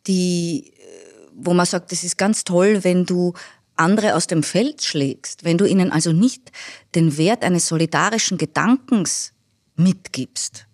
die, 0.06 0.72
äh, 0.76 1.28
wo 1.34 1.54
man 1.54 1.66
sagt, 1.66 1.92
das 1.92 2.04
ist 2.04 2.18
ganz 2.18 2.44
toll, 2.44 2.84
wenn 2.84 3.06
du 3.06 3.34
andere 3.76 4.14
aus 4.14 4.26
dem 4.26 4.42
Feld 4.42 4.82
schlägst, 4.82 5.44
wenn 5.44 5.56
du 5.56 5.64
ihnen 5.64 5.90
also 5.90 6.12
nicht 6.12 6.52
den 6.94 7.16
Wert 7.16 7.42
eines 7.42 7.66
solidarischen 7.66 8.38
Gedankens 8.38 9.32
mitgibst, 9.74 10.66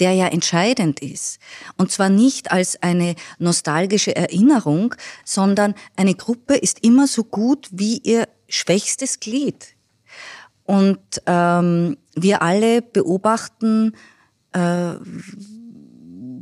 der 0.00 0.12
ja 0.12 0.26
entscheidend 0.26 1.00
ist. 1.00 1.38
Und 1.76 1.90
zwar 1.90 2.08
nicht 2.08 2.52
als 2.52 2.82
eine 2.82 3.14
nostalgische 3.38 4.14
Erinnerung, 4.14 4.94
sondern 5.24 5.74
eine 5.96 6.14
Gruppe 6.14 6.56
ist 6.56 6.84
immer 6.84 7.06
so 7.06 7.24
gut 7.24 7.68
wie 7.70 7.98
ihr 7.98 8.28
schwächstes 8.48 9.20
Glied. 9.20 9.74
Und 10.64 10.98
ähm, 11.26 11.96
wir 12.14 12.42
alle 12.42 12.82
beobachten 12.82 13.92
äh, 14.52 14.94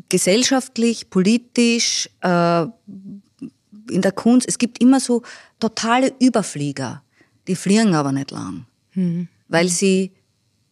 gesellschaftlich, 0.08 1.10
politisch, 1.10 2.08
äh, 2.20 2.66
in 3.90 4.00
der 4.00 4.12
Kunst, 4.12 4.48
es 4.48 4.58
gibt 4.58 4.80
immer 4.80 5.00
so 5.00 5.22
totale 5.60 6.12
Überflieger, 6.18 7.02
die 7.46 7.56
fliegen 7.56 7.94
aber 7.94 8.12
nicht 8.12 8.30
lang, 8.30 8.66
mhm. 8.94 9.28
weil 9.48 9.68
sie 9.68 10.12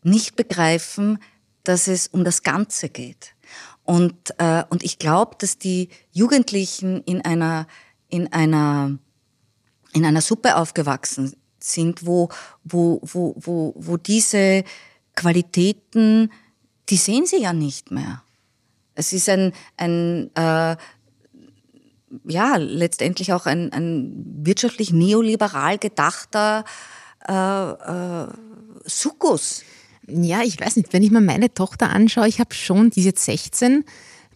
nicht 0.03 0.37
begreifen, 0.37 1.19
dass 1.65 1.89
es 1.89 2.09
um 2.09 2.25
das 2.25 2.43
Ganze 2.43 2.89
geht. 2.89 3.35
Und, 3.85 4.15
äh, 4.39 4.65
und 4.71 4.83
ich 4.83 4.99
glaube, 4.99 5.37
dass 5.39 5.59
die 5.59 5.89
Jugendlichen 6.13 7.03
in 7.03 7.25
einer, 7.25 7.67
in 8.09 8.33
einer, 8.33 8.99
in 9.93 10.05
einer 10.05 10.21
Suppe 10.21 10.57
aufgewachsen 10.57 11.35
sind, 11.59 12.07
wo, 12.07 12.29
wo, 12.65 13.01
wo, 13.03 13.35
wo, 13.37 13.75
wo 13.77 13.97
diese 13.97 14.65
Qualitäten, 15.15 16.33
die 16.89 16.97
sehen 16.97 17.27
sie 17.27 17.43
ja 17.43 17.53
nicht 17.53 17.91
mehr. 17.91 18.23
Es 18.95 19.13
ist 19.13 19.29
ein, 19.29 19.53
ein 19.77 20.31
äh, 20.35 20.77
ja, 22.25 22.57
letztendlich 22.57 23.33
auch 23.33 23.47
ein, 23.47 23.73
ein 23.73 24.13
wirtschaftlich 24.45 24.93
neoliberal 24.93 25.79
gedachter 25.79 26.65
äh, 27.27 27.71
äh, 27.71 28.27
Sukkus. 28.85 29.65
Ja, 30.07 30.43
ich 30.43 30.61
weiß 30.61 30.77
nicht, 30.77 30.93
wenn 30.93 31.03
ich 31.03 31.11
mir 31.11 31.21
meine 31.21 31.53
Tochter 31.53 31.91
anschaue, 31.91 32.29
ich 32.29 32.41
habe 32.41 32.55
schon, 32.55 32.91
die 32.91 33.01
ist 33.01 33.07
jetzt 33.07 33.25
16, 33.25 33.85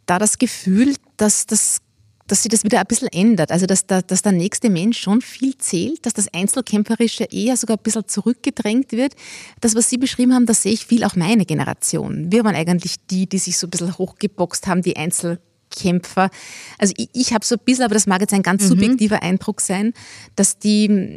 da 0.06 0.18
das 0.18 0.38
Gefühl, 0.38 0.94
dass 1.16 1.46
das 1.46 1.80
dass 2.26 2.42
sich 2.42 2.50
das 2.50 2.64
wieder 2.64 2.80
ein 2.80 2.86
bisschen 2.86 3.08
ändert. 3.08 3.52
Also, 3.52 3.66
dass 3.66 3.86
der, 3.86 4.02
dass 4.02 4.22
der 4.22 4.32
nächste 4.32 4.68
Mensch 4.70 4.98
schon 4.98 5.20
viel 5.20 5.56
zählt, 5.58 6.04
dass 6.04 6.12
das 6.12 6.32
Einzelkämpferische 6.32 7.24
eher 7.24 7.56
sogar 7.56 7.76
ein 7.76 7.82
bisschen 7.82 8.08
zurückgedrängt 8.08 8.92
wird. 8.92 9.14
Das, 9.60 9.74
was 9.74 9.88
Sie 9.90 9.98
beschrieben 9.98 10.34
haben, 10.34 10.46
das 10.46 10.62
sehe 10.62 10.72
ich 10.72 10.86
viel 10.86 11.04
auch 11.04 11.14
meine 11.14 11.46
Generation. 11.46 12.32
Wir 12.32 12.44
waren 12.44 12.56
eigentlich 12.56 12.96
die, 13.10 13.28
die 13.28 13.38
sich 13.38 13.58
so 13.58 13.66
ein 13.66 13.70
bisschen 13.70 13.96
hochgeboxt 13.96 14.66
haben, 14.66 14.82
die 14.82 14.96
Einzelkämpfer. 14.96 16.30
Also, 16.78 16.94
ich, 16.96 17.10
ich 17.12 17.32
habe 17.32 17.44
so 17.44 17.54
ein 17.54 17.64
bisschen, 17.64 17.84
aber 17.84 17.94
das 17.94 18.06
mag 18.06 18.20
jetzt 18.20 18.34
ein 18.34 18.42
ganz 18.42 18.64
mhm. 18.64 18.68
subjektiver 18.68 19.22
Eindruck 19.22 19.60
sein, 19.60 19.92
dass 20.34 20.58
die 20.58 21.14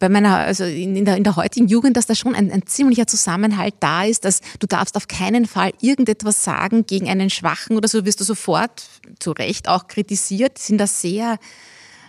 bei 0.00 0.08
meiner, 0.08 0.38
also 0.38 0.64
in, 0.64 1.04
der, 1.04 1.16
in 1.16 1.24
der 1.24 1.36
heutigen 1.36 1.68
Jugend, 1.68 1.96
dass 1.96 2.06
da 2.06 2.14
schon 2.14 2.34
ein, 2.34 2.50
ein 2.50 2.66
ziemlicher 2.66 3.06
Zusammenhalt 3.06 3.74
da 3.80 4.04
ist, 4.04 4.24
dass 4.24 4.40
du 4.58 4.66
darfst 4.66 4.96
auf 4.96 5.06
keinen 5.06 5.46
Fall 5.46 5.72
irgendetwas 5.80 6.42
sagen 6.42 6.86
gegen 6.86 7.08
einen 7.08 7.28
Schwachen 7.30 7.76
oder 7.76 7.86
so, 7.86 8.04
wirst 8.06 8.18
du 8.18 8.24
sofort 8.24 8.82
zu 9.20 9.32
Recht 9.32 9.68
auch 9.68 9.86
kritisiert, 9.88 10.58
sind 10.58 10.78
da 10.78 10.86
sehr, 10.86 11.38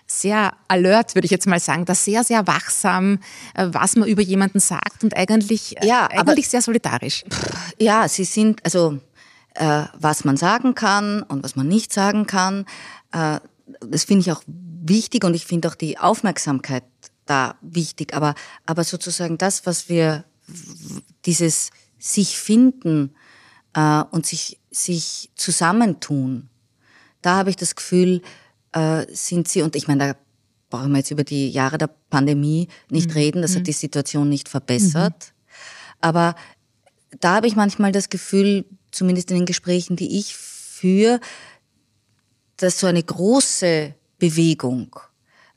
sehr 0.08 0.54
alert, 0.70 1.16
würde 1.16 1.26
ich 1.26 1.32
jetzt 1.32 1.48
mal 1.48 1.60
sagen, 1.60 1.84
da 1.84 1.94
sehr, 1.94 2.24
sehr 2.24 2.48
wachsam, 2.48 3.20
äh, 3.56 3.68
was 3.70 3.98
man 3.98 4.08
über 4.08 4.22
jemanden 4.22 4.62
sagt 4.62 5.04
und 5.04 5.16
eigentlich, 5.18 5.76
äh, 5.82 5.86
ja, 5.86 6.08
eigentlich 6.10 6.48
sehr 6.48 6.62
solidarisch. 6.62 7.26
Ja, 7.78 8.08
sie 8.08 8.24
sind, 8.24 8.64
also 8.64 9.00
äh, 9.56 9.84
was 10.00 10.24
man 10.24 10.38
sagen 10.38 10.76
kann 10.76 11.24
und 11.24 11.44
was 11.44 11.58
man 11.58 11.68
nicht 11.68 11.92
sagen 11.92 12.26
kann, 12.26 12.66
äh, 13.12 13.42
das 13.86 14.06
finde 14.06 14.22
ich 14.22 14.32
auch 14.32 14.44
wichtig 14.48 15.26
und 15.26 15.34
ich 15.34 15.46
finde 15.46 15.68
auch 15.68 15.76
die 15.76 15.98
Aufmerksamkeit 15.98 16.84
da 17.26 17.56
wichtig. 17.62 18.14
Aber, 18.14 18.36
aber 18.66 18.84
sozusagen 18.84 19.38
das, 19.38 19.66
was 19.66 19.90
wir, 19.90 20.26
dieses 21.26 21.72
sich 22.00 22.38
finden 22.38 23.16
äh, 23.74 24.04
und 24.12 24.26
sich, 24.26 24.60
sich 24.72 25.30
zusammentun, 25.36 26.50
da 27.22 27.38
habe 27.38 27.50
ich 27.50 27.56
das 27.56 27.76
Gefühl, 27.76 28.22
äh, 28.74 29.06
sind 29.14 29.48
sie, 29.48 29.62
und 29.62 29.76
ich 29.76 29.88
meine, 29.88 30.14
da 30.14 30.20
brauchen 30.70 30.92
wir 30.92 31.00
jetzt 31.00 31.12
über 31.12 31.24
die 31.24 31.50
Jahre 31.50 31.78
der 31.78 31.90
Pandemie 32.10 32.68
nicht 32.90 33.10
mhm. 33.10 33.16
reden, 33.16 33.42
das 33.42 33.52
hat 33.52 33.62
mhm. 33.62 33.66
die 33.66 33.74
Situation 33.74 34.30
nicht 34.30 34.50
verbessert. 34.50 35.14
Mhm. 35.14 35.58
Aber 36.02 36.36
da 37.20 37.36
habe 37.36 37.48
ich 37.48 37.56
manchmal 37.56 37.92
das 37.92 38.10
Gefühl, 38.10 38.66
zumindest 38.92 39.30
in 39.32 39.38
den 39.38 39.46
Gesprächen, 39.46 39.96
die 39.96 40.18
ich 40.18 40.36
führe, 40.36 41.20
dass 42.58 42.80
so 42.80 42.88
eine 42.88 43.04
große 43.04 43.94
Bewegung 44.18 44.96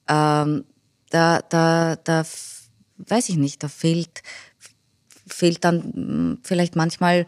ähm, 0.08 0.64
da, 1.14 1.42
da, 1.42 1.94
da 1.94 2.26
weiß 2.98 3.28
ich 3.28 3.36
nicht, 3.36 3.62
da 3.62 3.68
fehlt, 3.68 4.22
fehlt 5.26 5.64
dann 5.64 5.82
hm, 5.82 6.38
vielleicht 6.42 6.74
manchmal, 6.74 7.26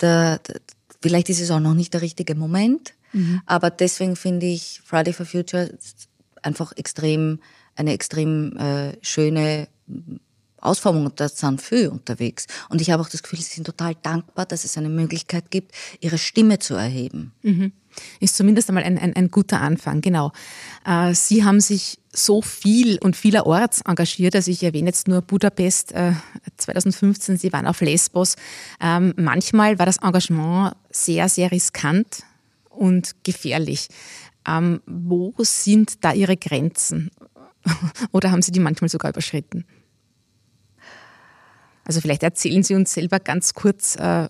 der, 0.00 0.38
der, 0.38 0.60
vielleicht 1.02 1.28
ist 1.28 1.40
es 1.40 1.50
auch 1.50 1.58
noch 1.58 1.74
nicht 1.74 1.92
der 1.92 2.02
richtige 2.02 2.36
Moment, 2.36 2.94
mhm. 3.12 3.42
aber 3.46 3.70
deswegen 3.70 4.14
finde 4.14 4.46
ich 4.46 4.80
Friday 4.84 5.12
for 5.12 5.26
Future 5.26 5.76
einfach 6.42 6.72
extrem, 6.76 7.40
eine 7.74 7.92
extrem 7.94 8.56
äh, 8.56 8.96
schöne 9.02 9.66
Ausformung 10.60 11.06
und 11.06 11.18
da 11.18 11.28
sind 11.28 11.60
viele 11.60 11.90
unterwegs. 11.90 12.46
Und 12.68 12.80
ich 12.80 12.90
habe 12.90 13.02
auch 13.02 13.08
das 13.08 13.22
Gefühl, 13.22 13.40
sie 13.40 13.54
sind 13.54 13.64
total 13.64 13.96
dankbar, 13.96 14.46
dass 14.46 14.64
es 14.64 14.78
eine 14.78 14.88
Möglichkeit 14.88 15.50
gibt, 15.50 15.72
ihre 16.00 16.18
Stimme 16.18 16.60
zu 16.60 16.74
erheben. 16.74 17.32
Mhm. 17.42 17.72
Ist 18.20 18.36
zumindest 18.36 18.68
einmal 18.68 18.84
ein, 18.84 18.98
ein, 18.98 19.14
ein 19.14 19.30
guter 19.30 19.60
Anfang, 19.60 20.00
genau. 20.00 20.32
Äh, 20.86 21.14
sie 21.14 21.44
haben 21.44 21.60
sich 21.60 21.98
so 22.12 22.42
viel 22.42 22.98
und 22.98 23.16
vielerorts 23.16 23.82
engagiert. 23.82 24.34
Also 24.34 24.50
ich 24.50 24.62
erwähne 24.62 24.88
jetzt 24.88 25.08
nur 25.08 25.22
Budapest 25.22 25.92
äh, 25.92 26.12
2015, 26.56 27.36
Sie 27.36 27.52
waren 27.52 27.66
auf 27.66 27.80
Lesbos. 27.80 28.36
Ähm, 28.80 29.14
manchmal 29.16 29.78
war 29.78 29.86
das 29.86 29.98
Engagement 29.98 30.74
sehr, 30.90 31.28
sehr 31.28 31.50
riskant 31.52 32.24
und 32.68 33.14
gefährlich. 33.24 33.88
Ähm, 34.46 34.80
wo 34.86 35.34
sind 35.38 36.04
da 36.04 36.12
Ihre 36.12 36.36
Grenzen? 36.36 37.10
Oder 38.12 38.30
haben 38.30 38.42
Sie 38.42 38.52
die 38.52 38.60
manchmal 38.60 38.88
sogar 38.88 39.10
überschritten? 39.10 39.64
Also 41.90 42.00
vielleicht 42.00 42.22
erzählen 42.22 42.62
Sie 42.62 42.76
uns 42.76 42.94
selber 42.94 43.18
ganz 43.18 43.52
kurz, 43.52 43.96
äh, 43.96 44.28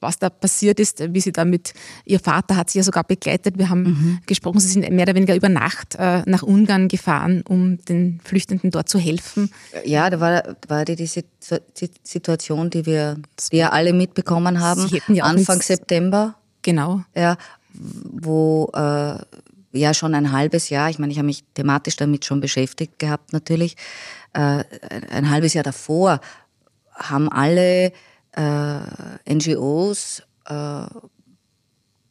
was 0.00 0.18
da 0.18 0.28
passiert 0.28 0.78
ist, 0.78 1.02
wie 1.14 1.20
Sie 1.20 1.32
damit, 1.32 1.72
Ihr 2.04 2.20
Vater 2.20 2.56
hat 2.56 2.68
Sie 2.68 2.76
ja 2.76 2.84
sogar 2.84 3.04
begleitet. 3.04 3.56
Wir 3.56 3.70
haben 3.70 3.82
mhm. 3.84 4.18
gesprochen, 4.26 4.60
Sie 4.60 4.68
sind 4.68 4.90
mehr 4.90 5.04
oder 5.04 5.14
weniger 5.14 5.34
über 5.34 5.48
Nacht 5.48 5.94
äh, 5.94 6.20
nach 6.26 6.42
Ungarn 6.42 6.88
gefahren, 6.88 7.42
um 7.48 7.82
den 7.86 8.20
Flüchtenden 8.22 8.70
dort 8.70 8.90
zu 8.90 8.98
helfen. 8.98 9.50
Ja, 9.86 10.10
da 10.10 10.20
war, 10.20 10.56
war 10.68 10.84
die, 10.84 10.96
die 10.96 11.08
Situation, 12.02 12.68
die 12.68 12.84
wir, 12.84 13.16
die 13.50 13.56
ja 13.56 13.70
alle 13.70 13.94
mitbekommen 13.94 14.60
haben, 14.60 14.86
ja 15.08 15.24
Anfang 15.24 15.62
September. 15.62 16.34
Genau. 16.60 17.02
Ja, 17.16 17.38
wo 17.72 18.70
äh, 18.74 19.16
ja 19.72 19.94
schon 19.94 20.14
ein 20.14 20.32
halbes 20.32 20.68
Jahr, 20.68 20.90
ich 20.90 20.98
meine, 20.98 21.12
ich 21.12 21.18
habe 21.18 21.28
mich 21.28 21.44
thematisch 21.54 21.96
damit 21.96 22.26
schon 22.26 22.42
beschäftigt 22.42 22.98
gehabt 22.98 23.32
natürlich, 23.32 23.74
äh, 24.34 24.64
ein 25.10 25.30
halbes 25.30 25.54
Jahr 25.54 25.64
davor 25.64 26.20
haben 26.94 27.28
alle 27.30 27.92
äh, 28.32 29.34
NGOs 29.34 30.22
äh, 30.46 30.86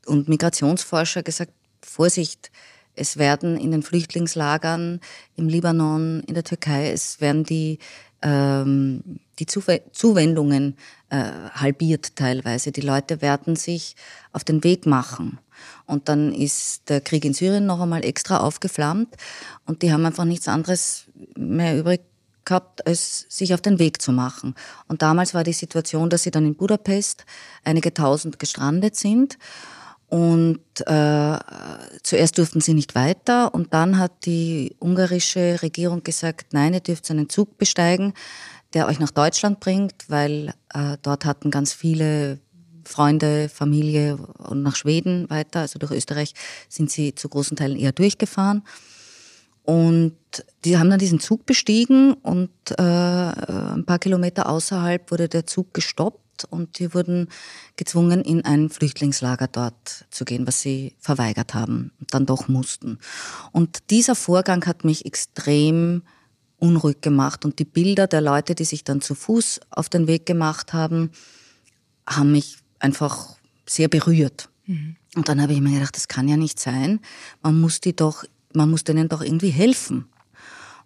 und 0.06 0.30
Migrationsforscher 0.30 1.24
gesagt, 1.24 1.54
Vorsicht, 1.82 2.52
es 2.96 3.18
werden 3.18 3.58
in 3.58 3.72
den 3.72 3.84
Flüchtlingslagern 3.84 5.00
im 5.36 5.48
Libanon, 5.48 6.22
in 6.28 6.34
der 6.34 6.44
Türkei, 6.44 6.92
es 6.92 7.22
werden 7.22 7.44
die, 7.44 7.80
ähm, 8.22 9.20
die 9.40 9.48
Zuwendungen 9.48 10.78
äh, 11.10 11.24
halbiert 11.54 12.16
teilweise. 12.16 12.72
Die 12.72 12.82
Leute 12.82 13.22
werden 13.22 13.56
sich 13.56 13.96
auf 14.32 14.44
den 14.44 14.64
Weg 14.64 14.86
machen. 14.86 15.40
Und 15.86 16.08
dann 16.08 16.34
ist 16.34 16.90
der 16.90 17.02
Krieg 17.02 17.26
in 17.26 17.34
Syrien 17.34 17.66
noch 17.66 17.80
einmal 17.80 18.06
extra 18.06 18.38
aufgeflammt 18.38 19.16
und 19.66 19.82
die 19.82 19.92
haben 19.92 20.06
einfach 20.06 20.26
nichts 20.26 20.48
anderes 20.48 21.06
mehr 21.36 21.78
übrig 21.78 22.02
gehabt, 22.46 22.86
als 22.86 23.26
sich 23.30 23.54
auf 23.54 23.62
den 23.62 23.80
Weg 23.80 24.02
zu 24.02 24.12
machen. 24.12 24.56
Und 24.88 25.02
damals 25.02 25.34
war 25.34 25.44
die 25.44 25.54
Situation, 25.54 26.10
dass 26.10 26.24
sie 26.24 26.32
dann 26.32 26.46
in 26.46 26.56
Budapest 26.56 27.26
einige 27.64 27.94
tausend 27.94 28.40
gestrandet 28.40 28.96
sind. 28.96 29.38
Und 30.08 30.60
äh, 30.86 31.40
zuerst 32.04 32.38
durften 32.38 32.62
sie 32.62 32.76
nicht 32.76 32.94
weiter 32.94 33.52
und 33.56 33.74
dann 33.74 33.98
hat 33.98 34.26
die 34.26 34.76
ungarische 34.80 35.60
Regierung 35.64 36.04
gesagt, 36.04 36.54
nein, 36.54 36.76
ihr 36.76 36.82
dürft 36.82 37.10
einen 37.10 37.30
Zug 37.30 37.58
besteigen, 37.58 38.14
der 38.76 38.86
euch 38.86 39.00
nach 39.00 39.10
Deutschland 39.10 39.60
bringt, 39.60 40.06
weil 40.10 40.54
äh, 40.72 40.98
dort 41.02 41.26
hatten 41.26 41.50
ganz 41.50 41.74
viele 41.74 42.40
Freunde, 42.86 43.50
Familie 43.50 44.18
und 44.18 44.62
nach 44.62 44.76
Schweden 44.76 45.30
weiter, 45.32 45.62
also 45.62 45.80
durch 45.80 45.92
Österreich 45.92 46.34
sind 46.70 46.92
sie 46.92 47.16
zu 47.16 47.30
großen 47.30 47.58
Teilen 47.58 47.80
eher 47.80 47.92
durchgefahren. 47.92 48.64
Und 49.64 50.18
die 50.66 50.78
haben 50.78 50.90
dann 50.90 51.00
diesen 51.00 51.20
Zug 51.20 51.46
bestiegen 51.46 52.14
und 52.14 52.50
äh, 52.78 52.82
ein 52.82 53.86
paar 53.86 54.00
Kilometer 54.00 54.50
außerhalb 54.50 55.10
wurde 55.10 55.30
der 55.30 55.48
Zug 55.48 55.74
gestoppt 55.74 56.46
und 56.50 56.80
die 56.80 56.94
wurden 56.94 57.30
gezwungen, 57.78 58.22
in 58.22 58.44
ein 58.44 58.70
Flüchtlingslager 58.70 59.48
dort 59.48 60.06
zu 60.10 60.26
gehen, 60.26 60.46
was 60.48 60.62
sie 60.62 60.96
verweigert 61.00 61.54
haben 61.54 61.92
und 62.00 62.14
dann 62.14 62.26
doch 62.26 62.50
mussten. 62.50 63.00
Und 63.52 63.90
dieser 63.90 64.16
Vorgang 64.16 64.66
hat 64.66 64.84
mich 64.84 65.06
extrem 65.06 66.04
unruhig 66.58 67.02
gemacht 67.02 67.46
und 67.46 67.60
die 67.60 67.66
Bilder 67.66 68.08
der 68.08 68.22
Leute, 68.22 68.56
die 68.56 68.66
sich 68.66 68.84
dann 68.84 69.02
zu 69.02 69.16
Fuß 69.16 69.62
auf 69.70 69.90
den 69.90 70.08
Weg 70.08 70.26
gemacht 70.26 70.74
haben, 70.74 71.12
haben 72.08 72.32
mich 72.32 72.58
einfach 72.80 73.36
sehr 73.66 73.88
berührt. 73.88 74.50
Mhm. 74.66 74.96
Und 75.16 75.30
dann 75.30 75.42
habe 75.42 75.54
ich 75.54 75.62
mir 75.62 75.74
gedacht, 75.74 75.96
das 75.96 76.08
kann 76.08 76.28
ja 76.28 76.38
nicht 76.38 76.60
sein. 76.60 77.00
Man 77.42 77.60
muss 77.60 77.80
die 77.80 77.96
doch 77.96 78.24
man 78.54 78.70
muss 78.70 78.84
denen 78.84 79.10
doch 79.10 79.22
irgendwie 79.22 79.50
helfen. 79.50 80.06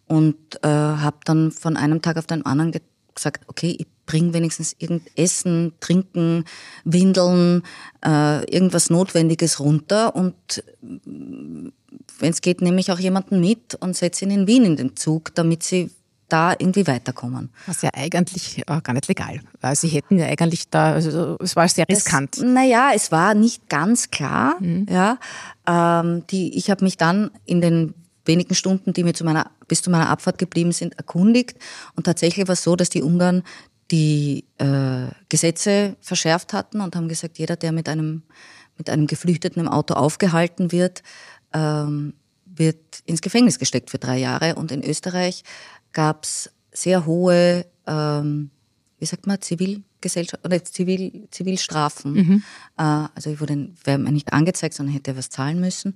Und 0.07 0.37
äh, 0.63 0.67
habe 0.67 1.17
dann 1.25 1.51
von 1.51 1.75
einem 1.75 2.01
Tag 2.01 2.17
auf 2.17 2.27
den 2.27 2.45
anderen 2.45 2.73
gesagt, 3.13 3.43
okay, 3.47 3.75
ich 3.77 3.87
bringe 4.05 4.33
wenigstens 4.33 4.75
irgend 4.79 5.03
Essen, 5.15 5.73
Trinken, 5.81 6.45
Windeln, 6.85 7.63
äh, 8.05 8.49
irgendwas 8.49 8.89
Notwendiges 8.89 9.59
runter 9.59 10.15
und 10.15 10.63
äh, 10.81 11.71
wenn 12.19 12.31
es 12.31 12.41
geht, 12.41 12.61
nehme 12.61 12.79
ich 12.79 12.91
auch 12.91 12.99
jemanden 12.99 13.41
mit 13.41 13.75
und 13.75 13.95
setze 13.95 14.25
ihn 14.25 14.31
in 14.31 14.47
Wien 14.47 14.65
in 14.65 14.75
den 14.77 14.95
Zug, 14.95 15.35
damit 15.35 15.61
sie 15.63 15.91
da 16.29 16.51
irgendwie 16.51 16.87
weiterkommen. 16.87 17.49
Was 17.65 17.81
ja 17.81 17.89
eigentlich 17.93 18.59
äh, 18.59 18.81
gar 18.81 18.93
nicht 18.93 19.07
legal, 19.07 19.39
weil 19.61 19.75
sie 19.75 19.87
hätten 19.87 20.19
ja 20.19 20.25
eigentlich 20.25 20.69
da, 20.69 20.93
also 20.93 21.37
es 21.39 21.55
war 21.55 21.67
sehr 21.67 21.87
riskant. 21.87 22.37
naja, 22.43 22.91
es 22.93 23.11
war 23.11 23.33
nicht 23.33 23.69
ganz 23.69 24.11
klar. 24.11 24.55
Mhm. 24.59 24.87
Ja, 24.89 25.17
ähm, 25.65 26.25
die, 26.27 26.57
ich 26.57 26.69
habe 26.69 26.83
mich 26.83 26.97
dann 26.97 27.31
in 27.45 27.61
den 27.61 27.93
wenigen 28.25 28.55
Stunden, 28.55 28.93
die 28.93 29.03
mir 29.03 29.13
zu 29.13 29.23
meiner, 29.23 29.51
bis 29.67 29.81
zu 29.81 29.89
meiner 29.89 30.09
Abfahrt 30.09 30.37
geblieben 30.37 30.71
sind, 30.71 30.97
erkundigt. 30.97 31.57
Und 31.95 32.05
tatsächlich 32.05 32.47
war 32.47 32.53
es 32.53 32.63
so, 32.63 32.75
dass 32.75 32.89
die 32.89 33.01
Ungarn 33.01 33.43
die 33.89 34.43
äh, 34.57 35.07
Gesetze 35.29 35.95
verschärft 36.01 36.53
hatten 36.53 36.81
und 36.81 36.95
haben 36.95 37.07
gesagt, 37.07 37.39
jeder, 37.39 37.55
der 37.55 37.71
mit 37.71 37.87
einem, 37.87 38.23
mit 38.77 38.89
einem 38.89 39.07
Geflüchteten 39.07 39.61
im 39.61 39.69
Auto 39.69 39.93
aufgehalten 39.93 40.73
wird, 40.73 41.03
ähm, 41.53 42.13
wird 42.45 43.01
ins 43.05 43.21
Gefängnis 43.21 43.59
gesteckt 43.59 43.89
für 43.89 43.97
drei 43.97 44.17
Jahre. 44.17 44.55
Und 44.55 44.71
in 44.71 44.83
Österreich 44.83 45.43
gab 45.97 46.25
es 46.25 46.51
sehr 46.71 47.07
hohe, 47.07 47.65
ähm, 47.87 48.51
wie 48.99 49.05
sagt 49.05 49.25
man, 49.25 49.41
Zivilgesellschaft 49.41 50.45
oder 50.45 50.63
Zivil, 50.63 51.27
Zivilstrafen. 51.31 52.13
Mhm. 52.13 52.43
Äh, 52.77 53.07
also 53.15 53.31
ich 53.31 53.41
wurde, 53.41 53.69
wäre 53.83 53.97
nicht 53.97 54.31
angezeigt, 54.31 54.75
sondern 54.75 54.93
hätte 54.93 55.17
was 55.17 55.31
zahlen 55.31 55.59
müssen. 55.59 55.95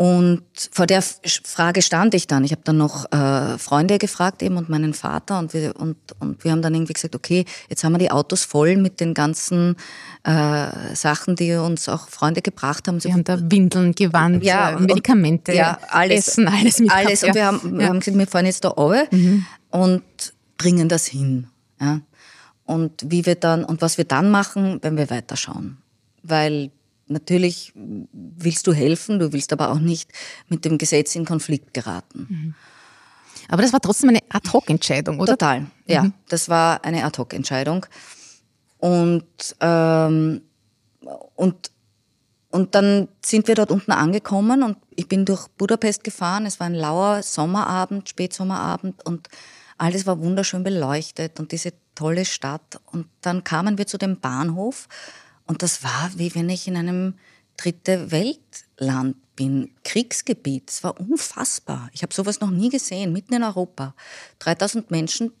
Und 0.00 0.44
vor 0.72 0.86
der 0.86 1.02
Frage 1.02 1.82
stand 1.82 2.14
ich 2.14 2.26
dann. 2.26 2.42
Ich 2.42 2.52
habe 2.52 2.62
dann 2.64 2.78
noch 2.78 3.12
äh, 3.12 3.58
Freunde 3.58 3.98
gefragt 3.98 4.42
eben 4.42 4.56
und 4.56 4.70
meinen 4.70 4.94
Vater 4.94 5.38
und 5.38 5.52
wir, 5.52 5.76
und, 5.78 5.98
und 6.20 6.42
wir 6.42 6.52
haben 6.52 6.62
dann 6.62 6.72
irgendwie 6.74 6.94
gesagt, 6.94 7.14
okay, 7.14 7.44
jetzt 7.68 7.84
haben 7.84 7.92
wir 7.92 7.98
die 7.98 8.10
Autos 8.10 8.44
voll 8.44 8.78
mit 8.78 8.98
den 9.00 9.12
ganzen 9.12 9.76
äh, 10.22 10.94
Sachen, 10.94 11.36
die 11.36 11.52
uns 11.52 11.86
auch 11.90 12.08
Freunde 12.08 12.40
gebracht 12.40 12.88
haben. 12.88 13.04
Wir 13.04 13.12
haben 13.12 13.24
da 13.24 13.38
Windeln, 13.42 13.94
Gewand, 13.94 14.42
ja, 14.42 14.70
äh, 14.70 14.80
Medikamente, 14.80 15.52
ja, 15.52 15.78
alles, 15.90 16.28
Essen, 16.28 16.48
alles 16.48 16.78
mit 16.78 16.90
Alles. 16.90 17.22
Und 17.22 17.34
wir 17.34 17.44
haben, 17.44 17.78
wir 17.78 17.86
haben 17.86 17.98
gesagt, 18.00 18.16
wir 18.16 18.26
fahren 18.26 18.46
jetzt 18.46 18.64
da 18.64 18.70
runter 18.70 19.04
mhm. 19.10 19.44
und 19.68 20.02
bringen 20.56 20.88
das 20.88 21.08
hin. 21.08 21.48
Ja. 21.78 22.00
Und 22.64 23.04
wie 23.04 23.26
wir 23.26 23.34
dann, 23.34 23.64
und 23.64 23.82
was 23.82 23.98
wir 23.98 24.06
dann 24.06 24.30
machen, 24.30 24.78
wenn 24.80 24.96
wir 24.96 25.10
weiterschauen. 25.10 25.76
Weil 26.22 26.70
natürlich 27.10 27.72
willst 27.74 28.66
du 28.66 28.72
helfen, 28.72 29.18
du 29.18 29.32
willst 29.32 29.52
aber 29.52 29.70
auch 29.70 29.78
nicht 29.78 30.10
mit 30.48 30.64
dem 30.64 30.78
Gesetz 30.78 31.14
in 31.14 31.24
Konflikt 31.24 31.74
geraten. 31.74 32.26
Mhm. 32.28 32.54
Aber 33.48 33.62
das 33.62 33.72
war 33.72 33.80
trotzdem 33.80 34.10
eine 34.10 34.20
Ad-Hoc-Entscheidung, 34.28 35.18
oder? 35.18 35.32
Total, 35.32 35.66
ja. 35.86 36.04
Mhm. 36.04 36.12
Das 36.28 36.48
war 36.48 36.84
eine 36.84 37.04
Ad-Hoc-Entscheidung. 37.04 37.86
Und, 38.78 39.24
ähm, 39.60 40.42
und, 41.34 41.70
und 42.50 42.74
dann 42.74 43.08
sind 43.24 43.48
wir 43.48 43.56
dort 43.56 43.70
unten 43.70 43.92
angekommen 43.92 44.62
und 44.62 44.76
ich 44.94 45.08
bin 45.08 45.24
durch 45.24 45.48
Budapest 45.48 46.04
gefahren. 46.04 46.46
Es 46.46 46.60
war 46.60 46.66
ein 46.66 46.74
lauer 46.74 47.22
Sommerabend, 47.22 48.08
Spätsommerabend 48.08 49.04
und 49.04 49.28
alles 49.78 50.06
war 50.06 50.20
wunderschön 50.20 50.62
beleuchtet 50.62 51.40
und 51.40 51.52
diese 51.52 51.72
tolle 51.94 52.24
Stadt. 52.24 52.80
Und 52.92 53.06
dann 53.20 53.44
kamen 53.44 53.78
wir 53.78 53.86
zu 53.86 53.98
dem 53.98 54.20
Bahnhof 54.20 54.88
und 55.50 55.64
das 55.64 55.82
war, 55.82 56.12
wie 56.14 56.32
wenn 56.36 56.48
ich 56.48 56.68
in 56.68 56.76
einem 56.76 57.14
dritte 57.56 58.12
Weltland 58.12 59.16
bin, 59.34 59.74
Kriegsgebiet. 59.82 60.70
Es 60.70 60.84
war 60.84 61.00
unfassbar. 61.00 61.90
Ich 61.92 62.04
habe 62.04 62.14
sowas 62.14 62.38
noch 62.38 62.52
nie 62.52 62.68
gesehen, 62.68 63.12
mitten 63.12 63.34
in 63.34 63.42
Europa. 63.42 63.96
3000 64.38 64.92
Menschen, 64.92 65.32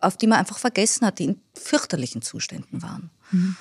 auf 0.00 0.18
die 0.18 0.26
man 0.26 0.38
einfach 0.38 0.58
vergessen 0.58 1.06
hat, 1.06 1.18
die 1.18 1.24
in 1.24 1.40
fürchterlichen 1.54 2.20
Zuständen 2.20 2.82
waren. 2.82 3.08
Mhm. 3.30 3.56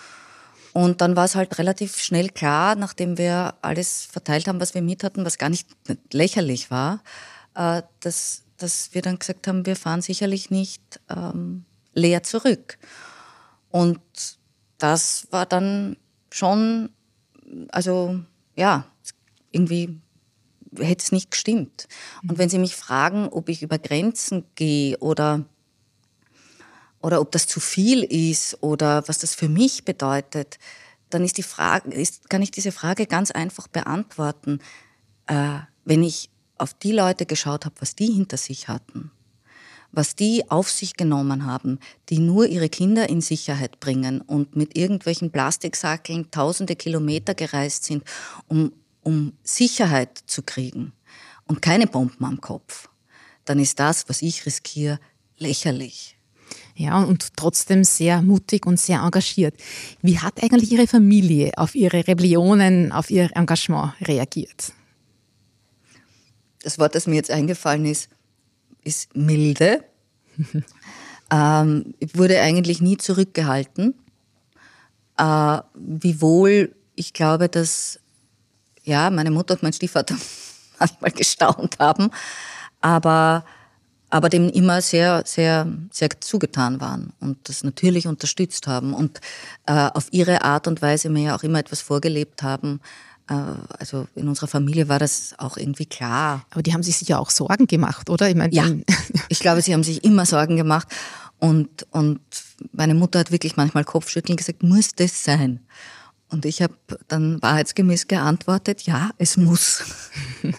Und 0.74 1.00
dann 1.00 1.16
war 1.16 1.24
es 1.24 1.36
halt 1.36 1.58
relativ 1.58 2.02
schnell 2.02 2.28
klar, 2.28 2.76
nachdem 2.76 3.18
wir 3.18 3.54
alles 3.62 4.04
verteilt 4.04 4.50
haben, 4.50 4.60
was 4.60 4.74
wir 4.74 4.82
mit 4.82 5.06
hatten, 5.06 5.24
was 5.24 5.38
gar 5.38 5.50
nicht 5.50 5.70
lächerlich 6.12 6.70
war, 6.70 7.02
äh, 7.56 7.82
dass, 8.02 8.44
dass 8.58 8.94
wir 8.94 9.02
dann 9.02 9.20
gesagt 9.20 9.48
haben, 9.48 9.66
wir 9.66 9.78
fahren 9.78 10.02
sicherlich 10.02 10.50
nicht 10.50 11.00
ähm, 11.08 11.64
leer 11.94 12.24
zurück. 12.24 12.78
Und 13.70 14.02
das 14.82 15.28
war 15.32 15.46
dann 15.46 15.98
schon, 16.32 16.90
also 17.70 18.20
ja, 18.56 18.86
irgendwie 19.52 20.00
hätte 20.78 21.04
es 21.04 21.12
nicht 21.12 21.32
gestimmt. 21.32 21.88
Und 22.28 22.38
wenn 22.38 22.50
Sie 22.50 22.60
mich 22.60 22.76
fragen, 22.76 23.28
ob 23.30 23.50
ich 23.50 23.62
über 23.62 23.78
Grenzen 23.78 24.46
gehe 24.56 24.98
oder, 24.98 25.46
oder 27.02 27.22
ob 27.22 27.32
das 27.32 27.48
zu 27.48 27.60
viel 27.60 28.04
ist 28.04 28.58
oder 28.62 29.08
was 29.08 29.20
das 29.20 29.36
für 29.36 29.50
mich 29.50 29.86
bedeutet, 29.86 30.58
dann 31.10 31.24
ist 31.24 31.38
die 31.38 31.44
Frage, 31.44 31.92
ist, 31.92 32.30
kann 32.30 32.42
ich 32.42 32.52
diese 32.52 32.72
Frage 32.72 33.06
ganz 33.06 33.32
einfach 33.32 33.68
beantworten. 33.68 34.60
Äh, 35.28 35.60
wenn 35.84 36.04
ich 36.04 36.30
auf 36.58 36.74
die 36.74 36.94
Leute 36.94 37.26
geschaut 37.26 37.66
habe, 37.66 37.76
was 37.80 37.96
die 37.96 38.12
hinter 38.12 38.38
sich 38.38 38.68
hatten, 38.68 39.12
was 39.92 40.16
die 40.16 40.50
auf 40.50 40.70
sich 40.70 40.96
genommen 40.96 41.46
haben, 41.46 41.80
die 42.10 42.20
nur 42.20 42.48
ihre 42.48 42.70
Kinder 42.70 43.10
in 43.10 43.22
Sicherheit 43.22 43.80
bringen 43.80 44.22
und 44.22 44.56
mit 44.56 44.78
irgendwelchen 44.78 45.32
Plastiksackeln 45.32 46.32
tausende 46.32 46.76
Kilometer 46.76 47.34
gereist 47.34 47.84
sind, 47.84 48.04
um, 48.48 48.72
um 49.04 49.34
Sicherheit 49.44 50.18
zu 50.26 50.44
kriegen 50.44 50.94
und 51.48 51.62
keine 51.62 51.88
Bomben 51.88 52.24
am 52.26 52.40
Kopf, 52.40 52.90
dann 53.46 53.60
ist 53.60 53.80
das, 53.80 54.08
was 54.08 54.22
ich 54.22 54.46
riskiere, 54.46 55.00
lächerlich. 55.38 56.18
Ja, 56.76 57.04
und 57.04 57.36
trotzdem 57.36 57.84
sehr 57.84 58.22
mutig 58.22 58.66
und 58.66 58.80
sehr 58.80 59.00
engagiert. 59.02 59.56
Wie 60.02 60.20
hat 60.20 60.42
eigentlich 60.42 60.72
Ihre 60.72 60.88
Familie 60.88 61.52
auf 61.58 61.76
Ihre 61.76 62.08
Rebellionen, 62.08 62.92
auf 62.92 63.10
Ihr 63.10 63.30
Engagement 63.36 63.94
reagiert? 64.02 64.74
Das 66.64 66.80
Wort, 66.80 66.96
das 66.96 67.08
mir 67.08 67.16
jetzt 67.16 67.32
eingefallen 67.32 67.86
ist, 67.86 68.10
ist 68.84 69.16
milde. 69.16 69.84
ähm, 71.32 71.94
ich 72.00 72.18
wurde 72.18 72.42
eigentlich 72.42 72.82
nie 72.82 72.98
zurückgehalten. 72.98 73.94
Äh, 75.18 75.60
wiewohl 75.74 76.76
ich 76.96 77.14
glaube, 77.14 77.50
dass 77.50 78.00
ja, 78.84 79.10
meine 79.10 79.32
Mutter 79.32 79.54
und 79.54 79.64
mein 79.64 79.74
Stiefvater 79.74 80.16
manchmal 80.80 81.12
gestaunt 81.12 81.78
haben, 81.80 82.10
aber, 82.80 83.46
aber 84.10 84.30
dem 84.30 84.50
immer 84.50 84.82
sehr, 84.82 85.24
sehr, 85.26 85.68
sehr 85.92 86.10
zugetan 86.20 86.82
waren 86.82 87.14
und 87.20 87.38
das 87.48 87.64
natürlich 87.64 88.08
unterstützt 88.08 88.68
haben 88.68 88.94
und 88.94 89.20
äh, 89.68 89.90
auf 89.94 90.08
ihre 90.12 90.44
Art 90.44 90.68
und 90.68 90.82
Weise 90.82 91.10
mir 91.10 91.24
ja 91.24 91.36
auch 91.36 91.44
immer 91.44 91.60
etwas 91.60 91.82
vorgelebt 91.82 92.44
haben, 92.44 92.82
also 93.78 94.08
in 94.16 94.28
unserer 94.28 94.48
Familie 94.48 94.90
war 94.90 95.00
das 95.00 95.36
auch 95.38 95.58
irgendwie 95.58 95.86
klar. 95.86 96.46
Aber 96.52 96.64
die 96.64 96.74
haben 96.74 96.84
sich 96.84 96.98
sicher 96.98 97.20
auch 97.20 97.30
Sorgen 97.30 97.68
gemacht, 97.68 98.10
oder? 98.10 98.30
Ich 98.30 98.36
meine, 98.36 98.54
ja, 98.54 98.66
ich 99.30 99.40
glaube, 99.40 99.62
sie 99.62 99.74
haben 99.74 99.84
sich 99.84 100.04
immer 100.04 100.26
Sorgen 100.26 100.58
gemacht. 100.58 100.88
Und, 101.40 101.88
und 101.92 102.20
meine 102.72 102.94
Mutter 102.94 103.20
hat 103.20 103.32
wirklich 103.32 103.58
manchmal 103.58 103.84
Kopfschütteln 103.84 104.38
gesagt, 104.38 104.64
muss 104.64 104.94
das 104.96 105.24
sein? 105.24 105.60
Und 106.30 106.46
ich 106.46 106.62
habe 106.62 106.76
dann 107.10 107.42
wahrheitsgemäß 107.42 108.08
geantwortet, 108.08 108.84
ja, 108.84 109.10
es 109.18 109.36
muss. 109.36 109.84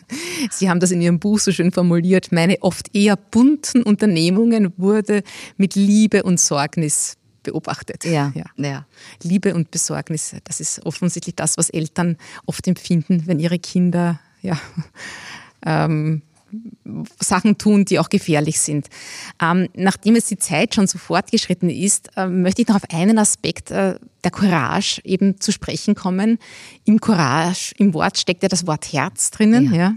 Sie 0.51 0.69
haben 0.69 0.81
das 0.81 0.91
in 0.91 1.01
Ihrem 1.01 1.19
Buch 1.19 1.39
so 1.39 1.51
schön 1.51 1.73
formuliert. 1.73 2.31
Meine 2.31 2.61
oft 2.61 2.95
eher 2.95 3.17
bunten 3.17 3.83
Unternehmungen 3.83 4.75
wurde 4.77 5.23
mit 5.57 5.75
Liebe 5.75 6.25
und 6.25 6.39
Sorgnis 6.39 7.17
beobachtet. 7.43 8.05
Ja, 8.05 8.33
ja. 8.35 8.45
ja. 8.57 8.87
Liebe 9.23 9.55
und 9.55 9.71
Besorgnis, 9.71 10.35
das 10.45 10.61
ist 10.61 10.85
offensichtlich 10.85 11.37
das, 11.37 11.57
was 11.57 11.71
Eltern 11.71 12.17
oft 12.47 12.67
empfinden, 12.67 13.27
wenn 13.27 13.39
ihre 13.39 13.59
Kinder 13.59 14.21
ja, 14.43 14.59
ähm, 15.67 16.23
Sachen 17.19 17.57
tun, 17.57 17.85
die 17.85 17.99
auch 17.99 18.09
gefährlich 18.09 18.61
sind. 18.61 18.89
Ähm, 19.41 19.69
nachdem 19.75 20.15
jetzt 20.15 20.31
die 20.31 20.39
Zeit 20.39 20.75
schon 20.75 20.87
so 20.87 20.99
fortgeschritten 20.99 21.71
ist, 21.71 22.11
äh, 22.17 22.27
möchte 22.27 22.63
ich 22.63 22.69
noch 22.69 22.77
auf 22.77 22.91
einen 22.93 23.19
Aspekt 23.19 23.71
äh, 23.71 23.99
der 24.25 24.31
Courage 24.31 25.01
eben 25.05 25.41
zu 25.41 25.53
sprechen 25.53 25.95
kommen. 25.95 26.39
Im 26.85 27.01
Courage, 27.01 27.75
im 27.79 27.95
Wort 27.95 28.19
steckt 28.19 28.43
ja 28.43 28.49
das 28.49 28.67
Wort 28.67 28.93
Herz 28.93 29.31
drinnen. 29.31 29.73
Ja. 29.73 29.95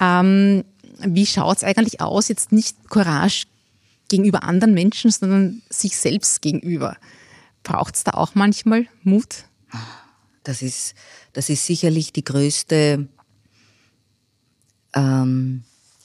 ja. 0.00 0.22
Ähm, 0.22 0.64
wie 1.02 1.26
schaut 1.26 1.58
es 1.58 1.64
eigentlich 1.64 2.00
aus, 2.00 2.28
jetzt 2.28 2.52
nicht 2.52 2.76
Courage 2.88 3.44
gegenüber 4.10 4.42
anderen 4.42 4.74
Menschen, 4.74 5.10
sondern 5.10 5.62
sich 5.70 5.96
selbst 5.96 6.42
gegenüber. 6.42 6.98
Braucht 7.62 7.94
es 7.94 8.04
da 8.04 8.12
auch 8.12 8.34
manchmal 8.34 8.86
Mut? 9.02 9.44
Das 10.42 10.60
ist, 10.60 10.94
das 11.32 11.48
ist 11.48 11.64
sicherlich 11.64 12.12
die 12.12 12.24
größte 12.24 13.08
ähm, 14.94 15.64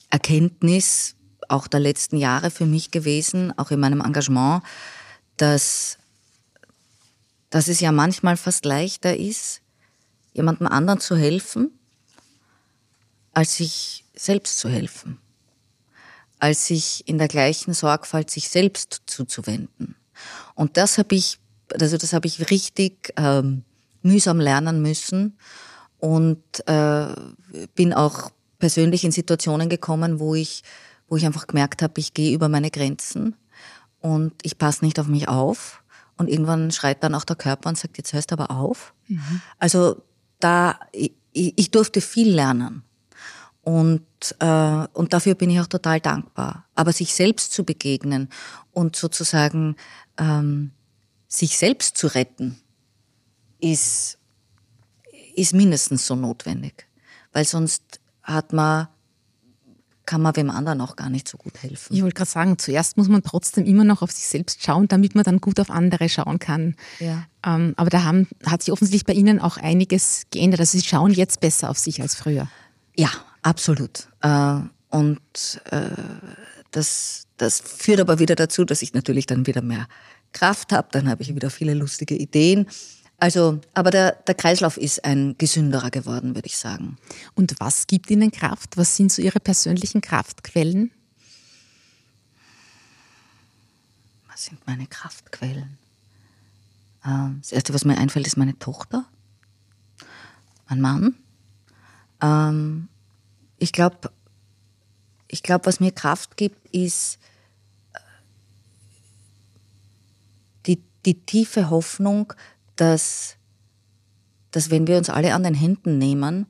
Erkenntnis 0.10 1.16
auch 1.50 1.68
der 1.68 1.80
letzten 1.80 2.18
Jahre 2.18 2.50
für 2.52 2.66
mich 2.66 2.92
gewesen, 2.92 3.58
auch 3.58 3.72
in 3.72 3.80
meinem 3.80 4.02
Engagement, 4.02 4.64
dass, 5.38 5.98
dass 7.50 7.68
es 7.68 7.80
ja 7.80 7.92
manchmal 7.92 8.38
fast 8.38 8.66
leichter 8.66 9.16
ist, 9.16 9.62
jemandem 10.34 10.68
anderen 10.68 11.00
zu 11.00 11.16
helfen, 11.16 11.72
als 13.34 13.58
sich 13.58 14.06
selbst 14.16 14.60
zu 14.60 14.70
helfen 14.70 15.20
als 16.40 16.68
sich 16.68 17.08
in 17.08 17.18
der 17.18 17.28
gleichen 17.28 17.74
Sorgfalt 17.74 18.30
sich 18.30 18.50
selbst 18.50 19.04
zuzuwenden. 19.06 19.96
Und 20.54 20.78
das 20.78 20.98
habe 20.98 21.16
ich, 21.16 21.40
also 21.80 21.98
das 21.98 22.14
habe 22.14 22.28
ich 22.28 22.50
richtig 22.50 23.14
ähm, 23.18 23.64
mühsam 24.02 24.40
lernen 24.40 24.82
müssen 24.82 25.38
und 26.00 26.42
äh, 26.68 27.08
bin 27.76 27.94
auch 27.94 28.32
persönlich 28.60 29.04
in 29.04 29.12
Situationen 29.12 29.70
gekommen, 29.70 30.20
wo 30.20 30.36
ich, 30.36 30.64
wo 31.08 31.18
ich 31.18 31.26
einfach 31.26 31.48
gemerkt 31.48 31.82
habe, 31.82 32.00
ich 32.00 32.14
gehe 32.14 32.34
über 32.34 32.50
meine 32.50 32.72
Grenzen 32.72 33.36
und 34.00 34.34
ich 34.44 34.58
passe 34.58 34.86
nicht 34.86 35.00
auf 35.00 35.08
mich 35.08 35.28
auf. 35.28 35.82
Und 36.18 36.30
irgendwann 36.30 36.72
schreit 36.72 37.04
dann 37.04 37.14
auch 37.14 37.26
der 37.26 37.36
Körper 37.36 37.68
und 37.68 37.78
sagt, 37.78 37.98
jetzt 37.98 38.14
hörst 38.14 38.32
du 38.32 38.36
aber 38.36 38.50
auf. 38.50 38.94
Mhm. 39.10 39.42
Also 39.60 40.02
da, 40.40 40.80
ich, 40.94 41.12
ich 41.34 41.72
durfte 41.72 42.00
viel 42.00 42.34
lernen. 42.34 42.84
Und, 43.66 44.06
äh, 44.40 44.88
und 44.94 45.12
dafür 45.14 45.34
bin 45.34 45.50
ich 45.50 45.60
auch 45.60 45.68
total 45.68 46.00
dankbar. 46.00 46.66
Aber 46.76 46.94
sich 46.94 47.16
selbst 47.16 47.52
zu 47.52 47.64
begegnen 47.64 48.30
und 48.72 48.96
sozusagen 48.96 49.76
ähm, 50.20 50.72
sich 51.28 51.58
selbst 51.58 51.98
zu 51.98 52.06
retten, 52.08 52.62
ist, 53.60 54.20
ist 55.34 55.54
mindestens 55.56 56.06
so 56.06 56.16
notwendig. 56.16 56.88
Weil 57.34 57.46
sonst 57.46 58.00
hat 58.22 58.54
man 58.54 58.88
kann 60.06 60.22
man 60.22 60.36
wem 60.36 60.52
anderen 60.52 60.82
auch 60.82 60.96
gar 60.96 61.10
nicht 61.10 61.28
so 61.28 61.36
gut 61.36 61.64
helfen. 61.64 61.96
Ich 61.96 62.04
wollte 62.04 62.14
gerade 62.14 62.30
sagen, 62.30 62.60
zuerst 62.60 62.96
muss 62.98 63.08
man 63.08 63.24
trotzdem 63.24 63.66
immer 63.66 63.84
noch 63.84 64.04
auf 64.04 64.12
sich 64.12 64.28
selbst 64.28 64.64
schauen, 64.64 64.88
damit 64.88 65.16
man 65.16 65.24
dann 65.24 65.42
gut 65.42 65.60
auf 65.60 65.72
andere 65.72 66.10
schauen 66.10 66.38
kann. 66.38 66.76
Ja. 67.00 67.26
Ähm, 67.44 67.74
aber 67.76 67.90
da 67.90 68.04
haben, 68.04 68.28
hat 68.46 68.62
sich 68.62 68.72
offensichtlich 68.72 69.06
bei 69.06 69.14
Ihnen 69.14 69.40
auch 69.40 69.58
einiges 69.58 70.28
geändert. 70.30 70.60
Also 70.60 70.78
Sie 70.78 70.86
schauen 70.86 71.12
jetzt 71.12 71.40
besser 71.40 71.72
auf 71.72 71.80
sich 71.80 72.04
als 72.04 72.14
früher. 72.14 72.48
Ja, 72.96 73.10
absolut. 73.46 74.08
Äh, 74.22 74.60
und 74.90 75.62
äh, 75.72 75.90
das, 76.72 77.28
das 77.38 77.62
führt 77.62 78.00
aber 78.00 78.20
wieder 78.20 78.36
dazu, 78.36 78.66
dass 78.66 78.82
ich 78.82 78.94
natürlich 78.94 79.26
dann 79.26 79.48
wieder 79.48 79.62
mehr 79.62 79.88
Kraft 80.34 80.72
habe. 80.72 80.90
Dann 80.92 81.10
habe 81.10 81.24
ich 81.24 81.34
wieder 81.34 81.50
viele 81.50 81.74
lustige 81.74 82.16
Ideen. 82.16 82.68
Also, 83.18 83.62
aber 83.74 83.92
der, 83.92 84.12
der 84.12 84.36
Kreislauf 84.36 84.78
ist 84.78 85.06
ein 85.06 85.38
gesünderer 85.38 85.90
geworden, 85.90 86.36
würde 86.36 86.48
ich 86.48 86.58
sagen. 86.58 86.98
Und 87.34 87.56
was 87.60 87.88
gibt 87.88 88.12
Ihnen 88.12 88.32
Kraft? 88.32 88.78
Was 88.78 88.98
sind 88.98 89.12
so 89.12 89.22
Ihre 89.22 89.40
persönlichen 89.40 90.02
Kraftquellen? 90.02 90.92
Was 94.28 94.46
sind 94.46 94.68
meine 94.68 94.86
Kraftquellen? 94.88 95.78
Ähm, 97.06 97.38
das 97.42 97.54
Erste, 97.54 97.74
was 97.74 97.86
mir 97.86 97.98
einfällt, 97.98 98.28
ist 98.28 98.38
meine 98.38 98.60
Tochter, 98.60 99.06
mein 100.68 100.82
Mann. 100.82 101.16
Ich 103.66 103.72
glaube, 103.72 104.12
ich 105.28 105.42
glaub, 105.42 105.66
was 105.66 105.80
mir 105.80 105.92
Kraft 105.92 106.38
gibt, 106.38 106.70
ist 106.70 107.18
äh, 107.94 108.00
die, 110.68 110.84
die 111.04 111.26
tiefe 111.26 111.72
Hoffnung, 111.72 112.32
dass, 112.76 113.38
dass 114.52 114.70
wenn 114.70 114.86
wir 114.86 114.98
uns 114.98 115.10
alle 115.10 115.34
an 115.34 115.42
den 115.42 115.56
Händen 115.56 115.98
nehmen 115.98 116.46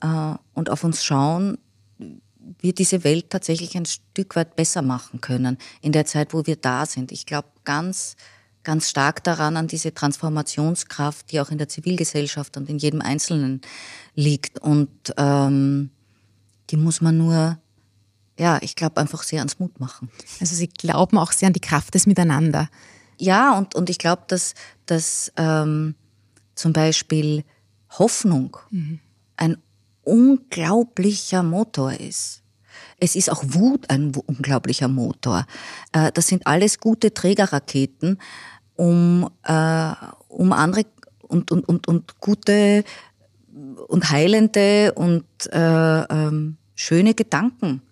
äh, 0.00 0.34
und 0.54 0.68
auf 0.68 0.82
uns 0.82 1.04
schauen, 1.04 1.58
wir 2.58 2.74
diese 2.74 3.04
Welt 3.04 3.30
tatsächlich 3.30 3.76
ein 3.76 3.86
Stück 3.86 4.34
weit 4.34 4.56
besser 4.56 4.82
machen 4.82 5.20
können 5.20 5.58
in 5.82 5.92
der 5.92 6.04
Zeit, 6.04 6.34
wo 6.34 6.46
wir 6.46 6.56
da 6.56 6.84
sind. 6.84 7.12
Ich 7.12 7.26
glaube 7.26 7.46
ganz, 7.62 8.16
ganz 8.64 8.90
stark 8.90 9.22
daran, 9.22 9.56
an 9.56 9.68
diese 9.68 9.94
Transformationskraft, 9.94 11.30
die 11.30 11.38
auch 11.38 11.52
in 11.52 11.58
der 11.58 11.68
Zivilgesellschaft 11.68 12.56
und 12.56 12.68
in 12.68 12.78
jedem 12.78 13.02
Einzelnen 13.02 13.60
liegt. 14.16 14.58
Und 14.58 15.14
ähm, 15.16 15.90
die 16.70 16.76
muss 16.76 17.00
man 17.00 17.16
nur, 17.16 17.58
ja, 18.38 18.58
ich 18.62 18.76
glaube, 18.76 19.00
einfach 19.00 19.22
sehr 19.22 19.40
ans 19.40 19.58
Mut 19.58 19.78
machen. 19.80 20.10
Also 20.40 20.54
Sie 20.54 20.68
glauben 20.68 21.18
auch 21.18 21.32
sehr 21.32 21.48
an 21.48 21.52
die 21.52 21.60
Kraft 21.60 21.94
des 21.94 22.06
Miteinander. 22.06 22.68
Ja, 23.18 23.56
und, 23.56 23.74
und 23.74 23.88
ich 23.88 23.98
glaube, 23.98 24.22
dass, 24.28 24.54
dass 24.86 25.32
ähm, 25.36 25.94
zum 26.54 26.72
Beispiel 26.72 27.44
Hoffnung 27.98 28.56
mhm. 28.70 29.00
ein 29.36 29.56
unglaublicher 30.02 31.42
Motor 31.42 31.92
ist. 31.94 32.42
Es 32.98 33.16
ist 33.16 33.30
auch 33.30 33.42
Wut 33.44 33.90
ein 33.90 34.12
unglaublicher 34.14 34.88
Motor. 34.88 35.46
Äh, 35.92 36.12
das 36.12 36.28
sind 36.28 36.46
alles 36.46 36.78
gute 36.78 37.12
Trägerraketen, 37.12 38.18
um, 38.76 39.28
äh, 39.44 39.92
um 40.28 40.52
andere 40.52 40.84
und, 41.22 41.50
und, 41.50 41.68
und, 41.68 41.88
und 41.88 42.20
gute 42.20 42.84
und 43.88 44.10
heilende 44.10 44.92
und 44.94 45.24
äh, 45.52 46.02
ähm, 46.02 46.56
schöne 46.74 47.14
Gedanken 47.14 47.82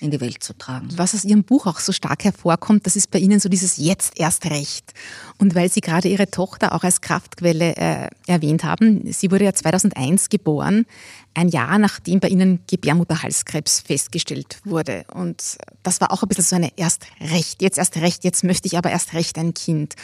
in 0.00 0.10
die 0.10 0.20
Welt 0.20 0.42
zu 0.42 0.56
tragen. 0.56 0.88
Was 0.96 1.14
aus 1.14 1.24
Ihrem 1.24 1.44
Buch 1.44 1.66
auch 1.66 1.78
so 1.78 1.92
stark 1.92 2.24
hervorkommt, 2.24 2.86
das 2.86 2.96
ist 2.96 3.10
bei 3.10 3.18
Ihnen 3.18 3.38
so 3.38 3.48
dieses 3.48 3.76
Jetzt 3.76 4.18
erst 4.18 4.46
recht. 4.46 4.94
Und 5.38 5.54
weil 5.54 5.70
Sie 5.70 5.82
gerade 5.82 6.08
Ihre 6.08 6.30
Tochter 6.30 6.74
auch 6.74 6.84
als 6.84 7.02
Kraftquelle 7.02 7.76
äh, 7.76 8.08
erwähnt 8.26 8.64
haben, 8.64 9.12
sie 9.12 9.30
wurde 9.30 9.44
ja 9.44 9.52
2001 9.52 10.30
geboren, 10.30 10.86
ein 11.34 11.48
Jahr 11.48 11.78
nachdem 11.78 12.20
bei 12.20 12.28
Ihnen 12.28 12.60
Gebärmutterhalskrebs 12.66 13.80
festgestellt 13.80 14.58
wurde. 14.64 15.04
Und 15.12 15.58
das 15.82 16.00
war 16.00 16.12
auch 16.12 16.22
ein 16.22 16.28
bisschen 16.28 16.44
so 16.44 16.56
eine 16.56 16.70
erst 16.76 17.06
recht, 17.20 17.60
jetzt 17.60 17.78
erst 17.78 17.96
recht, 17.98 18.24
jetzt 18.24 18.42
möchte 18.42 18.66
ich 18.66 18.78
aber 18.78 18.90
erst 18.90 19.12
recht 19.12 19.36
ein 19.38 19.52
Kind. 19.52 19.94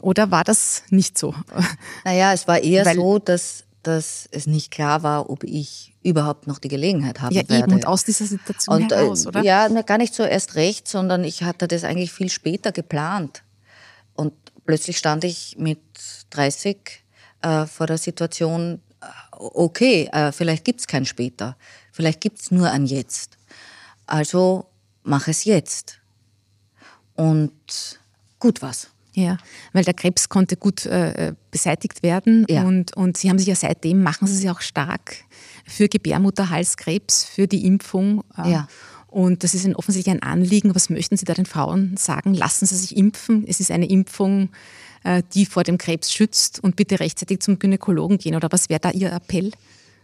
Oder 0.00 0.30
war 0.30 0.44
das 0.44 0.84
nicht 0.90 1.18
so? 1.18 1.34
Naja, 2.04 2.32
es 2.32 2.48
war 2.48 2.60
eher 2.60 2.84
weil, 2.84 2.96
so, 2.96 3.18
dass 3.18 3.64
dass 3.82 4.28
es 4.30 4.46
nicht 4.46 4.70
klar 4.70 5.02
war, 5.02 5.30
ob 5.30 5.44
ich 5.44 5.94
überhaupt 6.02 6.46
noch 6.46 6.58
die 6.58 6.68
Gelegenheit 6.68 7.20
habe. 7.20 7.34
Ja, 7.34 7.48
werde. 7.48 7.64
eben, 7.64 7.72
und 7.74 7.86
aus 7.86 8.04
dieser 8.04 8.26
Situation 8.26 8.82
und, 8.82 8.92
äh, 8.92 8.96
heraus, 8.96 9.26
oder? 9.26 9.42
Ja, 9.42 9.68
gar 9.82 9.98
nicht 9.98 10.14
so 10.14 10.22
erst 10.22 10.54
recht, 10.54 10.88
sondern 10.88 11.24
ich 11.24 11.42
hatte 11.42 11.68
das 11.68 11.84
eigentlich 11.84 12.12
viel 12.12 12.30
später 12.30 12.72
geplant. 12.72 13.42
Und 14.14 14.32
plötzlich 14.64 14.98
stand 14.98 15.24
ich 15.24 15.56
mit 15.58 15.80
30 16.30 17.04
äh, 17.42 17.66
vor 17.66 17.86
der 17.86 17.98
Situation, 17.98 18.80
äh, 19.00 19.06
okay, 19.38 20.08
äh, 20.12 20.32
vielleicht 20.32 20.64
gibt 20.64 20.80
es 20.80 20.86
kein 20.86 21.06
später, 21.06 21.56
vielleicht 21.90 22.20
gibt 22.20 22.40
es 22.40 22.50
nur 22.50 22.70
ein 22.70 22.86
Jetzt. 22.86 23.38
Also 24.06 24.66
mach 25.02 25.28
es 25.28 25.44
jetzt. 25.44 25.98
Und 27.14 27.98
gut 28.38 28.62
was. 28.62 28.91
Ja, 29.14 29.36
weil 29.74 29.84
der 29.84 29.92
Krebs 29.92 30.30
konnte 30.30 30.56
gut 30.56 30.86
äh, 30.86 31.34
beseitigt 31.50 32.02
werden 32.02 32.46
ja. 32.48 32.62
und, 32.62 32.96
und 32.96 33.18
Sie 33.18 33.28
haben 33.28 33.38
sich 33.38 33.48
ja 33.48 33.54
seitdem, 33.54 34.02
machen 34.02 34.26
Sie 34.26 34.34
sich 34.34 34.48
auch 34.48 34.62
stark 34.62 35.16
für 35.66 35.88
Gebärmutterhalskrebs, 35.88 37.24
für 37.24 37.46
die 37.46 37.66
Impfung. 37.66 38.24
Äh, 38.38 38.52
ja. 38.52 38.68
Und 39.08 39.44
das 39.44 39.52
ist 39.52 39.66
Ihnen 39.66 39.76
offensichtlich 39.76 40.14
ein 40.14 40.22
Anliegen. 40.22 40.74
Was 40.74 40.88
möchten 40.88 41.18
Sie 41.18 41.26
da 41.26 41.34
den 41.34 41.44
Frauen 41.44 41.98
sagen? 41.98 42.32
Lassen 42.32 42.64
Sie 42.64 42.76
sich 42.76 42.96
impfen. 42.96 43.44
Es 43.46 43.60
ist 43.60 43.70
eine 43.70 43.86
Impfung, 43.86 44.48
äh, 45.04 45.22
die 45.34 45.44
vor 45.44 45.64
dem 45.64 45.76
Krebs 45.76 46.10
schützt 46.10 46.64
und 46.64 46.76
bitte 46.76 46.98
rechtzeitig 46.98 47.40
zum 47.40 47.58
Gynäkologen 47.58 48.16
gehen. 48.16 48.34
Oder 48.34 48.48
was 48.50 48.70
wäre 48.70 48.80
da 48.80 48.90
Ihr 48.90 49.12
Appell? 49.12 49.52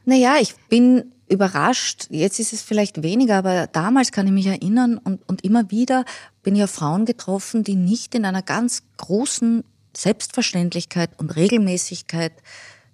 Naja, 0.05 0.37
ich 0.41 0.55
bin 0.69 1.05
überrascht. 1.29 2.07
Jetzt 2.11 2.39
ist 2.39 2.53
es 2.53 2.63
vielleicht 2.63 3.03
weniger, 3.03 3.37
aber 3.37 3.67
damals 3.67 4.13
kann 4.13 4.27
ich 4.27 4.33
mich 4.33 4.47
erinnern 4.47 4.99
und, 4.99 5.27
und 5.29 5.45
immer 5.45 5.71
wieder 5.71 6.05
bin 6.49 6.57
ich 6.57 6.65
auf 6.65 6.71
Frauen 6.71 7.05
getroffen, 7.05 7.63
die 7.63 7.77
nicht 7.77 8.15
in 8.15 8.25
einer 8.25 8.41
ganz 8.41 8.83
großen 8.97 9.65
Selbstverständlichkeit 9.95 11.11
und 11.19 11.37
Regelmäßigkeit 11.37 12.33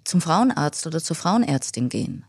zum 0.03 0.19
Frauenarzt 0.19 0.85
oder 0.85 1.01
zur 1.01 1.15
Frauenärztin 1.15 1.87
gehen. 1.87 2.25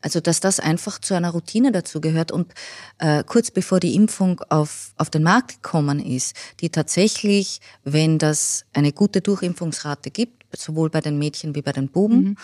Also 0.00 0.18
dass 0.18 0.40
das 0.40 0.58
einfach 0.58 0.98
zu 0.98 1.14
einer 1.14 1.30
Routine 1.30 1.70
dazu 1.70 2.00
gehört. 2.00 2.32
Und 2.32 2.52
äh, 2.98 3.22
kurz 3.22 3.52
bevor 3.52 3.78
die 3.78 3.94
Impfung 3.94 4.40
auf, 4.48 4.94
auf 4.96 5.10
den 5.10 5.22
Markt 5.22 5.62
gekommen 5.62 6.04
ist, 6.04 6.34
die 6.58 6.70
tatsächlich, 6.70 7.60
wenn 7.84 8.18
das 8.18 8.64
eine 8.72 8.90
gute 8.90 9.20
Durchimpfungsrate 9.20 10.10
gibt, 10.10 10.44
sowohl 10.56 10.90
bei 10.90 11.02
den 11.02 11.20
Mädchen 11.20 11.54
wie 11.54 11.62
bei 11.62 11.70
den 11.70 11.88
Buben, 11.88 12.20
mhm. 12.20 12.36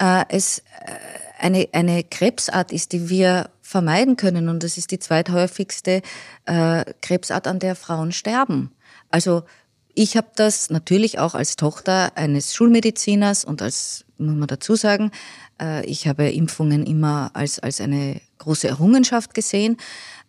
äh, 0.00 0.26
es 0.28 0.58
äh, 0.58 0.62
eine, 1.38 1.66
eine 1.72 2.04
Krebsart 2.04 2.72
ist, 2.72 2.92
die 2.92 3.08
wir 3.08 3.48
vermeiden 3.64 4.16
können. 4.16 4.48
Und 4.48 4.62
das 4.62 4.76
ist 4.76 4.90
die 4.90 4.98
zweithäufigste 4.98 6.02
äh, 6.44 6.84
Krebsart, 7.00 7.48
an 7.48 7.58
der 7.58 7.74
Frauen 7.74 8.12
sterben. 8.12 8.70
Also 9.10 9.42
ich 9.94 10.16
habe 10.16 10.28
das 10.36 10.70
natürlich 10.70 11.18
auch 11.18 11.34
als 11.34 11.56
Tochter 11.56 12.12
eines 12.16 12.54
Schulmediziners 12.54 13.44
und 13.44 13.62
als, 13.62 14.04
muss 14.18 14.36
man 14.36 14.48
dazu 14.48 14.76
sagen, 14.76 15.10
äh, 15.60 15.84
ich 15.86 16.06
habe 16.06 16.30
Impfungen 16.30 16.84
immer 16.84 17.30
als, 17.32 17.58
als 17.58 17.80
eine 17.80 18.20
große 18.38 18.68
Errungenschaft 18.68 19.32
gesehen. 19.32 19.78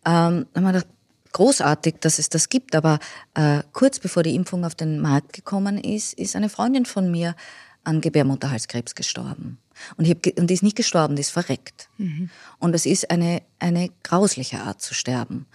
Ähm, 0.05 0.45
da 0.53 0.61
gedacht, 0.61 0.87
großartig, 1.33 1.95
dass 1.99 2.19
es 2.19 2.29
das 2.29 2.47
gibt, 2.47 2.73
aber 2.73 2.99
äh, 3.33 3.63
kurz 3.73 3.99
bevor 3.99 4.23
die 4.23 4.35
Impfung 4.35 4.63
auf 4.63 4.75
den 4.75 5.01
Markt 5.01 5.33
gekommen 5.33 5.77
ist, 5.77 6.13
ist 6.13 6.37
eine 6.37 6.47
Freundin 6.47 6.85
von 6.85 7.11
mir 7.11 7.35
an 7.83 7.99
Gebärmutterhalskrebs 7.99 8.95
gestorben. 8.95 9.57
Und, 9.97 10.05
ich 10.05 10.11
hab, 10.11 10.39
und 10.39 10.49
die 10.49 10.53
ist 10.53 10.63
nicht 10.63 10.75
gestorben, 10.75 11.15
die 11.15 11.21
ist 11.21 11.31
verreckt. 11.31 11.89
Mhm. 11.97 12.29
Und 12.59 12.73
es 12.73 12.85
ist 12.85 13.09
eine, 13.11 13.41
eine 13.59 13.89
grausliche 14.03 14.59
Art 14.59 14.81
zu 14.81 14.93
sterben. 14.93 15.45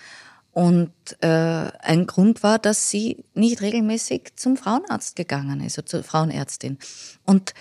Und 0.52 0.92
äh, 1.20 1.28
ein 1.28 2.06
Grund 2.06 2.42
war, 2.42 2.58
dass 2.58 2.90
sie 2.90 3.24
nicht 3.34 3.60
regelmäßig 3.60 4.32
zum 4.36 4.56
Frauenarzt 4.56 5.16
gegangen 5.16 5.60
ist, 5.60 5.78
oder 5.78 5.86
zur 5.86 6.02
Frauenärztin. 6.02 6.78
Und 7.24 7.54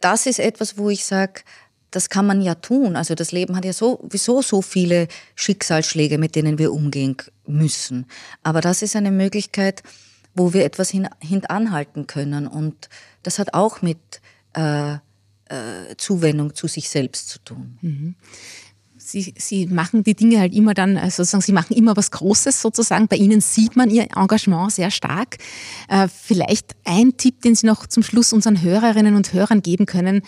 das 0.00 0.26
ist 0.26 0.38
etwas, 0.38 0.78
wo 0.78 0.88
ich 0.88 1.04
sage, 1.04 1.42
das 1.90 2.10
kann 2.10 2.26
man 2.26 2.42
ja 2.42 2.54
tun. 2.54 2.94
Also 2.94 3.14
das 3.14 3.32
Leben 3.32 3.56
hat 3.56 3.64
ja 3.64 3.72
sowieso 3.72 4.42
so 4.42 4.62
viele 4.62 5.08
Schicksalsschläge, 5.34 6.18
mit 6.18 6.36
denen 6.36 6.58
wir 6.58 6.72
umgehen 6.72 7.16
müssen. 7.46 8.06
Aber 8.42 8.60
das 8.60 8.82
ist 8.82 8.96
eine 8.96 9.10
Möglichkeit, 9.10 9.82
wo 10.34 10.52
wir 10.52 10.64
etwas 10.64 10.90
hin, 10.90 11.08
hintanhalten 11.20 12.06
können. 12.06 12.46
Und 12.46 12.88
das 13.22 13.38
hat 13.38 13.54
auch 13.54 13.82
mit 13.82 14.20
äh, 14.52 14.96
äh, 15.48 15.96
Zuwendung 15.96 16.54
zu 16.54 16.66
sich 16.66 16.88
selbst 16.88 17.28
zu 17.28 17.38
tun. 17.40 17.78
Mhm. 17.80 18.14
Sie, 19.06 19.34
Sie 19.38 19.66
machen 19.66 20.02
die 20.02 20.14
Dinge 20.14 20.40
halt 20.40 20.52
immer 20.52 20.74
dann, 20.74 20.96
äh, 20.96 21.10
sozusagen, 21.10 21.42
Sie 21.42 21.52
machen 21.52 21.76
immer 21.76 21.96
was 21.96 22.10
Großes 22.10 22.60
sozusagen. 22.60 23.06
Bei 23.06 23.16
Ihnen 23.16 23.40
sieht 23.40 23.76
man 23.76 23.88
Ihr 23.88 24.08
Engagement 24.16 24.72
sehr 24.72 24.90
stark. 24.90 25.36
Äh, 25.88 26.08
vielleicht 26.08 26.74
ein 26.84 27.16
Tipp, 27.16 27.42
den 27.42 27.54
Sie 27.54 27.66
noch 27.66 27.86
zum 27.86 28.02
Schluss 28.02 28.32
unseren 28.32 28.60
Hörerinnen 28.60 29.14
und 29.14 29.32
Hörern 29.32 29.62
geben 29.62 29.86
können, 29.86 30.22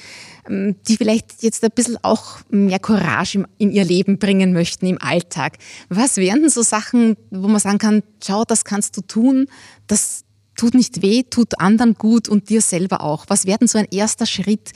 ähm, 0.49 0.77
die 0.87 0.97
vielleicht 0.97 1.43
jetzt 1.43 1.64
ein 1.64 1.73
bisschen 1.75 1.99
auch 2.03 2.39
mehr 2.51 2.79
Courage 2.79 3.45
in 3.59 3.73
ihr 3.73 3.85
Leben 3.85 4.19
bringen 4.19 4.53
möchten 4.53 4.87
im 4.87 5.03
Alltag. 5.03 5.59
Was 5.89 6.16
wären 6.16 6.43
denn 6.43 6.51
so 6.51 6.62
Sachen, 6.62 7.16
wo 7.31 7.49
man 7.49 7.61
sagen 7.61 7.79
kann, 7.79 8.03
schau, 8.25 8.45
das 8.45 8.64
kannst 8.64 8.97
du 8.97 9.01
tun, 9.01 9.47
das 9.89 10.25
tut 10.59 10.75
nicht 10.75 11.01
weh, 11.01 11.23
tut 11.23 11.59
anderen 11.61 11.95
gut 11.95 12.29
und 12.29 12.51
dir 12.51 12.61
selber 12.61 13.01
auch. 13.03 13.25
Was 13.29 13.47
wäre 13.47 13.59
denn 13.59 13.69
so 13.69 13.79
ein 13.79 13.89
erster 13.91 14.27
Schritt, 14.27 14.73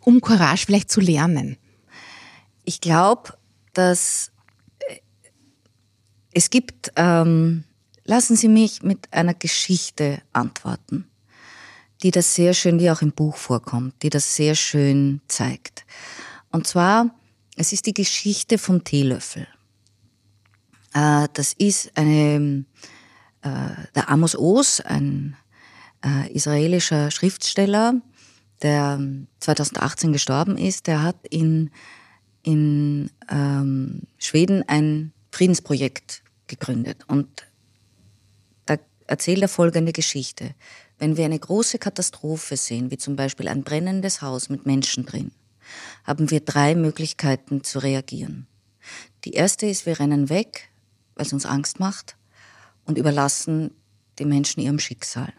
um 0.00 0.20
Courage 0.20 0.66
vielleicht 0.66 0.90
zu 0.90 1.00
lernen? 1.00 1.56
Ich 2.64 2.80
glaube, 2.80 3.34
dass 3.74 4.32
es 6.32 6.50
gibt, 6.50 6.92
ähm, 6.96 7.64
lassen 8.04 8.36
Sie 8.36 8.48
mich 8.48 8.82
mit 8.82 9.12
einer 9.12 9.34
Geschichte 9.34 10.22
antworten, 10.32 11.06
die 12.02 12.10
das 12.10 12.34
sehr 12.34 12.54
schön, 12.54 12.78
die 12.78 12.90
auch 12.90 13.02
im 13.02 13.12
Buch 13.12 13.36
vorkommt, 13.36 14.02
die 14.02 14.10
das 14.10 14.34
sehr 14.34 14.54
schön 14.54 15.20
zeigt. 15.28 15.84
Und 16.50 16.66
zwar, 16.66 17.14
es 17.56 17.72
ist 17.72 17.86
die 17.86 17.94
Geschichte 17.94 18.56
vom 18.56 18.82
Teelöffel. 18.82 19.46
Äh, 20.94 21.28
das 21.34 21.52
ist 21.52 21.92
eine, 21.96 22.34
äh, 22.34 22.64
der 23.42 24.08
Amos 24.08 24.36
Oz, 24.36 24.80
ein 24.80 25.36
äh, 26.04 26.32
israelischer 26.32 27.10
Schriftsteller, 27.10 28.00
der 28.62 29.00
2018 29.40 30.12
gestorben 30.12 30.56
ist, 30.56 30.86
der 30.86 31.02
hat 31.02 31.16
in, 31.28 31.70
in 32.42 33.10
ähm, 33.28 34.02
Schweden 34.18 34.62
ein 34.68 35.12
Friedensprojekt 35.30 36.22
gegründet. 36.46 37.04
Und 37.08 37.46
da 38.66 38.76
erzählt 39.06 39.42
er 39.42 39.48
folgende 39.48 39.92
Geschichte. 39.92 40.54
Wenn 40.98 41.16
wir 41.16 41.24
eine 41.24 41.38
große 41.38 41.78
Katastrophe 41.78 42.56
sehen, 42.56 42.90
wie 42.90 42.98
zum 42.98 43.16
Beispiel 43.16 43.48
ein 43.48 43.64
brennendes 43.64 44.22
Haus 44.22 44.48
mit 44.48 44.66
Menschen 44.66 45.06
drin, 45.06 45.32
haben 46.04 46.30
wir 46.30 46.40
drei 46.40 46.74
Möglichkeiten 46.74 47.64
zu 47.64 47.80
reagieren. 47.80 48.46
Die 49.24 49.32
erste 49.32 49.66
ist, 49.66 49.86
wir 49.86 49.98
rennen 49.98 50.28
weg, 50.28 50.68
weil 51.14 51.26
es 51.26 51.32
uns 51.32 51.46
Angst 51.46 51.80
macht 51.80 52.16
und 52.84 52.98
überlassen 52.98 53.72
die 54.18 54.24
Menschen 54.24 54.60
ihrem 54.60 54.78
Schicksal. 54.78 55.32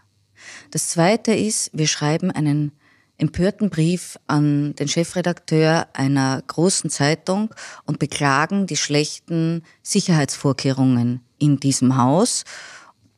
Das 0.71 0.89
zweite 0.89 1.33
ist, 1.33 1.69
wir 1.73 1.87
schreiben 1.87 2.31
einen 2.31 2.71
empörten 3.17 3.69
Brief 3.69 4.17
an 4.27 4.75
den 4.75 4.87
Chefredakteur 4.87 5.87
einer 5.93 6.41
großen 6.47 6.89
Zeitung 6.89 7.53
und 7.85 7.99
beklagen 7.99 8.67
die 8.67 8.77
schlechten 8.77 9.63
Sicherheitsvorkehrungen 9.81 11.21
in 11.37 11.59
diesem 11.59 11.97
Haus. 11.97 12.43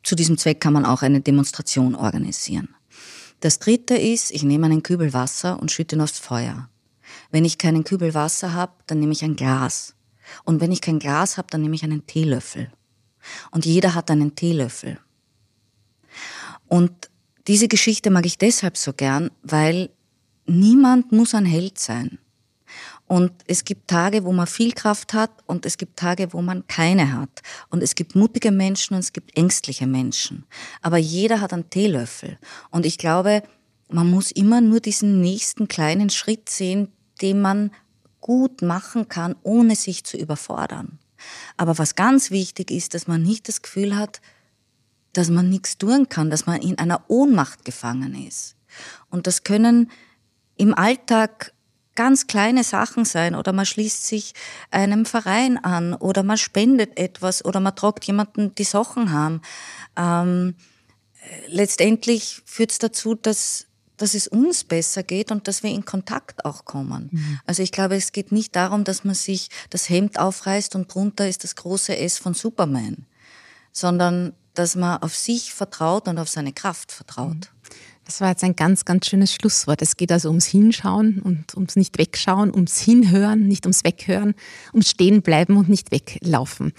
Zu 0.02 0.14
diesem 0.14 0.38
Zweck 0.38 0.60
kann 0.60 0.72
man 0.72 0.84
auch 0.84 1.02
eine 1.02 1.20
Demonstration 1.20 1.94
organisieren. 1.94 2.68
Das 3.40 3.58
dritte 3.58 3.96
ist, 3.96 4.30
ich 4.30 4.44
nehme 4.44 4.66
einen 4.66 4.82
Kübel 4.82 5.12
Wasser 5.12 5.60
und 5.60 5.70
schütte 5.70 5.96
ihn 5.96 6.02
aufs 6.02 6.18
Feuer. 6.18 6.68
Wenn 7.30 7.44
ich 7.44 7.58
keinen 7.58 7.84
Kübel 7.84 8.14
Wasser 8.14 8.54
habe, 8.54 8.72
dann 8.86 9.00
nehme 9.00 9.12
ich 9.12 9.24
ein 9.24 9.36
Glas. 9.36 9.94
Und 10.44 10.60
wenn 10.60 10.72
ich 10.72 10.80
kein 10.80 10.98
Glas 10.98 11.36
habe, 11.36 11.48
dann 11.50 11.62
nehme 11.62 11.74
ich 11.74 11.84
einen 11.84 12.06
Teelöffel. 12.06 12.70
Und 13.50 13.66
jeder 13.66 13.94
hat 13.94 14.10
einen 14.10 14.34
Teelöffel. 14.34 14.98
Und 16.68 17.10
diese 17.46 17.68
Geschichte 17.68 18.10
mag 18.10 18.26
ich 18.26 18.38
deshalb 18.38 18.76
so 18.76 18.92
gern, 18.92 19.30
weil 19.42 19.90
niemand 20.46 21.12
muss 21.12 21.34
ein 21.34 21.46
Held 21.46 21.78
sein. 21.78 22.18
Und 23.08 23.32
es 23.46 23.64
gibt 23.64 23.88
Tage, 23.88 24.24
wo 24.24 24.32
man 24.32 24.48
viel 24.48 24.72
Kraft 24.72 25.14
hat 25.14 25.30
und 25.46 25.64
es 25.64 25.78
gibt 25.78 25.96
Tage, 25.96 26.32
wo 26.32 26.42
man 26.42 26.66
keine 26.66 27.12
hat. 27.12 27.42
Und 27.70 27.82
es 27.82 27.94
gibt 27.94 28.16
mutige 28.16 28.50
Menschen 28.50 28.94
und 28.94 29.00
es 29.00 29.12
gibt 29.12 29.36
ängstliche 29.38 29.86
Menschen. 29.86 30.44
Aber 30.82 30.96
jeder 30.96 31.40
hat 31.40 31.52
einen 31.52 31.70
Teelöffel. 31.70 32.36
Und 32.70 32.84
ich 32.84 32.98
glaube, 32.98 33.44
man 33.88 34.10
muss 34.10 34.32
immer 34.32 34.60
nur 34.60 34.80
diesen 34.80 35.20
nächsten 35.20 35.68
kleinen 35.68 36.10
Schritt 36.10 36.48
sehen, 36.48 36.88
den 37.22 37.40
man 37.40 37.70
gut 38.20 38.62
machen 38.62 39.08
kann, 39.08 39.36
ohne 39.44 39.76
sich 39.76 40.02
zu 40.02 40.16
überfordern. 40.16 40.98
Aber 41.56 41.78
was 41.78 41.94
ganz 41.94 42.30
wichtig 42.30 42.70
ist, 42.70 42.94
dass 42.94 43.06
man 43.06 43.22
nicht 43.22 43.48
das 43.48 43.62
Gefühl 43.62 43.96
hat, 43.96 44.20
dass 45.12 45.30
man 45.30 45.48
nichts 45.48 45.78
tun 45.78 46.08
kann, 46.08 46.30
dass 46.30 46.46
man 46.46 46.60
in 46.60 46.78
einer 46.78 47.04
Ohnmacht 47.08 47.64
gefangen 47.64 48.14
ist. 48.26 48.56
Und 49.10 49.26
das 49.26 49.44
können 49.44 49.90
im 50.56 50.74
Alltag 50.74 51.52
ganz 51.94 52.26
kleine 52.26 52.62
Sachen 52.62 53.04
sein 53.04 53.34
oder 53.34 53.52
man 53.52 53.66
schließt 53.66 54.06
sich 54.06 54.34
einem 54.70 55.06
Verein 55.06 55.56
an 55.56 55.94
oder 55.94 56.22
man 56.22 56.36
spendet 56.36 56.98
etwas 56.98 57.44
oder 57.44 57.58
man 57.58 57.74
tragt 57.74 58.04
jemanden 58.04 58.54
die 58.54 58.64
Sachen 58.64 59.10
haben. 59.10 59.40
Ähm, 59.96 60.54
letztendlich 61.48 62.42
führt 62.44 62.70
es 62.70 62.78
dazu, 62.78 63.14
dass, 63.14 63.66
dass 63.96 64.14
es 64.14 64.28
uns 64.28 64.64
besser 64.64 65.02
geht 65.02 65.30
und 65.30 65.48
dass 65.48 65.62
wir 65.62 65.70
in 65.70 65.84
Kontakt 65.84 66.44
auch 66.44 66.64
kommen. 66.64 67.08
Mhm. 67.12 67.40
Also 67.46 67.62
ich 67.62 67.72
glaube, 67.72 67.96
es 67.96 68.12
geht 68.12 68.32
nicht 68.32 68.54
darum, 68.56 68.84
dass 68.84 69.04
man 69.04 69.14
sich 69.14 69.48
das 69.70 69.88
Hemd 69.88 70.18
aufreißt 70.18 70.74
und 70.74 70.92
drunter 70.92 71.28
ist 71.28 71.44
das 71.44 71.56
große 71.56 71.96
S 71.96 72.18
von 72.18 72.34
Superman, 72.34 73.06
sondern 73.72 74.32
dass 74.54 74.74
man 74.74 75.02
auf 75.02 75.14
sich 75.14 75.52
vertraut 75.52 76.08
und 76.08 76.18
auf 76.18 76.28
seine 76.28 76.52
Kraft 76.52 76.92
vertraut. 76.92 77.50
Das 78.06 78.20
war 78.20 78.30
jetzt 78.30 78.44
ein 78.44 78.54
ganz, 78.54 78.84
ganz 78.84 79.06
schönes 79.06 79.34
Schlusswort. 79.34 79.82
Es 79.82 79.96
geht 79.96 80.12
also 80.12 80.28
ums 80.28 80.46
Hinschauen 80.46 81.20
und 81.20 81.54
ums 81.56 81.74
nicht 81.74 81.98
wegschauen, 81.98 82.54
ums 82.54 82.78
Hinhören, 82.78 83.48
nicht 83.48 83.66
ums 83.66 83.82
Weghören, 83.82 84.34
ums 84.72 84.90
Stehenbleiben 84.90 85.56
und 85.56 85.68
nicht 85.68 85.90
weglaufen. 85.90 86.72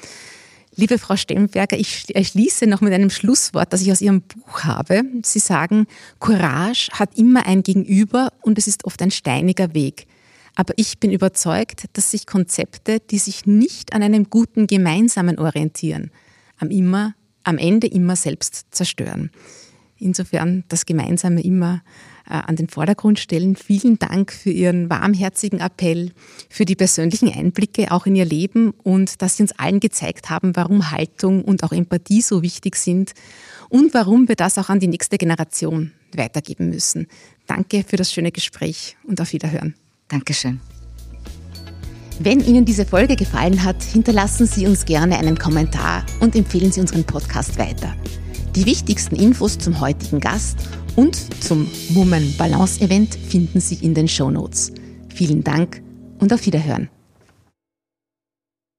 Liebe 0.79 0.99
Frau 0.99 1.15
Stemberger, 1.15 1.75
ich 1.75 2.05
schließe 2.21 2.67
noch 2.67 2.81
mit 2.81 2.93
einem 2.93 3.09
Schlusswort, 3.09 3.73
das 3.73 3.81
ich 3.81 3.91
aus 3.91 3.99
Ihrem 3.99 4.21
Buch 4.21 4.63
habe. 4.63 5.01
Sie 5.23 5.39
sagen, 5.39 5.87
Courage 6.19 6.91
hat 6.91 7.17
immer 7.17 7.47
ein 7.47 7.63
Gegenüber 7.63 8.31
und 8.43 8.59
es 8.59 8.67
ist 8.67 8.85
oft 8.85 9.01
ein 9.01 9.09
steiniger 9.09 9.73
Weg. 9.73 10.05
Aber 10.53 10.75
ich 10.77 10.99
bin 10.99 11.11
überzeugt, 11.11 11.85
dass 11.93 12.11
sich 12.11 12.27
Konzepte, 12.27 12.99
die 12.99 13.17
sich 13.17 13.47
nicht 13.47 13.93
an 13.93 14.03
einem 14.03 14.29
guten 14.29 14.67
Gemeinsamen 14.67 15.39
orientieren, 15.39 16.11
am 16.59 16.69
immer 16.69 17.15
am 17.43 17.57
Ende 17.57 17.87
immer 17.87 18.15
selbst 18.15 18.67
zerstören. 18.69 19.31
Insofern 19.97 20.63
das 20.67 20.85
Gemeinsame 20.85 21.41
immer 21.41 21.81
an 22.27 22.55
den 22.55 22.67
Vordergrund 22.67 23.19
stellen. 23.19 23.55
Vielen 23.55 23.99
Dank 23.99 24.31
für 24.31 24.49
Ihren 24.49 24.89
warmherzigen 24.89 25.59
Appell, 25.59 26.11
für 26.49 26.65
die 26.65 26.75
persönlichen 26.75 27.31
Einblicke 27.31 27.91
auch 27.91 28.05
in 28.05 28.15
Ihr 28.15 28.25
Leben 28.25 28.71
und 28.83 29.21
dass 29.21 29.37
Sie 29.37 29.43
uns 29.43 29.57
allen 29.57 29.79
gezeigt 29.79 30.29
haben, 30.29 30.55
warum 30.55 30.91
Haltung 30.91 31.43
und 31.43 31.63
auch 31.63 31.71
Empathie 31.71 32.21
so 32.21 32.41
wichtig 32.41 32.75
sind 32.75 33.13
und 33.69 33.93
warum 33.93 34.27
wir 34.27 34.35
das 34.35 34.57
auch 34.57 34.69
an 34.69 34.79
die 34.79 34.87
nächste 34.87 35.17
Generation 35.17 35.91
weitergeben 36.15 36.69
müssen. 36.69 37.07
Danke 37.47 37.83
für 37.87 37.95
das 37.95 38.11
schöne 38.11 38.31
Gespräch 38.31 38.97
und 39.03 39.21
auf 39.21 39.33
Wiederhören. 39.33 39.75
Dankeschön. 40.07 40.59
Wenn 42.19 42.39
Ihnen 42.39 42.65
diese 42.65 42.85
Folge 42.85 43.15
gefallen 43.15 43.63
hat, 43.63 43.83
hinterlassen 43.83 44.47
Sie 44.47 44.65
uns 44.65 44.85
gerne 44.85 45.19
einen 45.19 45.37
Kommentar 45.37 46.03
und 46.19 46.35
empfehlen 46.35 46.71
Sie 46.71 46.81
unseren 46.81 47.03
Podcast 47.03 47.59
weiter. 47.59 47.95
Die 48.55 48.65
wichtigsten 48.65 49.15
Infos 49.15 49.59
zum 49.59 49.79
heutigen 49.79 50.19
Gast 50.19 50.57
und 50.97 51.15
zum 51.41 51.67
Woman 51.91 52.33
Balance 52.37 52.81
Event 52.81 53.15
finden 53.15 53.61
Sie 53.61 53.75
in 53.85 53.93
den 53.93 54.07
Show 54.07 54.29
Notes. 54.29 54.73
Vielen 55.13 55.43
Dank 55.43 55.81
und 56.19 56.33
auf 56.33 56.45
Wiederhören. 56.45 56.89